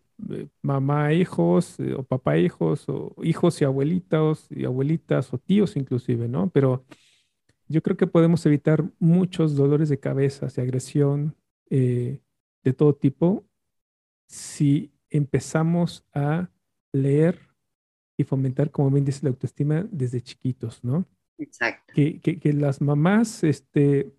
mamá, 0.63 1.13
hijos, 1.13 1.79
eh, 1.81 1.95
o 1.95 2.03
papá, 2.03 2.39
hijos, 2.39 2.89
o 2.89 3.15
hijos 3.23 3.61
y 3.61 3.65
abuelitos, 3.65 4.47
y 4.51 4.65
abuelitas, 4.65 5.33
o 5.33 5.39
tíos 5.39 5.77
inclusive, 5.77 6.29
¿no? 6.29 6.51
Pero 6.51 6.85
yo 7.69 7.83
creo 7.83 7.97
que 7.97 8.07
podemos 8.07 8.45
evitar 8.47 8.85
muchos 8.99 9.57
dolores 9.57 9.89
de 9.89 9.99
cabeza 9.99 10.47
y 10.55 10.61
agresión 10.61 11.35
eh, 11.71 12.21
de 12.63 12.73
todo 12.73 12.95
tipo 12.95 13.45
si 14.27 14.93
empezamos 15.11 16.05
a 16.15 16.51
leer 16.93 17.41
y 18.17 18.25
fomentar, 18.25 18.71
como 18.71 18.91
bien 18.91 19.05
dice 19.05 19.21
la 19.23 19.31
autoestima, 19.31 19.87
desde 19.91 20.23
chiquitos, 20.23 20.85
¿no? 20.85 21.07
Exacto. 21.39 21.93
Que, 21.95 22.21
que, 22.21 22.53
las 22.53 22.81
mamás 22.81 23.43
este, 23.43 24.13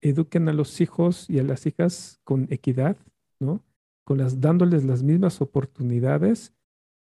eduquen 0.00 0.48
a 0.48 0.52
los 0.52 0.80
hijos 0.80 1.28
y 1.28 1.38
a 1.38 1.42
las 1.42 1.66
hijas 1.66 2.20
con 2.24 2.46
equidad, 2.50 2.96
¿no? 3.40 3.64
con 4.04 4.18
las, 4.18 4.40
dándoles 4.40 4.84
las 4.84 5.02
mismas 5.02 5.40
oportunidades, 5.40 6.54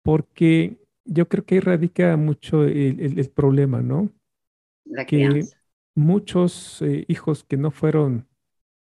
porque 0.03 0.79
yo 1.05 1.29
creo 1.29 1.45
que 1.45 1.57
ahí 1.57 1.61
radica 1.61 2.17
mucho 2.17 2.65
el, 2.65 3.31
problema, 3.31 3.83
¿no? 3.83 4.11
que 5.07 5.45
muchos 5.95 6.83
eh, 6.83 7.05
hijos 7.09 7.45
que 7.45 7.57
no 7.57 7.71
fueron 7.71 8.27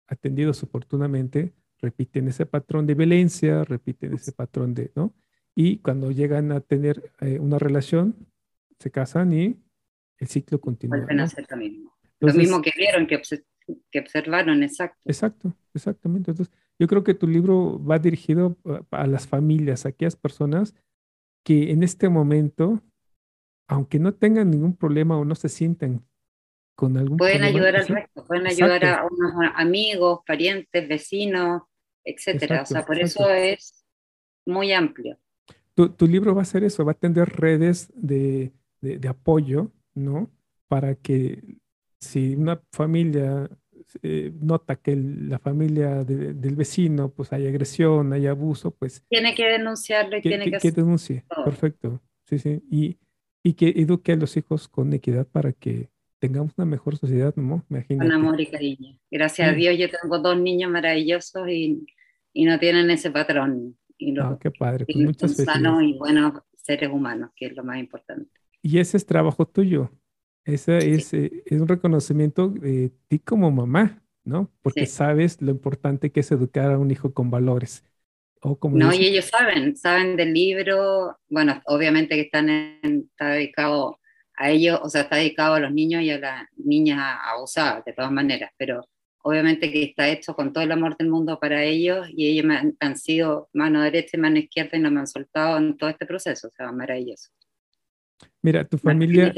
atendidos 0.06 0.62
oportunamente 0.62 1.52
repiten 1.78 2.28
ese 2.28 2.46
patrón 2.46 2.86
de 2.86 2.94
violencia, 2.94 3.64
repiten 3.64 4.14
ese 4.14 4.32
patrón 4.32 4.74
de, 4.74 4.90
¿no? 4.94 5.12
Y 5.54 5.78
cuando 5.78 6.10
llegan 6.10 6.52
a 6.52 6.60
tener 6.60 7.12
eh, 7.20 7.38
una 7.38 7.58
relación, 7.58 8.26
se 8.78 8.90
casan 8.90 9.32
y 9.32 9.56
el 10.18 10.28
ciclo 10.28 10.60
continúa. 10.60 10.98
Vuelven 10.98 11.20
a 11.20 11.24
hacer 11.24 11.46
lo 11.48 11.56
mismo. 11.56 11.94
lo 12.20 12.34
mismo 12.34 12.62
que 12.62 12.72
vieron, 12.76 13.06
que, 13.06 13.20
que 13.90 14.00
observaron, 14.00 14.62
exacto. 14.62 15.00
Exacto, 15.04 15.54
exactamente. 15.74 16.32
Entonces, 16.32 16.54
yo 16.78 16.88
creo 16.88 17.04
que 17.04 17.14
tu 17.14 17.26
libro 17.26 17.82
va 17.84 17.98
dirigido 17.98 18.56
a 18.90 19.06
las 19.06 19.26
familias, 19.26 19.86
a 19.86 19.90
aquellas 19.90 20.16
personas 20.16 20.74
que 21.44 21.70
en 21.70 21.82
este 21.82 22.08
momento, 22.08 22.82
aunque 23.68 23.98
no 23.98 24.14
tengan 24.14 24.50
ningún 24.50 24.76
problema 24.76 25.16
o 25.16 25.24
no 25.24 25.34
se 25.34 25.48
sientan 25.48 26.04
con 26.76 26.96
algún 26.96 27.18
Pueden 27.18 27.44
ayudar 27.44 27.76
al 27.76 27.86
resto, 27.86 28.24
pueden 28.24 28.46
ayudar 28.46 28.84
a 28.84 29.06
unos 29.06 29.32
amigos, 29.54 30.20
parientes, 30.26 30.88
vecinos, 30.88 31.62
etcétera. 32.04 32.62
o 32.62 32.66
sea, 32.66 32.84
por 32.84 32.98
eso 32.98 33.30
es 33.30 33.84
muy 34.46 34.72
amplio. 34.72 35.18
Tu, 35.74 35.88
tu, 35.90 36.06
libro 36.06 36.34
va 36.34 36.42
a 36.42 36.46
ser 36.46 36.64
eso, 36.64 36.84
va 36.84 36.92
a 36.92 36.98
tener 36.98 37.28
redes 37.28 37.92
de, 37.94 38.52
de, 38.80 38.98
de 38.98 39.08
apoyo, 39.08 39.72
¿no? 39.94 40.30
Para 40.68 40.94
que 40.94 41.42
si 41.98 42.34
una 42.36 42.60
familia 42.72 43.48
eh, 44.02 44.32
nota 44.40 44.76
que 44.76 44.96
la 44.96 45.38
familia 45.38 46.04
del 46.04 46.56
vecino, 46.56 47.10
pues 47.10 47.32
hay 47.32 47.46
agresión, 47.46 48.12
hay 48.12 48.26
abuso, 48.26 48.70
pues... 48.72 49.04
Tiene 49.08 49.34
que 49.34 49.44
denunciarlo 49.44 50.16
y 50.16 50.22
tiene 50.22 50.50
que... 50.50 50.58
Que 50.58 50.72
denuncie, 50.72 51.24
perfecto, 51.44 52.00
sí, 52.28 52.38
sí. 52.38 52.62
Y, 52.70 52.98
y 53.42 53.54
que 53.54 53.68
eduque 53.68 54.12
a 54.12 54.16
los 54.16 54.36
hijos 54.36 54.68
con 54.68 54.92
equidad 54.92 55.26
para 55.26 55.52
que 55.52 55.90
tengamos 56.18 56.52
una 56.56 56.64
mejor 56.64 56.96
sociedad, 56.96 57.34
¿no? 57.36 57.64
Con 57.88 58.12
amor 58.12 58.40
y 58.40 58.46
cariño. 58.46 58.98
Gracias 59.10 59.48
a 59.48 59.52
Dios 59.52 59.76
yo 59.78 59.88
tengo 59.90 60.18
dos 60.18 60.38
niños 60.38 60.70
maravillosos 60.70 61.48
y, 61.48 61.86
y 62.32 62.44
no 62.46 62.58
tienen 62.58 62.90
ese 62.90 63.10
patrón. 63.10 63.76
Y 63.98 64.18
ah, 64.18 64.36
qué 64.40 64.50
padre. 64.50 64.84
Pues 64.86 64.96
muchas 64.96 65.36
sanos 65.36 65.82
y 65.82 65.94
buenos 65.94 66.40
seres 66.56 66.90
humanos, 66.90 67.30
que 67.36 67.46
es 67.46 67.56
lo 67.56 67.62
más 67.64 67.78
importante. 67.78 68.30
Y 68.62 68.78
ese 68.78 68.96
es 68.96 69.06
trabajo 69.06 69.46
tuyo. 69.46 69.90
Ese 70.44 70.94
es, 70.94 71.14
eh, 71.14 71.42
es, 71.46 71.60
un 71.60 71.68
reconocimiento 71.68 72.48
de 72.48 72.92
ti 73.08 73.18
como 73.18 73.50
mamá, 73.50 74.02
¿no? 74.24 74.50
Porque 74.62 74.86
sabes 74.86 75.40
lo 75.40 75.50
importante 75.50 76.12
que 76.12 76.20
es 76.20 76.30
educar 76.32 76.70
a 76.70 76.78
un 76.78 76.90
hijo 76.90 77.14
con 77.14 77.30
valores. 77.30 77.84
O 78.42 78.58
como 78.58 78.76
no, 78.76 78.92
y 78.92 79.06
ellos 79.06 79.24
saben, 79.26 79.74
saben 79.74 80.16
del 80.16 80.34
libro, 80.34 81.18
bueno, 81.28 81.62
obviamente 81.64 82.14
que 82.14 82.22
están 82.22 82.50
en, 82.50 83.08
está 83.10 83.28
dedicado 83.28 83.98
a 84.36 84.50
ellos, 84.50 84.80
o 84.82 84.90
sea, 84.90 85.02
está 85.02 85.16
dedicado 85.16 85.54
a 85.54 85.60
los 85.60 85.72
niños 85.72 86.02
y 86.02 86.10
a 86.10 86.18
las 86.18 86.46
niñas 86.56 87.00
abusadas, 87.24 87.84
de 87.86 87.94
todas 87.94 88.12
maneras, 88.12 88.50
pero 88.58 88.86
obviamente 89.24 89.72
que 89.72 89.82
está 89.82 90.08
hecho 90.08 90.34
con 90.34 90.52
todo 90.52 90.62
el 90.62 90.70
amor 90.70 90.96
del 90.98 91.08
mundo 91.08 91.40
para 91.40 91.64
ellos 91.64 92.06
y 92.10 92.28
ellos 92.28 92.44
han, 92.50 92.76
han, 92.78 92.96
sido 92.96 93.48
mano 93.54 93.82
derecha 93.82 94.16
y 94.16 94.20
mano 94.20 94.38
izquierda 94.38 94.76
y 94.76 94.80
no 94.80 94.90
me 94.90 95.00
han 95.00 95.06
soltado 95.06 95.56
en 95.56 95.76
todo 95.78 95.88
este 95.88 96.04
proceso, 96.04 96.48
o 96.48 96.50
sea, 96.50 96.70
maravilloso. 96.72 97.30
Mira, 98.42 98.64
tu 98.64 98.76
familia, 98.76 99.32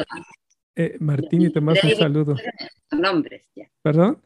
eh, 0.74 0.97
Martín 0.99 1.43
y 1.43 1.51
Tomás, 1.51 1.82
un 1.84 1.95
saludo. 1.95 2.37
Son 2.91 3.05
hombres 3.05 3.49
ya. 3.55 3.70
¿Perdón? 3.80 4.20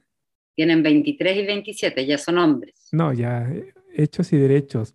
Tienen 0.55 0.83
23 0.83 1.37
y 1.37 1.47
27, 1.47 2.07
ya 2.07 2.17
son 2.17 2.39
hombres. 2.39 2.89
No, 2.93 3.13
ya, 3.13 3.53
hechos 3.95 4.33
y 4.33 4.39
derechos. 4.39 4.95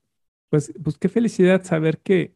Pues, 0.50 0.74
pues 0.84 0.98
qué 0.98 1.10
felicidad 1.10 1.64
saber 1.64 2.00
que 2.00 2.34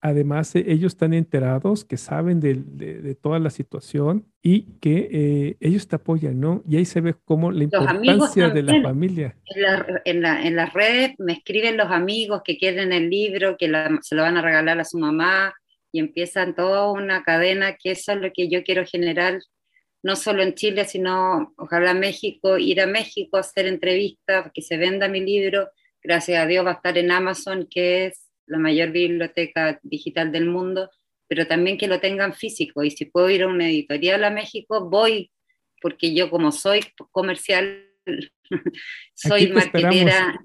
además 0.00 0.54
eh, 0.56 0.64
ellos 0.66 0.92
están 0.92 1.12
enterados, 1.12 1.84
que 1.84 1.96
saben 1.96 2.40
de, 2.40 2.54
de, 2.54 3.14
toda 3.14 3.38
la 3.38 3.50
situación 3.50 4.26
y 4.42 4.62
que 4.80 5.08
eh, 5.12 5.56
ellos 5.60 5.88
te 5.88 5.96
apoyan, 5.96 6.40
¿no? 6.40 6.62
Y 6.68 6.76
ahí 6.76 6.84
se 6.84 7.00
ve 7.00 7.14
cómo 7.24 7.52
la 7.52 7.64
importancia 7.64 8.48
de 8.48 8.62
la 8.62 8.82
familia. 8.82 9.36
En, 10.04 10.22
la, 10.22 10.42
en, 10.42 10.56
las 10.56 10.72
redes 10.72 11.12
me 11.18 11.34
escriben 11.34 11.76
los 11.76 11.90
amigos 11.90 12.42
que 12.44 12.56
quieren 12.56 12.92
el 12.92 13.10
libro, 13.10 13.56
que 13.58 13.70
se 14.02 14.14
lo 14.14 14.22
van 14.22 14.36
a 14.36 14.42
regalar 14.42 14.80
a 14.80 14.84
su 14.84 14.98
mamá 14.98 15.54
y 15.92 15.98
empiezan 15.98 16.54
toda 16.54 16.90
una 16.90 17.22
cadena 17.22 17.76
que 17.76 17.92
eso 17.92 18.12
es 18.12 18.18
lo 18.18 18.32
que 18.32 18.48
yo 18.48 18.62
quiero 18.62 18.86
generar, 18.86 19.40
no 20.02 20.16
solo 20.16 20.42
en 20.42 20.54
Chile, 20.54 20.86
sino 20.86 21.52
ojalá 21.58 21.92
México, 21.92 22.56
ir 22.56 22.80
a 22.80 22.86
México 22.86 23.36
a 23.36 23.40
hacer 23.40 23.66
entrevistas, 23.66 24.50
que 24.54 24.62
se 24.62 24.78
venda 24.78 25.08
mi 25.08 25.20
libro. 25.20 25.68
Gracias 26.02 26.42
a 26.42 26.46
Dios 26.46 26.64
va 26.64 26.70
a 26.70 26.74
estar 26.74 26.96
en 26.96 27.10
Amazon, 27.10 27.66
que 27.70 28.06
es 28.06 28.29
la 28.50 28.58
mayor 28.58 28.90
biblioteca 28.90 29.78
digital 29.82 30.32
del 30.32 30.46
mundo, 30.46 30.90
pero 31.28 31.46
también 31.46 31.78
que 31.78 31.88
lo 31.88 32.00
tengan 32.00 32.34
físico. 32.34 32.82
Y 32.82 32.90
si 32.90 33.04
puedo 33.06 33.30
ir 33.30 33.44
a 33.44 33.48
una 33.48 33.68
editorial 33.68 34.24
a 34.24 34.30
México, 34.30 34.88
voy, 34.90 35.30
porque 35.80 36.12
yo 36.12 36.28
como 36.28 36.52
soy 36.52 36.80
comercial, 37.12 37.86
soy 39.14 39.52
marketera, 39.52 40.38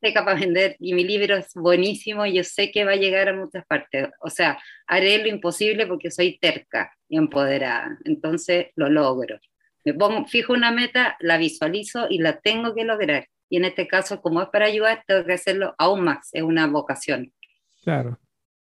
soy 0.00 0.12
capaz 0.12 0.34
de 0.34 0.40
vender 0.40 0.76
y 0.80 0.92
mi 0.94 1.04
libro 1.04 1.36
es 1.36 1.54
buenísimo 1.54 2.26
y 2.26 2.34
yo 2.34 2.44
sé 2.44 2.70
que 2.72 2.84
va 2.84 2.92
a 2.92 2.96
llegar 2.96 3.28
a 3.28 3.34
muchas 3.34 3.64
partes. 3.66 4.08
O 4.20 4.28
sea, 4.28 4.58
haré 4.86 5.18
lo 5.18 5.28
imposible 5.28 5.86
porque 5.86 6.10
soy 6.10 6.38
terca 6.38 6.92
y 7.08 7.16
empoderada. 7.16 7.96
Entonces 8.04 8.66
lo 8.74 8.90
logro. 8.90 9.38
Me 9.84 9.94
pongo, 9.94 10.26
fijo 10.26 10.52
una 10.52 10.72
meta, 10.72 11.16
la 11.20 11.36
visualizo 11.36 12.06
y 12.10 12.18
la 12.18 12.40
tengo 12.40 12.74
que 12.74 12.84
lograr. 12.84 13.28
Y 13.48 13.58
en 13.58 13.66
este 13.66 13.86
caso, 13.86 14.20
como 14.20 14.42
es 14.42 14.48
para 14.48 14.66
ayudar, 14.66 15.04
tengo 15.06 15.24
que 15.24 15.34
hacerlo 15.34 15.74
aún 15.78 16.00
más. 16.00 16.30
Es 16.32 16.42
una 16.42 16.66
vocación. 16.66 17.32
Claro. 17.84 18.18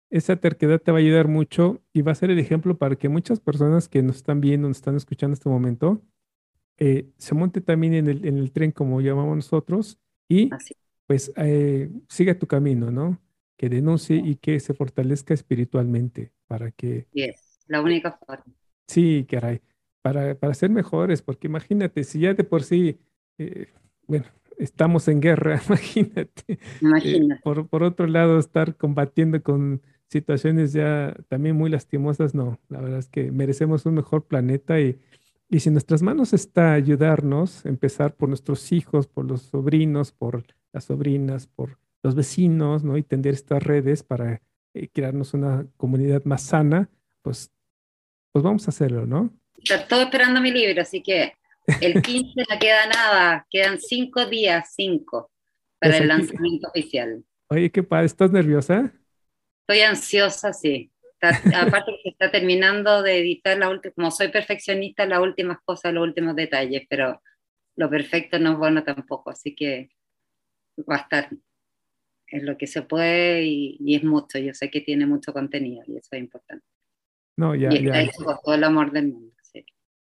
Esa 0.10 0.36
terquedad 0.36 0.80
te 0.80 0.92
va 0.92 1.00
a 1.00 1.02
ayudar 1.02 1.28
mucho 1.28 1.82
y 1.94 2.02
va 2.02 2.12
a 2.12 2.16
ser 2.16 2.30
el 2.30 2.38
ejemplo 2.38 2.78
para 2.78 2.96
que 2.96 3.10
muchas 3.10 3.40
personas 3.40 3.88
que 3.90 4.04
nos 4.04 4.18
están 4.18 4.40
viendo, 4.40 4.68
nos 4.68 4.78
están 4.78 4.96
escuchando 4.96 5.32
en 5.32 5.34
este 5.34 5.50
momento, 5.50 6.04
eh, 6.78 7.10
se 7.18 7.34
monte 7.34 7.62
también 7.62 7.94
en 7.94 8.08
el, 8.08 8.26
en 8.26 8.38
el, 8.38 8.52
tren, 8.52 8.72
como 8.72 9.02
llamamos 9.02 9.36
nosotros, 9.36 9.98
y 10.28 10.50
pues 11.08 11.32
eh, 11.38 11.90
siga 12.10 12.38
tu 12.38 12.46
camino, 12.46 12.92
¿no? 12.92 13.20
Que 13.58 13.70
denuncie 13.70 14.18
y 14.18 14.36
que 14.36 14.60
se 14.60 14.74
fortalezca 14.74 15.34
espiritualmente 15.34 16.34
para 16.48 16.72
que... 16.72 17.08
Yes, 17.14 17.60
la 17.68 17.82
única 17.82 18.12
forma. 18.12 18.44
Sí, 18.88 19.26
caray, 19.30 19.62
para, 20.02 20.36
para 20.36 20.54
ser 20.54 20.70
mejores, 20.70 21.22
porque 21.22 21.48
imagínate, 21.48 22.04
si 22.04 22.20
ya 22.20 22.34
de 22.34 22.44
por 22.44 22.64
sí, 22.64 23.00
eh, 23.38 23.74
bueno, 24.08 24.26
estamos 24.58 25.08
en 25.08 25.22
guerra, 25.22 25.62
imagínate. 25.68 26.44
Eh, 26.48 26.60
imagínate. 26.82 27.42
por, 27.44 27.68
por, 27.68 27.84
otro 27.84 28.08
lado, 28.08 28.40
estar 28.40 28.76
combatiendo 28.76 29.42
con 29.42 29.82
situaciones 30.08 30.74
ya 30.74 31.16
también 31.28 31.56
muy 31.56 31.70
lastimosas, 31.70 32.36
no, 32.36 32.60
la 32.70 32.82
verdad 32.82 33.00
es 33.00 33.10
que 33.10 33.32
merecemos 33.32 33.86
un 33.86 33.96
mejor 33.96 34.26
planeta 34.26 34.80
y, 34.80 35.00
y 35.50 35.60
si 35.60 35.70
en 35.70 35.74
nuestras 35.74 36.02
manos 36.02 36.34
está 36.34 36.74
ayudarnos, 36.74 37.66
empezar 37.66 38.16
por 38.16 38.30
nuestros 38.30 38.72
hijos, 38.72 39.08
por 39.08 39.26
los 39.26 39.44
sobrinos, 39.44 40.12
por 40.12 40.44
las 40.74 40.86
sobrinas, 40.86 41.48
por 41.48 41.78
los 42.04 42.16
vecinos, 42.16 42.84
¿no? 42.84 42.98
Y 42.98 43.04
tender 43.04 43.34
estas 43.34 43.64
redes 43.64 44.04
para 44.04 44.42
eh, 44.74 44.90
crearnos 44.90 45.34
una 45.34 45.66
comunidad 45.78 46.24
más 46.26 46.44
sana, 46.44 46.90
pues, 47.22 47.52
pues 48.32 48.44
vamos 48.44 48.68
a 48.68 48.72
hacerlo, 48.72 49.06
¿no? 49.06 49.34
Está 49.58 49.88
todo 49.88 50.04
esperando 50.04 50.42
mi 50.42 50.52
libro, 50.52 50.82
así 50.82 51.02
que 51.02 51.34
el 51.82 52.02
15 52.02 52.44
no 52.50 52.60
queda 52.60 52.88
nada, 52.88 53.48
quedan 53.50 53.80
cinco 53.80 54.26
días, 54.26 54.74
cinco, 54.76 55.32
para 55.80 55.98
el 55.98 56.08
lanzamiento 56.08 56.68
oficial. 56.70 57.24
Oye, 57.50 57.72
qué 57.72 57.84
padre, 57.84 58.06
¿estás 58.06 58.32
nerviosa? 58.32 58.92
Estoy 59.62 59.82
ansiosa, 59.82 60.54
sí. 60.54 60.92
aparte 61.22 62.00
que 62.04 62.10
está 62.10 62.32
terminando 62.32 63.02
de 63.02 63.20
editar 63.20 63.58
la 63.58 63.70
última, 63.70 63.94
como 63.96 64.12
soy 64.12 64.28
perfeccionista, 64.30 65.06
las 65.06 65.20
últimas 65.20 65.58
cosas, 65.64 65.94
los 65.94 66.04
últimos 66.04 66.36
detalles, 66.36 66.84
pero 66.90 67.22
lo 67.76 67.90
perfecto 67.90 68.40
no 68.40 68.54
es 68.54 68.58
bueno 68.58 68.84
tampoco, 68.84 69.32
así 69.32 69.56
que 69.56 69.90
va 70.90 70.96
a 70.96 71.00
estar. 71.00 71.30
Es 72.28 72.44
lo 72.44 72.58
que 72.58 72.68
se 72.68 72.82
puede 72.82 73.44
y, 73.44 73.96
es 73.96 74.04
mucho. 74.04 74.40
Yo 74.40 74.54
sé 74.54 74.70
que 74.72 74.82
tiene 74.82 75.06
mucho 75.06 75.32
contenido 75.32 75.84
y 75.88 75.98
eso 75.98 76.10
es 76.12 76.20
importante. 76.20 76.66
No, 77.38 77.54
ya, 77.54 77.72
y 77.72 77.86
está 77.86 78.02
hecho 78.02 78.24
con 78.24 78.38
todo 78.44 78.56
el 78.56 78.64
amor 78.64 78.92
del 78.92 79.10
mundo. 79.10 79.35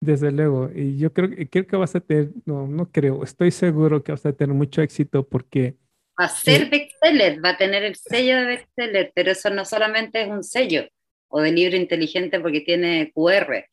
Desde 0.00 0.30
luego, 0.30 0.70
y 0.72 0.96
yo 0.96 1.12
creo, 1.12 1.30
creo 1.50 1.66
que 1.66 1.76
vas 1.76 1.96
a 1.96 2.00
tener, 2.00 2.30
no, 2.44 2.68
no 2.68 2.90
creo, 2.90 3.24
estoy 3.24 3.50
seguro 3.50 4.04
que 4.04 4.12
vas 4.12 4.24
a 4.24 4.32
tener 4.32 4.54
mucho 4.54 4.80
éxito 4.80 5.26
porque... 5.26 5.76
Va 6.20 6.26
a 6.26 6.28
ser 6.28 6.62
eh, 6.62 6.68
bestseller, 6.70 7.44
va 7.44 7.50
a 7.50 7.56
tener 7.56 7.82
el 7.82 7.96
sello 7.96 8.36
de 8.36 8.44
bestseller, 8.44 9.12
pero 9.14 9.32
eso 9.32 9.50
no 9.50 9.64
solamente 9.64 10.22
es 10.22 10.28
un 10.28 10.44
sello 10.44 10.84
o 11.28 11.40
de 11.40 11.52
libro 11.52 11.76
inteligente 11.76 12.40
porque 12.40 12.60
tiene 12.60 13.12
QR, 13.12 13.64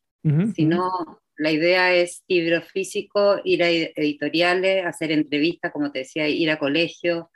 sino 0.55 0.91
la 1.37 1.51
idea 1.51 1.93
es 1.93 2.23
libro 2.27 2.61
físico, 2.61 3.39
ir 3.43 3.63
a 3.63 3.69
editoriales, 3.69 4.85
hacer 4.85 5.11
entrevistas, 5.11 5.71
como 5.71 5.91
te 5.91 5.99
decía, 5.99 6.27
ir 6.27 6.49
a 6.49 6.57
colegio, 6.59 7.29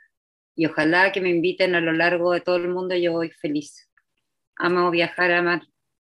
y 0.56 0.66
ojalá 0.66 1.12
que 1.12 1.20
me 1.20 1.30
inviten 1.30 1.74
a 1.74 1.80
lo 1.80 1.92
largo 1.92 2.32
de 2.32 2.40
todo 2.40 2.56
el 2.56 2.68
mundo, 2.68 2.96
yo 2.96 3.12
voy 3.12 3.30
feliz. 3.30 3.88
Amo 4.56 4.90
viajar, 4.90 5.32
amar, 5.32 5.62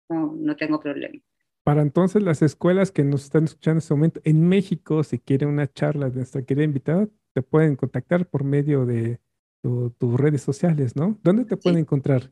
no, 0.08 0.34
no 0.36 0.56
tengo 0.56 0.80
problema. 0.80 1.18
Para 1.64 1.80
entonces 1.80 2.22
las 2.22 2.42
escuelas 2.42 2.92
que 2.92 3.04
nos 3.04 3.24
están 3.24 3.44
escuchando 3.44 3.76
en 3.76 3.78
este 3.78 3.94
momento 3.94 4.20
en 4.24 4.46
México, 4.46 5.02
si 5.02 5.18
quieren 5.18 5.48
una 5.48 5.72
charla 5.72 6.10
de 6.10 6.16
nuestra 6.16 6.44
querida 6.44 6.64
invitada, 6.64 7.08
te 7.32 7.40
pueden 7.40 7.74
contactar 7.74 8.28
por 8.28 8.44
medio 8.44 8.84
de 8.84 9.18
tus 9.62 10.20
redes 10.20 10.42
sociales, 10.42 10.94
¿no? 10.94 11.18
¿Dónde 11.22 11.46
te 11.46 11.56
pueden 11.56 11.78
encontrar? 11.78 12.30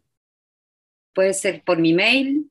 Puede 1.14 1.32
ser 1.32 1.62
por 1.64 1.78
mi 1.78 1.94
mail, 1.94 2.50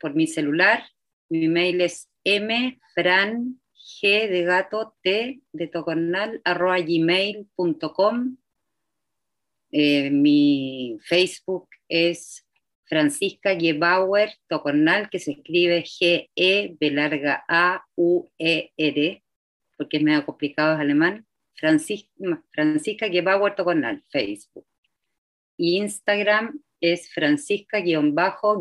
por 0.00 0.14
mi 0.14 0.26
celular. 0.26 0.82
Mi 1.28 1.48
mail 1.48 1.82
es 1.82 2.08
mfran, 2.24 3.60
g 3.74 4.28
de 4.28 4.42
gato, 4.44 4.96
t 5.02 5.42
de 5.52 5.66
tocornal, 5.68 6.40
arroba 6.44 6.78
gmail.com. 6.80 8.36
Eh, 9.70 10.10
mi 10.10 10.98
Facebook 11.02 11.68
es 11.88 12.46
Francisca 12.92 13.56
Gebauer 13.58 14.34
Tocornal, 14.48 15.08
que 15.08 15.18
se 15.18 15.32
escribe 15.32 15.82
G-E, 15.82 16.76
B 16.78 16.90
larga 16.90 17.42
A-U-E-R, 17.48 19.24
porque 19.78 19.96
es 19.96 20.02
medio 20.02 20.26
complicado, 20.26 20.74
es 20.74 20.80
alemán. 20.80 21.26
Francisca 21.54 23.08
Gebauer 23.08 23.54
Tocornal, 23.54 24.04
Facebook. 24.10 24.66
Y 25.56 25.78
Instagram 25.78 26.60
es 26.82 27.10
Francisca-Gebauer-Bajo. 27.14 28.60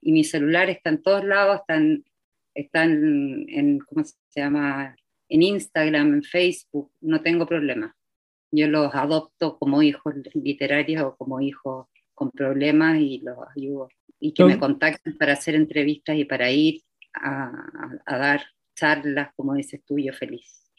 Y 0.00 0.12
mi 0.12 0.24
celular 0.24 0.70
está 0.70 0.88
en 0.88 1.02
todos 1.02 1.24
lados, 1.24 1.60
están, 1.60 2.06
están 2.54 3.44
en, 3.50 3.80
¿cómo 3.80 4.02
se 4.02 4.16
llama? 4.34 4.96
En 5.28 5.42
Instagram, 5.42 6.14
en 6.14 6.22
Facebook, 6.22 6.90
no 7.02 7.20
tengo 7.20 7.46
problema 7.46 7.95
yo 8.56 8.68
los 8.68 8.94
adopto 8.94 9.58
como 9.58 9.82
hijos 9.82 10.14
literarios 10.34 11.02
o 11.02 11.16
como 11.16 11.40
hijos 11.40 11.86
con 12.14 12.30
problemas 12.30 12.98
y 12.98 13.20
los 13.20 13.36
ayudo. 13.54 13.88
Y 14.18 14.32
que 14.32 14.44
me 14.44 14.58
contacten 14.58 15.16
para 15.18 15.34
hacer 15.34 15.54
entrevistas 15.54 16.16
y 16.16 16.24
para 16.24 16.50
ir 16.50 16.82
a, 17.14 17.52
dar 18.06 18.40
charlas, 18.74 19.30
como 19.36 19.54
dices 19.54 19.82
tú, 19.84 19.98
yo 19.98 20.12
feliz. 20.12 20.70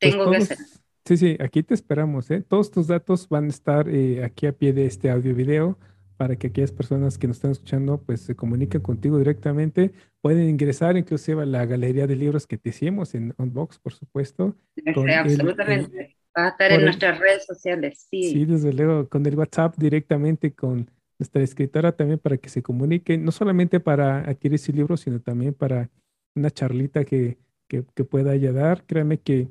Pues 0.00 0.12
Tengo 0.12 0.30
que 0.30 0.36
hacer. 0.36 0.58
Sí, 1.04 1.16
sí, 1.16 1.36
aquí 1.40 1.62
te 1.62 1.74
esperamos. 1.74 2.30
¿eh? 2.30 2.40
Todos 2.40 2.70
tus 2.70 2.86
datos 2.86 3.28
van 3.28 3.46
a 3.46 3.48
estar 3.48 3.88
eh, 3.88 4.24
aquí 4.24 4.46
a 4.46 4.52
pie 4.52 4.72
de 4.72 4.86
este 4.86 5.10
audio 5.10 5.34
video 5.34 5.78
para 6.16 6.36
que 6.36 6.46
aquellas 6.46 6.72
personas 6.72 7.18
que 7.18 7.26
nos 7.26 7.38
están 7.38 7.50
escuchando 7.50 8.00
pues 8.00 8.20
se 8.20 8.36
comuniquen 8.36 8.80
contigo 8.80 9.18
directamente. 9.18 9.92
Pueden 10.20 10.48
ingresar 10.48 10.96
inclusive 10.96 11.42
a 11.42 11.46
la 11.46 11.66
galería 11.66 12.06
de 12.06 12.16
libros 12.16 12.46
que 12.46 12.56
te 12.56 12.70
hicimos 12.70 13.14
en 13.14 13.34
Unbox, 13.36 13.78
por 13.78 13.92
supuesto. 13.92 14.56
absolutamente. 14.86 16.13
Va 16.36 16.46
a 16.46 16.48
estar 16.48 16.72
en 16.72 16.84
nuestras 16.84 17.18
redes 17.18 17.46
sociales, 17.46 18.06
sí. 18.10 18.30
Sí, 18.30 18.44
desde 18.44 18.72
luego, 18.72 19.08
con 19.08 19.24
el 19.24 19.36
WhatsApp 19.36 19.76
directamente 19.76 20.52
con 20.52 20.90
nuestra 21.18 21.42
escritora 21.42 21.92
también 21.92 22.18
para 22.18 22.36
que 22.36 22.48
se 22.48 22.62
comuniquen, 22.62 23.24
no 23.24 23.30
solamente 23.30 23.80
para 23.80 24.18
adquirir 24.18 24.56
ese 24.56 24.72
libro, 24.72 24.96
sino 24.96 25.20
también 25.20 25.54
para 25.54 25.90
una 26.34 26.50
charlita 26.50 27.04
que, 27.04 27.38
que, 27.68 27.82
pueda 28.04 28.32
ayudar. 28.32 28.84
Créanme 28.84 29.20
que 29.20 29.48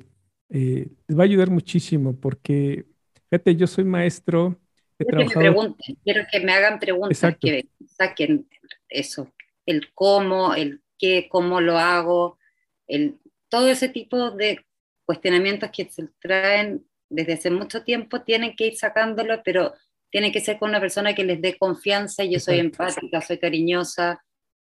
eh, 0.50 0.88
les 1.08 1.18
va 1.18 1.22
a 1.22 1.24
ayudar 1.24 1.50
muchísimo 1.50 2.14
porque, 2.18 2.84
fíjate, 3.30 3.56
yo 3.56 3.66
soy 3.66 3.84
maestro. 3.84 4.58
quiero 4.98 5.18
que 5.18 5.24
me 5.24 5.30
pregunten, 5.30 5.96
quiero 6.04 6.24
que 6.30 6.40
me 6.40 6.52
hagan 6.52 6.78
preguntas 6.78 7.36
que 7.40 7.66
saquen 7.86 8.46
eso, 8.88 9.32
el 9.66 9.92
cómo, 9.94 10.54
el 10.54 10.82
qué, 10.98 11.28
cómo 11.30 11.60
lo 11.60 11.78
hago, 11.78 12.38
el, 12.86 13.18
todo 13.48 13.68
ese 13.68 13.88
tipo 13.88 14.30
de 14.32 14.63
cuestionamientos 15.04 15.70
que 15.70 15.88
se 15.88 16.08
traen 16.20 16.84
desde 17.08 17.34
hace 17.34 17.50
mucho 17.50 17.84
tiempo, 17.84 18.22
tienen 18.22 18.56
que 18.56 18.66
ir 18.68 18.76
sacándolo, 18.76 19.42
pero 19.44 19.74
tiene 20.10 20.32
que 20.32 20.40
ser 20.40 20.58
con 20.58 20.70
una 20.70 20.80
persona 20.80 21.14
que 21.14 21.24
les 21.24 21.40
dé 21.40 21.56
confianza. 21.58 22.24
Yo 22.24 22.40
soy 22.40 22.58
empática, 22.58 23.20
soy 23.20 23.38
cariñosa, 23.38 24.24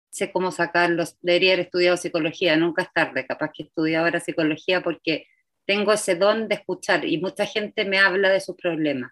sé 0.10 0.32
cómo 0.32 0.52
sacarlos. 0.52 1.18
Debería 1.22 1.54
haber 1.54 1.66
estudiado 1.66 1.98
psicología, 1.98 2.56
nunca 2.56 2.84
es 2.84 2.94
tarde, 2.94 3.26
capaz 3.26 3.52
que 3.54 3.64
estudié 3.64 3.98
ahora 3.98 4.20
psicología 4.20 4.82
porque 4.82 5.26
tengo 5.66 5.94
ese 5.94 6.16
don 6.16 6.48
de 6.48 6.56
escuchar 6.56 7.06
y 7.06 7.20
mucha 7.20 7.46
gente 7.46 7.86
me 7.86 8.00
habla 8.00 8.30
de 8.30 8.40
sus 8.40 8.56
problemas. 8.56 9.12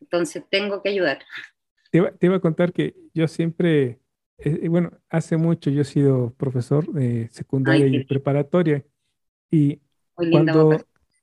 Entonces 0.00 0.44
tengo 0.50 0.82
que 0.82 0.90
ayudar. 0.90 1.20
Te 1.90 1.98
iba, 1.98 2.36
a 2.36 2.40
contar 2.40 2.72
que 2.72 2.94
yo 3.12 3.26
siempre, 3.26 4.00
eh, 4.38 4.68
bueno, 4.68 4.92
hace 5.08 5.36
mucho 5.36 5.70
yo 5.70 5.82
he 5.82 5.84
sido 5.84 6.32
profesor 6.34 6.86
de 6.92 7.28
secundaria 7.30 7.86
y 7.86 8.04
preparatoria 8.04 8.84
y 9.50 9.80
cuando, 10.14 10.76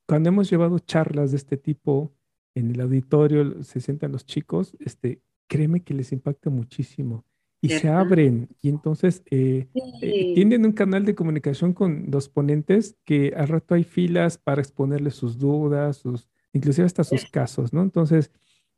cuando 0.06 0.30
hemos 0.30 0.50
llevado 0.50 0.80
charlas 0.80 1.32
de 1.32 1.38
este 1.38 1.58
tipo 1.58 2.14
en 2.56 2.72
el 2.72 2.82
auditorio, 2.82 3.64
se 3.64 3.80
sientan 3.80 4.12
los 4.12 4.26
chicos, 4.26 4.76
este, 4.80 5.22
créeme 5.48 5.84
que 5.84 5.94
les 5.94 6.12
impacta 6.12 6.50
muchísimo 6.50 7.26
y 7.62 7.70
se 7.70 7.90
abren. 7.90 8.50
Y 8.62 8.70
entonces 8.70 9.24
eh, 9.30 9.68
eh, 10.02 10.34
tienen 10.36 10.66
un 10.66 10.74
canal 10.74 11.06
de 11.06 11.16
comunicación 11.16 11.74
con 11.74 12.06
los 12.12 12.30
ponentes 12.30 12.98
que 13.04 13.34
al 13.36 13.48
rato 13.48 13.76
hay 13.76 13.84
filas 13.84 14.38
para 14.38 14.62
exponerles 14.62 15.16
sus 15.16 15.38
dudas, 15.38 15.98
sus, 15.98 16.28
inclusive 16.54 16.86
hasta 16.86 17.04
sus 17.04 17.30
casos, 17.30 17.74
¿no? 17.74 17.82
Entonces, 17.82 18.32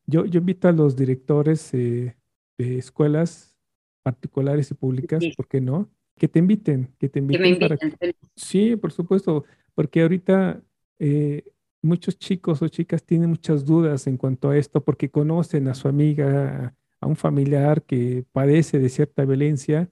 yo, 0.06 0.24
yo 0.24 0.40
invito 0.40 0.68
a 0.68 0.72
los 0.72 0.96
directores 0.96 1.72
eh, 1.74 2.16
de 2.58 2.78
escuelas 2.78 3.56
particulares 4.02 4.70
y 4.70 4.74
públicas, 4.74 5.22
¿por 5.36 5.46
qué 5.46 5.60
no? 5.60 5.90
Que 6.16 6.28
te 6.28 6.38
inviten, 6.38 6.94
que 6.98 7.08
te 7.08 7.18
inviten. 7.18 7.58
para 7.58 7.76
Sí, 8.34 8.76
por 8.76 8.92
supuesto, 8.92 9.44
porque 9.80 10.02
ahorita 10.02 10.62
muchos 11.80 12.18
chicos 12.18 12.60
o 12.60 12.68
chicas 12.68 13.02
tienen 13.02 13.30
muchas 13.30 13.64
dudas 13.64 14.06
en 14.06 14.18
cuanto 14.18 14.50
a 14.50 14.58
esto 14.58 14.84
porque 14.84 15.08
conocen 15.08 15.68
a 15.68 15.74
su 15.74 15.88
amiga, 15.88 16.76
a 17.00 17.06
un 17.06 17.16
familiar 17.16 17.82
que 17.84 18.22
padece 18.30 18.78
de 18.78 18.90
cierta 18.90 19.24
violencia 19.24 19.88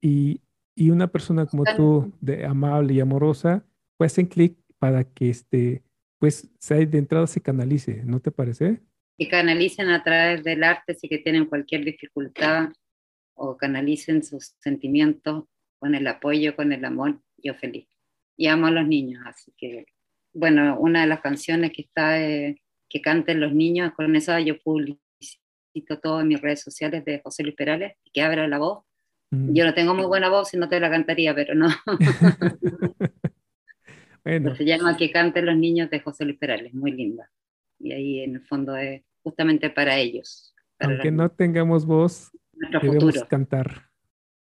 y, 0.00 0.40
y 0.74 0.90
una 0.90 1.06
persona 1.12 1.46
como 1.46 1.62
tú, 1.76 2.12
de, 2.20 2.44
amable 2.44 2.94
y 2.94 2.98
amorosa, 2.98 3.64
pues 3.96 4.10
hacen 4.10 4.26
clic 4.26 4.56
para 4.80 5.04
que 5.04 5.30
este, 5.30 5.84
pues 6.18 6.50
de 6.68 6.98
entrada 6.98 7.28
se 7.28 7.40
canalice, 7.40 8.02
¿no 8.04 8.18
te 8.18 8.32
parece? 8.32 8.80
Que 9.16 9.28
canalicen 9.28 9.90
a 9.90 10.02
través 10.02 10.42
del 10.42 10.64
arte 10.64 10.96
si 10.96 11.08
que 11.08 11.18
tienen 11.18 11.46
cualquier 11.46 11.84
dificultad 11.84 12.70
o 13.34 13.56
canalicen 13.56 14.24
sus 14.24 14.56
sentimientos 14.58 15.44
con 15.78 15.94
el 15.94 16.08
apoyo, 16.08 16.56
con 16.56 16.72
el 16.72 16.84
amor, 16.84 17.20
yo 17.38 17.54
feliz. 17.54 17.99
Y 18.40 18.46
amo 18.46 18.68
a 18.68 18.70
los 18.70 18.88
niños, 18.88 19.22
así 19.26 19.52
que, 19.58 19.84
bueno, 20.32 20.78
una 20.80 21.02
de 21.02 21.06
las 21.06 21.20
canciones 21.20 21.72
que 21.72 21.82
está, 21.82 22.16
que 22.16 23.00
canten 23.02 23.38
los 23.38 23.52
niños, 23.52 23.92
con 23.92 24.16
esa 24.16 24.40
yo 24.40 24.58
publico 24.62 24.98
todo 26.02 26.22
en 26.22 26.28
mis 26.28 26.40
redes 26.40 26.62
sociales 26.62 27.04
de 27.04 27.20
José 27.20 27.42
Luis 27.42 27.54
Perales, 27.54 27.98
que 28.14 28.22
abra 28.22 28.48
la 28.48 28.56
voz. 28.56 28.86
Mm. 29.30 29.52
Yo 29.52 29.66
no 29.66 29.74
tengo 29.74 29.94
muy 29.94 30.06
buena 30.06 30.30
voz 30.30 30.54
y 30.54 30.56
no 30.56 30.70
te 30.70 30.80
la 30.80 30.88
cantaría, 30.88 31.34
pero 31.34 31.54
no. 31.54 31.68
bueno. 34.24 34.56
Se 34.56 34.64
llama 34.64 34.96
Que 34.96 35.10
canten 35.10 35.44
los 35.44 35.58
niños 35.58 35.90
de 35.90 36.00
José 36.00 36.24
Luis 36.24 36.38
Perales, 36.38 36.72
muy 36.72 36.92
linda. 36.92 37.30
Y 37.78 37.92
ahí 37.92 38.20
en 38.20 38.36
el 38.36 38.46
fondo 38.46 38.74
es 38.74 39.02
justamente 39.22 39.68
para 39.68 39.98
ellos. 39.98 40.54
Aunque 40.78 41.10
no 41.10 41.30
tengamos 41.30 41.84
voz, 41.84 42.30
debemos 42.54 43.22
cantar. 43.24 43.90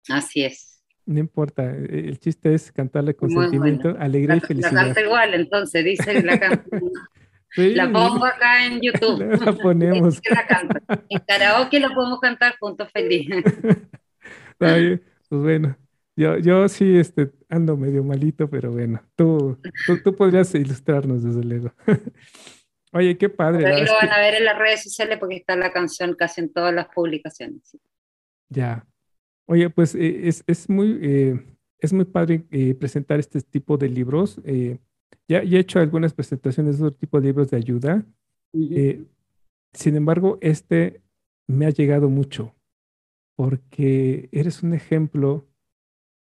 Así 0.08 0.44
es. 0.44 0.67
No 1.08 1.20
importa, 1.20 1.64
el 1.64 2.18
chiste 2.18 2.52
es 2.52 2.70
cantarle 2.70 3.16
con 3.16 3.30
sentimiento, 3.30 3.96
alegría 3.98 4.36
y 4.36 4.40
felicidad. 4.40 4.72
La 4.72 4.84
canta 4.84 5.00
igual, 5.00 5.32
entonces, 5.32 5.82
dice 5.82 6.22
la 6.22 6.38
canción. 6.38 6.82
La 7.56 7.90
pongo 7.90 8.26
acá 8.26 8.66
en 8.66 8.78
YouTube. 8.82 9.18
La 9.44 9.54
ponemos. 9.54 10.20
en 11.08 11.20
karaoke 11.26 11.80
la 11.80 11.94
podemos 11.94 12.20
cantar 12.20 12.56
juntos 12.60 12.90
feliz. 12.92 13.26
pues 14.58 15.00
bueno, 15.30 15.78
yo, 16.14 16.36
yo 16.36 16.68
sí 16.68 16.98
este, 16.98 17.30
ando 17.48 17.78
medio 17.78 18.04
malito, 18.04 18.50
pero 18.50 18.70
bueno, 18.70 19.02
tú, 19.16 19.58
tú, 20.04 20.14
podrías 20.14 20.54
ilustrarnos 20.54 21.24
desde 21.24 21.42
luego. 21.42 21.72
Oye, 22.92 23.16
qué 23.16 23.30
padre. 23.30 23.66
ahí 23.66 23.82
lo 23.82 23.94
van 23.94 24.10
a 24.10 24.18
ver 24.18 24.34
en 24.34 24.44
las 24.44 24.58
redes 24.58 24.82
sociales 24.82 25.16
porque 25.18 25.36
está 25.36 25.56
la 25.56 25.72
canción 25.72 26.14
casi 26.14 26.42
en 26.42 26.52
todas 26.52 26.74
las 26.74 26.88
publicaciones. 26.88 27.78
Ya. 28.50 28.84
Oye, 29.48 29.70
pues 29.70 29.94
eh, 29.94 30.28
es, 30.28 30.44
es, 30.46 30.68
muy, 30.68 30.98
eh, 31.00 31.42
es 31.80 31.92
muy 31.92 32.04
padre 32.04 32.44
eh, 32.50 32.74
presentar 32.74 33.18
este 33.18 33.40
tipo 33.40 33.78
de 33.78 33.88
libros. 33.88 34.40
Ya, 35.28 35.40
he 35.40 35.58
hecho 35.58 35.78
algunas 35.78 36.14
presentaciones 36.14 36.78
de 36.78 36.86
otro 36.86 36.98
tipo 36.98 37.20
de 37.20 37.26
libros 37.26 37.50
de 37.50 37.58
ayuda. 37.58 38.04
Eh, 38.54 39.04
sin 39.74 39.96
embargo, 39.96 40.38
este 40.40 41.02
me 41.46 41.66
ha 41.66 41.70
llegado 41.70 42.08
mucho 42.08 42.54
porque 43.36 44.28
eres 44.32 44.62
un 44.62 44.72
ejemplo 44.72 45.46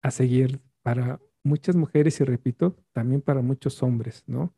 a 0.04 0.12
seguir 0.12 0.60
para 0.84 1.20
muchas 1.44 1.76
mujeres 1.76 2.20
y 2.20 2.26
repito, 2.26 2.76
también 2.92 3.22
para 3.22 3.42
muchos 3.42 3.82
hombres, 3.82 4.24
¿no? 4.28 4.54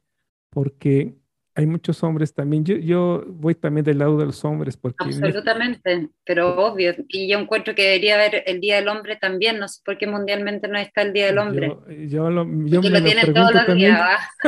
Porque 0.51 1.18
hay 1.59 1.65
muchos 1.65 2.01
hombres 2.03 2.33
también. 2.33 2.63
Yo, 2.63 2.77
yo 2.77 3.25
voy 3.27 3.53
también 3.53 3.83
del 3.83 3.97
lado 3.97 4.17
de 4.17 4.25
los 4.25 4.45
hombres. 4.45 4.77
Porque 4.77 5.03
Absolutamente, 5.03 6.09
pero 6.23 6.55
obvio. 6.55 6.95
Y 7.09 7.27
yo 7.27 7.37
encuentro 7.37 7.75
que 7.75 7.83
debería 7.83 8.15
haber 8.15 8.43
el 8.45 8.61
Día 8.61 8.77
del 8.77 8.87
Hombre 8.87 9.17
también. 9.17 9.59
No 9.59 9.67
sé 9.67 9.81
por 9.83 9.97
qué 9.97 10.07
mundialmente 10.07 10.69
no 10.69 10.79
está 10.79 11.01
el 11.01 11.11
Día 11.11 11.25
del 11.25 11.37
Hombre. 11.37 11.75
Yo, 12.07 12.29
lo, 12.29 12.45
yo 12.65 12.81
me 12.81 12.89
lo, 12.89 13.03
tienen 13.03 13.33
todos 13.33 13.53
los 13.53 13.75
días. 13.75 14.21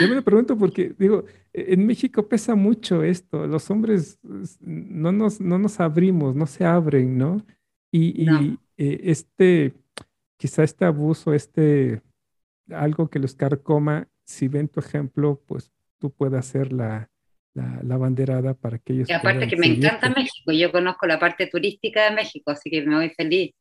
yo 0.00 0.08
me 0.08 0.14
lo 0.14 0.22
pregunto 0.22 0.56
porque, 0.56 0.94
digo, 0.96 1.24
en 1.52 1.84
México 1.84 2.28
pesa 2.28 2.54
mucho 2.54 3.02
esto. 3.02 3.48
Los 3.48 3.68
hombres 3.68 4.20
no 4.60 5.10
nos, 5.10 5.40
no 5.40 5.58
nos 5.58 5.80
abrimos, 5.80 6.36
no 6.36 6.46
se 6.46 6.64
abren, 6.64 7.18
¿no? 7.18 7.44
Y, 7.90 8.22
y 8.22 8.56
eh, 8.76 9.00
este, 9.02 9.74
quizá 10.36 10.62
este 10.62 10.84
abuso, 10.84 11.34
este, 11.34 12.02
algo 12.70 13.10
que 13.10 13.18
los 13.18 13.34
carcoma, 13.34 14.06
si 14.32 14.48
ven 14.48 14.68
tu 14.68 14.80
ejemplo, 14.80 15.42
pues 15.46 15.70
tú 15.98 16.10
puedas 16.10 16.46
ser 16.46 16.72
la, 16.72 17.10
la, 17.54 17.96
banderada 17.98 18.54
para 18.54 18.78
que 18.78 18.94
ellos. 18.94 19.10
Y 19.10 19.12
aparte 19.12 19.46
que 19.46 19.56
me 19.56 19.66
encanta 19.66 20.08
México, 20.08 20.52
yo 20.52 20.72
conozco 20.72 21.06
la 21.06 21.18
parte 21.18 21.46
turística 21.46 22.08
de 22.08 22.16
México, 22.16 22.50
así 22.50 22.70
que 22.70 22.82
me 22.82 22.96
voy 22.96 23.10
feliz. 23.10 23.54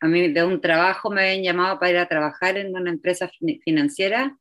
A 0.00 0.08
mí 0.08 0.32
de 0.32 0.44
un 0.44 0.60
trabajo 0.60 1.10
me 1.10 1.22
habían 1.22 1.42
llamado 1.42 1.78
para 1.78 1.90
ir 1.90 1.98
a 1.98 2.08
trabajar 2.08 2.56
en 2.56 2.74
una 2.74 2.90
empresa 2.90 3.30
financiera 3.64 4.36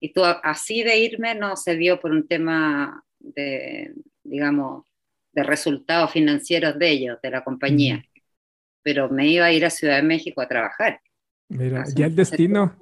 y 0.00 0.12
tú 0.12 0.22
así 0.24 0.82
de 0.82 0.98
irme 0.98 1.34
no 1.34 1.56
se 1.56 1.74
vio 1.76 2.00
por 2.00 2.12
un 2.12 2.26
tema 2.26 3.04
de, 3.18 3.92
digamos, 4.22 4.84
de 5.32 5.42
resultados 5.42 6.12
financieros 6.12 6.78
de 6.78 6.90
ellos, 6.90 7.18
de 7.22 7.30
la 7.30 7.44
compañía. 7.44 8.04
Pero 8.82 9.10
me 9.10 9.26
iba 9.26 9.46
a 9.46 9.52
ir 9.52 9.64
a 9.64 9.70
Ciudad 9.70 9.96
de 9.96 10.02
México 10.02 10.40
a 10.40 10.48
trabajar. 10.48 11.00
Mira, 11.48 11.84
ya 11.94 12.06
el 12.06 12.16
destino. 12.16 12.76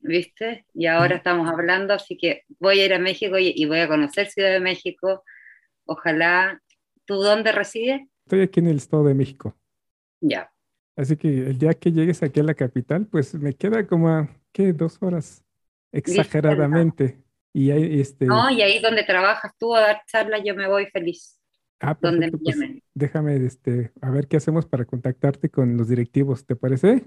¿Viste? 0.00 0.66
Y 0.74 0.86
ahora 0.86 1.16
estamos 1.16 1.48
hablando, 1.48 1.94
así 1.94 2.16
que 2.16 2.42
voy 2.58 2.80
a 2.80 2.86
ir 2.86 2.94
a 2.94 2.98
México 2.98 3.38
y, 3.38 3.64
voy 3.64 3.78
a 3.78 3.88
conocer 3.88 4.28
Ciudad 4.28 4.50
de 4.50 4.60
México. 4.60 5.22
Ojalá. 5.84 6.60
¿Tú 7.04 7.16
dónde 7.16 7.52
resides? 7.52 8.02
Estoy 8.24 8.42
aquí 8.42 8.60
en 8.60 8.68
el 8.68 8.76
Estado 8.76 9.04
de 9.04 9.14
México. 9.14 9.56
Ya. 10.20 10.50
Así 10.96 11.16
que 11.16 11.28
el 11.28 11.58
día 11.58 11.74
que 11.74 11.90
llegues 11.90 12.22
aquí 12.22 12.40
a 12.40 12.44
la 12.44 12.54
capital, 12.54 13.06
pues 13.06 13.34
me 13.34 13.54
queda 13.54 13.86
como 13.86 14.08
a, 14.08 14.28
¿qué? 14.52 14.72
Dos 14.72 14.98
horas. 15.00 15.44
Exageradamente. 15.90 17.22
Y 17.52 17.70
ahí, 17.70 18.00
este... 18.00 18.26
No, 18.26 18.50
y 18.50 18.62
ahí 18.62 18.78
donde 18.78 19.04
trabajas 19.04 19.52
tú 19.58 19.74
a 19.74 19.80
dar 19.80 20.02
charlas, 20.06 20.42
yo 20.44 20.54
me 20.54 20.68
voy 20.68 20.86
feliz. 20.86 21.38
Ah, 21.80 21.98
perfecto, 21.98 22.38
pues, 22.38 22.56
déjame 22.94 23.44
este, 23.44 23.90
a 24.00 24.10
ver 24.10 24.28
qué 24.28 24.36
hacemos 24.36 24.66
para 24.66 24.84
contactarte 24.84 25.50
con 25.50 25.76
los 25.76 25.88
directivos, 25.88 26.46
¿te 26.46 26.54
parece? 26.54 27.04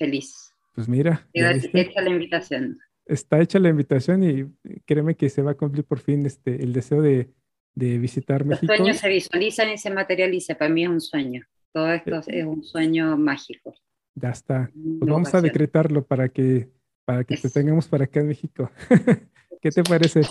Feliz. 0.00 0.54
Pues 0.74 0.88
mira. 0.88 1.28
Está 1.34 1.78
hecha 1.78 2.00
la 2.00 2.10
invitación. 2.10 2.78
Está 3.04 3.40
hecha 3.40 3.58
la 3.58 3.68
invitación 3.68 4.24
y 4.24 4.80
créeme 4.86 5.14
que 5.14 5.28
se 5.28 5.42
va 5.42 5.50
a 5.50 5.54
cumplir 5.54 5.84
por 5.84 5.98
fin 5.98 6.24
este, 6.24 6.62
el 6.62 6.72
deseo 6.72 7.02
de, 7.02 7.28
de 7.74 7.98
visitar 7.98 8.44
México. 8.46 8.66
Los 8.66 8.78
sueños 8.78 8.96
se 8.96 9.08
visualizan 9.08 9.68
y 9.70 9.78
se 9.78 9.90
materializan. 9.90 10.56
Para 10.56 10.70
mí 10.70 10.84
es 10.84 10.88
un 10.88 11.00
sueño. 11.00 11.44
Todo 11.72 11.92
esto 11.92 12.16
eh, 12.16 12.40
es 12.40 12.46
un 12.46 12.64
sueño 12.64 13.16
mágico. 13.18 13.74
Ya 14.14 14.30
está. 14.30 14.70
Pues 14.72 15.10
vamos 15.10 15.34
a 15.34 15.42
decretarlo 15.42 16.06
para 16.06 16.30
que, 16.30 16.70
para 17.04 17.24
que 17.24 17.36
te 17.36 17.50
tengamos 17.50 17.86
para 17.86 18.04
acá 18.04 18.20
en 18.20 18.28
México. 18.28 18.70
¿Qué 19.60 19.70
te 19.70 19.82
parece? 19.82 20.22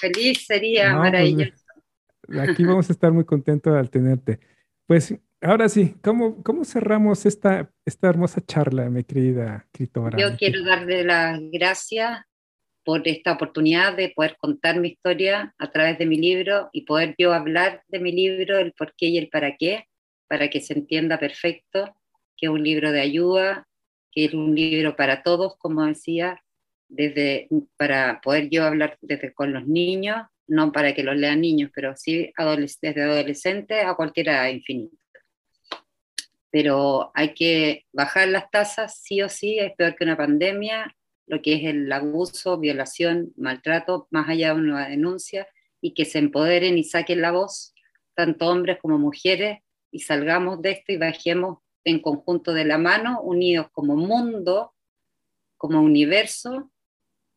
Feliz 0.00 0.46
sería, 0.46 0.92
pues, 0.92 0.98
maravilloso. 1.00 1.64
aquí 2.38 2.64
vamos 2.64 2.88
a 2.88 2.92
estar 2.92 3.12
muy 3.12 3.24
contentos 3.24 3.74
al 3.74 3.90
tenerte. 3.90 4.38
Pues 4.86 5.14
Ahora 5.42 5.70
sí, 5.70 5.94
¿cómo, 6.02 6.42
cómo 6.42 6.64
cerramos 6.64 7.24
esta, 7.24 7.72
esta 7.86 8.08
hermosa 8.08 8.44
charla, 8.44 8.90
mi 8.90 9.04
querida 9.04 9.64
escritora? 9.64 10.18
Yo 10.18 10.36
quiero 10.36 10.62
darle 10.64 11.02
las 11.02 11.40
gracias 11.50 12.20
por 12.84 13.06
esta 13.08 13.32
oportunidad 13.32 13.96
de 13.96 14.12
poder 14.14 14.36
contar 14.38 14.78
mi 14.80 14.88
historia 14.88 15.54
a 15.58 15.70
través 15.70 15.98
de 15.98 16.04
mi 16.04 16.18
libro 16.18 16.68
y 16.72 16.82
poder 16.82 17.14
yo 17.16 17.32
hablar 17.32 17.82
de 17.88 18.00
mi 18.00 18.12
libro, 18.12 18.58
el 18.58 18.72
por 18.72 18.94
qué 18.96 19.06
y 19.06 19.18
el 19.18 19.28
para 19.28 19.56
qué, 19.56 19.86
para 20.28 20.50
que 20.50 20.60
se 20.60 20.74
entienda 20.74 21.18
perfecto 21.18 21.94
que 22.36 22.46
es 22.46 22.50
un 22.50 22.62
libro 22.62 22.90
de 22.90 23.00
ayuda, 23.00 23.68
que 24.10 24.24
es 24.24 24.34
un 24.34 24.54
libro 24.54 24.96
para 24.96 25.22
todos, 25.22 25.56
como 25.58 25.84
decía, 25.84 26.42
desde, 26.88 27.48
para 27.76 28.20
poder 28.22 28.48
yo 28.48 28.64
hablar 28.64 28.98
desde 29.02 29.32
con 29.34 29.52
los 29.52 29.66
niños, 29.66 30.26
no 30.48 30.72
para 30.72 30.94
que 30.94 31.04
los 31.04 31.16
lean 31.16 31.40
niños, 31.40 31.70
pero 31.74 31.94
sí 31.96 32.32
desde 32.82 33.02
adolescentes 33.02 33.84
a 33.84 33.94
cualquier 33.94 34.28
edad 34.28 34.48
infinita 34.48 34.99
pero 36.50 37.10
hay 37.14 37.34
que 37.34 37.86
bajar 37.92 38.28
las 38.28 38.50
tasas 38.50 39.00
sí 39.02 39.22
o 39.22 39.28
sí, 39.28 39.58
es 39.58 39.72
peor 39.76 39.94
que 39.96 40.04
una 40.04 40.16
pandemia, 40.16 40.96
lo 41.26 41.40
que 41.42 41.54
es 41.54 41.64
el 41.64 41.90
abuso, 41.92 42.58
violación, 42.58 43.32
maltrato, 43.36 44.08
más 44.10 44.28
allá 44.28 44.54
de 44.54 44.60
una 44.60 44.88
denuncia, 44.88 45.46
y 45.80 45.94
que 45.94 46.04
se 46.04 46.18
empoderen 46.18 46.76
y 46.76 46.84
saquen 46.84 47.20
la 47.20 47.30
voz, 47.30 47.74
tanto 48.14 48.48
hombres 48.48 48.78
como 48.80 48.98
mujeres, 48.98 49.60
y 49.92 50.00
salgamos 50.00 50.60
de 50.62 50.72
esto 50.72 50.92
y 50.92 50.96
bajemos 50.96 51.58
en 51.84 52.00
conjunto 52.00 52.52
de 52.52 52.64
la 52.64 52.78
mano, 52.78 53.20
unidos 53.22 53.68
como 53.72 53.96
mundo, 53.96 54.74
como 55.56 55.80
universo, 55.80 56.70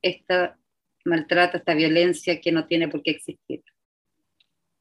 esta 0.01 0.57
maltrato, 1.05 1.57
esta 1.57 1.73
violencia 1.73 2.39
que 2.39 2.51
no 2.51 2.65
tiene 2.65 2.87
por 2.87 3.03
qué 3.03 3.11
existir. 3.11 3.63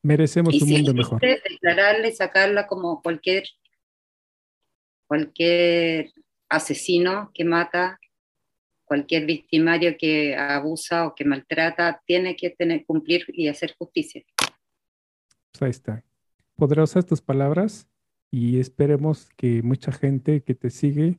Merecemos 0.03 0.61
un 0.61 0.69
mundo 0.69 0.95
mejor. 0.95 1.21
Declararla 1.21 2.09
y 2.09 2.13
sacarla 2.13 2.67
como 2.67 3.03
cualquier, 3.03 3.45
cualquier 5.13 6.11
asesino 6.49 7.31
que 7.35 7.45
mata, 7.45 8.01
cualquier 8.87 9.27
victimario 9.27 9.95
que 9.99 10.35
abusa 10.35 11.07
o 11.07 11.15
que 11.15 11.27
maltrata, 11.27 12.01
tiene 12.07 12.35
que 12.35 12.49
tener, 12.49 12.87
cumplir 12.87 13.27
y 13.29 13.49
hacer 13.49 13.75
justicia. 13.77 14.23
Pues 15.51 15.61
ahí 15.61 15.69
está. 15.69 16.03
Poderosas 16.57 17.05
tus 17.05 17.21
palabras 17.21 17.87
y 18.31 18.59
esperemos 18.59 19.29
que 19.37 19.63
mucha 19.63 19.93
gente 19.93 20.43
que 20.43 20.55
te 20.55 20.71
sigue 20.71 21.19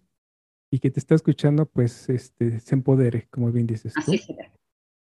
y 0.72 0.80
que 0.80 0.90
te 0.90 1.00
está 1.00 1.14
escuchando, 1.14 1.68
pues 1.68 2.10
este, 2.10 2.62
se 2.62 2.74
empodere, 2.74 3.28
como 3.30 3.52
bien 3.52 3.68
dices. 3.68 3.94
Así 3.96 4.18
será. 4.18 4.52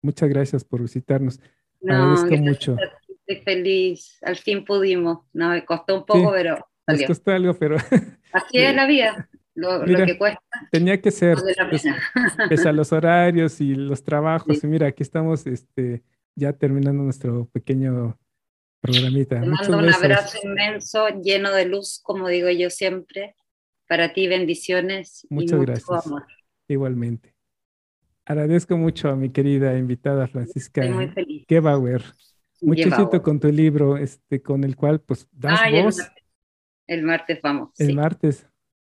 Muchas 0.04 0.30
gracias 0.30 0.64
por 0.64 0.84
visitarnos. 0.84 1.40
No, 1.82 2.14
Agradezco 2.14 2.38
mucho. 2.38 2.78
Estoy 3.08 3.44
feliz. 3.44 4.20
Al 4.22 4.36
fin 4.36 4.64
pudimos. 4.64 5.26
No, 5.34 5.50
me 5.50 5.66
costó 5.66 5.96
un 5.96 6.06
poco, 6.06 6.30
pero. 6.32 6.64
Salió. 6.86 7.08
costó 7.08 7.32
algo, 7.32 7.54
pero. 7.54 7.78
Así 8.32 8.58
es 8.58 8.76
la 8.76 8.86
vida. 8.86 9.30
Lo, 9.56 9.84
que 9.86 10.18
cuesta. 10.18 10.42
Tenía 10.72 11.02
que 11.02 11.12
ser. 11.12 11.38
Pues, 11.38 11.56
pese 12.50 12.70
a 12.70 12.74
los 12.74 12.92
horarios 12.92 13.62
y 13.62 13.74
los 13.74 14.04
trabajos. 14.04 14.64
Y 14.64 14.68
mira, 14.68 14.88
aquí 14.88 15.02
estamos 15.02 15.48
este, 15.48 16.04
ya 16.36 16.54
terminando 16.54 17.04
nuestro 17.04 17.48
pequeño 17.54 18.20
programita. 18.82 19.40
Te 19.40 19.48
mando 19.48 19.78
un 19.78 19.94
abrazo 19.94 20.38
inmenso, 20.44 21.08
lleno 21.22 21.52
de 21.52 21.66
luz, 21.66 22.02
como 22.04 22.28
digo 22.28 22.50
yo 22.50 22.70
siempre. 22.70 23.36
Para 23.88 24.14
ti, 24.14 24.28
bendiciones. 24.28 25.26
Muchas 25.30 25.52
y 25.52 25.56
mucho 25.56 25.66
gracias. 25.66 26.06
Amor. 26.06 26.26
Igualmente. 26.68 27.36
Agradezco 28.26 28.76
mucho 28.76 29.10
a 29.10 29.16
mi 29.16 29.30
querida 29.30 29.78
invitada 29.78 30.28
Francisca 30.28 30.82
Gebauer. 31.48 32.04
Mucho 32.62 32.88
éxito 32.88 33.22
con 33.22 33.40
tu 33.40 33.52
libro, 33.52 33.98
este, 33.98 34.42
con 34.42 34.64
el 34.64 34.76
cual 34.76 35.00
pues 35.00 35.28
das 35.32 35.60
voz. 35.72 36.00
El 36.88 37.04
martes, 37.04 37.40
vamos. 37.42 37.72
El 37.80 37.96
martes. 37.96 38.48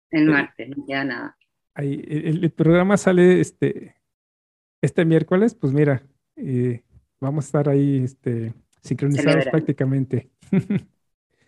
El 0.10 0.26
martes, 0.28 0.70
ya 0.88 1.04
nada. 1.04 1.38
Ahí, 1.74 2.04
el, 2.08 2.50
programa 2.52 2.98
sale 2.98 3.40
este, 3.40 3.96
este 4.82 5.06
miércoles, 5.06 5.54
pues 5.54 5.74
mira, 5.74 6.02
eh, 6.36 6.84
vamos 7.20 7.46
a 7.46 7.48
estar 7.48 7.70
ahí 7.70 8.04
este, 8.04 8.54
sincronizados 8.82 9.46
prácticamente. 9.46 10.30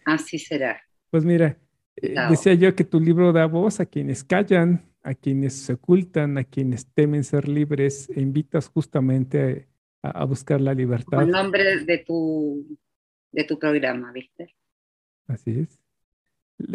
Así 0.06 0.38
será. 0.38 0.82
Pues 1.10 1.26
mira, 1.26 1.58
eh, 1.96 2.16
decía 2.30 2.54
yo 2.54 2.76
que 2.76 2.84
tu 2.84 3.00
libro 3.00 3.34
da 3.34 3.46
voz 3.46 3.80
a 3.80 3.86
quienes 3.86 4.24
callan, 4.24 4.86
a 5.04 5.16
quienes 5.16 5.54
se 5.54 5.74
ocultan, 5.74 6.38
a 6.38 6.44
quienes 6.44 6.86
temen 6.94 7.24
ser 7.24 7.48
libres, 7.48 8.10
e 8.16 8.22
invitas 8.22 8.68
justamente 8.68 9.68
a, 10.02 10.24
buscar 10.26 10.62
la 10.62 10.74
libertad. 10.74 11.24
El 11.24 11.32
nombre 11.32 11.84
de 11.84 11.98
tu, 12.00 12.78
de 13.32 13.44
tu 13.44 13.58
programa, 13.58 14.12
¿viste? 14.12 14.56
Así 15.28 15.60
es. 15.62 15.80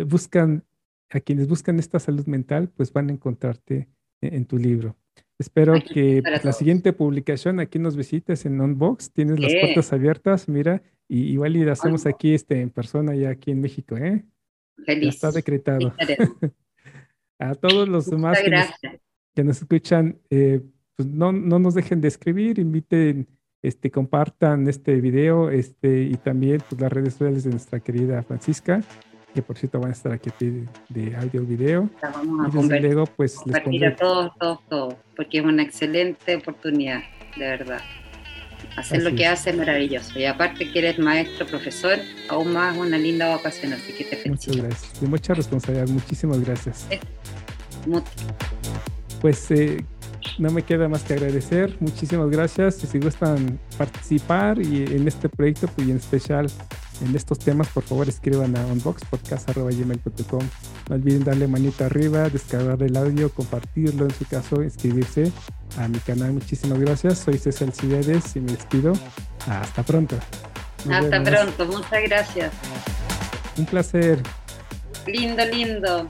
Buscan, 0.07 0.65
a 1.11 1.21
quienes 1.21 1.49
buscan 1.49 1.79
esta 1.79 1.99
salud 1.99 2.27
mental, 2.27 2.71
pues 2.75 2.93
van 2.93 3.11
a 3.11 3.13
encontrarte 3.13 3.89
en, 4.21 4.47
tu 4.47 4.57
libro. 4.57 4.97
Espero 5.39 5.75
que 5.75 6.23
la 6.43 6.53
siguiente 6.53 6.93
publicación 6.93 7.61
aquí 7.61 7.79
nos 7.79 7.97
visites 7.97 8.47
en 8.47 8.61
Unbox. 8.61 9.13
Tienes 9.13 9.39
las 9.39 9.53
puertas 9.53 9.93
abiertas, 9.93 10.49
mira, 10.49 10.83
y 11.09 11.33
igual 11.33 11.57
y 11.57 11.69
hacemos 11.69 12.07
aquí 12.07 12.35
este, 12.35 12.61
en 12.61 12.71
persona 12.71 13.15
ya 13.15 13.31
aquí 13.31 13.51
en 13.51 13.61
México, 13.61 13.97
¿eh? 13.97 14.25
Feliz. 14.85 15.15
está 15.15 15.31
decretado. 15.31 15.95
a 17.39 17.55
todos 17.55 17.89
los 17.89 18.07
demás 18.07 18.39
que 19.35 19.45
nos, 19.45 19.61
escuchan, 19.61 20.19
eh, 20.31 20.63
pues 20.97 21.09
no, 21.09 21.33
no, 21.33 21.59
nos 21.59 21.75
dejen 21.75 22.01
de 22.01 22.09
escribir, 22.09 22.59
inviten, 22.59 23.29
este, 23.63 23.91
compartan 23.91 24.69
este 24.69 25.01
video 25.01 25.51
este, 25.51 26.03
y 26.03 26.15
también 26.15 26.63
pues, 26.69 26.81
las 26.81 26.93
redes 26.93 27.15
sociales 27.15 27.45
de 27.45 27.51
nuestra 27.51 27.81
querida 27.81 28.23
Francisca, 28.23 28.83
que 29.35 29.43
por 29.43 29.59
cierto 29.59 29.81
van 29.81 29.91
a 29.91 29.93
estar 29.93 30.13
aquí 30.13 30.31
de, 30.89 31.17
audio 31.17 31.43
y 31.43 31.47
video. 31.47 31.91
vamos 32.01 32.71
a 32.71 32.77
y 32.77 32.81
luego, 32.81 33.07
pues, 33.07 33.35
compartir 33.35 33.85
a 33.87 33.97
todos, 33.97 34.33
todos, 34.39 34.61
todos, 34.69 34.95
porque 35.17 35.39
es 35.39 35.45
una 35.45 35.63
excelente 35.63 36.37
oportunidad, 36.37 37.03
de 37.37 37.45
verdad. 37.45 37.81
Hacer 38.77 39.03
lo 39.03 39.15
que 39.15 39.27
hace 39.27 39.51
es 39.51 39.57
maravilloso. 39.57 40.19
Y 40.19 40.25
aparte 40.25 40.71
que 40.71 40.79
eres 40.79 40.99
maestro, 40.99 41.47
profesor, 41.47 41.99
aún 42.29 42.53
más 42.53 42.77
una 42.77 42.97
linda 42.97 43.37
vocación, 43.37 43.73
así 43.73 43.93
que 43.93 44.05
te 44.05 44.17
felicito. 44.17 44.53
Muchas 44.53 44.57
gracias. 44.57 45.01
De 45.01 45.07
mucha 45.07 45.35
responsabilidad. 45.35 45.89
Muchísimas 45.89 46.41
gracias. 46.41 46.87
Pues 49.21 49.51
eh, 49.51 49.85
no 50.39 50.51
me 50.51 50.63
queda 50.63 50.89
más 50.89 51.03
que 51.03 51.15
agradecer. 51.15 51.77
Muchísimas 51.81 52.31
gracias. 52.31 52.77
Si 52.77 52.99
gustan 52.99 53.59
participar 53.77 54.61
y 54.61 54.85
en 54.85 55.07
este 55.07 55.29
proyecto, 55.29 55.69
pues, 55.69 55.87
y 55.87 55.91
en 55.91 55.99
especial 55.99 56.47
en 57.05 57.15
estos 57.15 57.39
temas, 57.39 57.69
por 57.69 57.83
favor 57.83 58.09
escriban 58.09 58.57
a 58.57 58.67
unboxpodcast.gmail.com. 58.67 60.43
No 60.89 60.95
olviden 60.95 61.25
darle 61.25 61.47
manita 61.47 61.87
arriba, 61.87 62.29
descargar 62.29 62.83
el 62.83 62.97
audio, 62.97 63.31
compartirlo 63.31 64.05
en 64.05 64.11
su 64.13 64.25
caso, 64.27 64.63
inscribirse 64.63 65.33
a 65.79 65.89
mi 65.89 65.99
canal. 65.99 66.33
Muchísimas 66.33 66.79
gracias. 66.79 67.19
Soy 67.19 67.39
César 67.39 67.71
Cibedes 67.73 68.37
y 68.37 68.41
me 68.41 68.53
despido. 68.53 68.93
Hasta 69.47 69.83
pronto. 69.83 70.17
Hasta 70.91 71.23
pronto. 71.23 71.67
Muchas 71.67 72.03
gracias. 72.03 72.53
Un 73.57 73.67
placer. 73.67 74.23
Lindo, 75.07 75.45
lindo. 75.47 76.07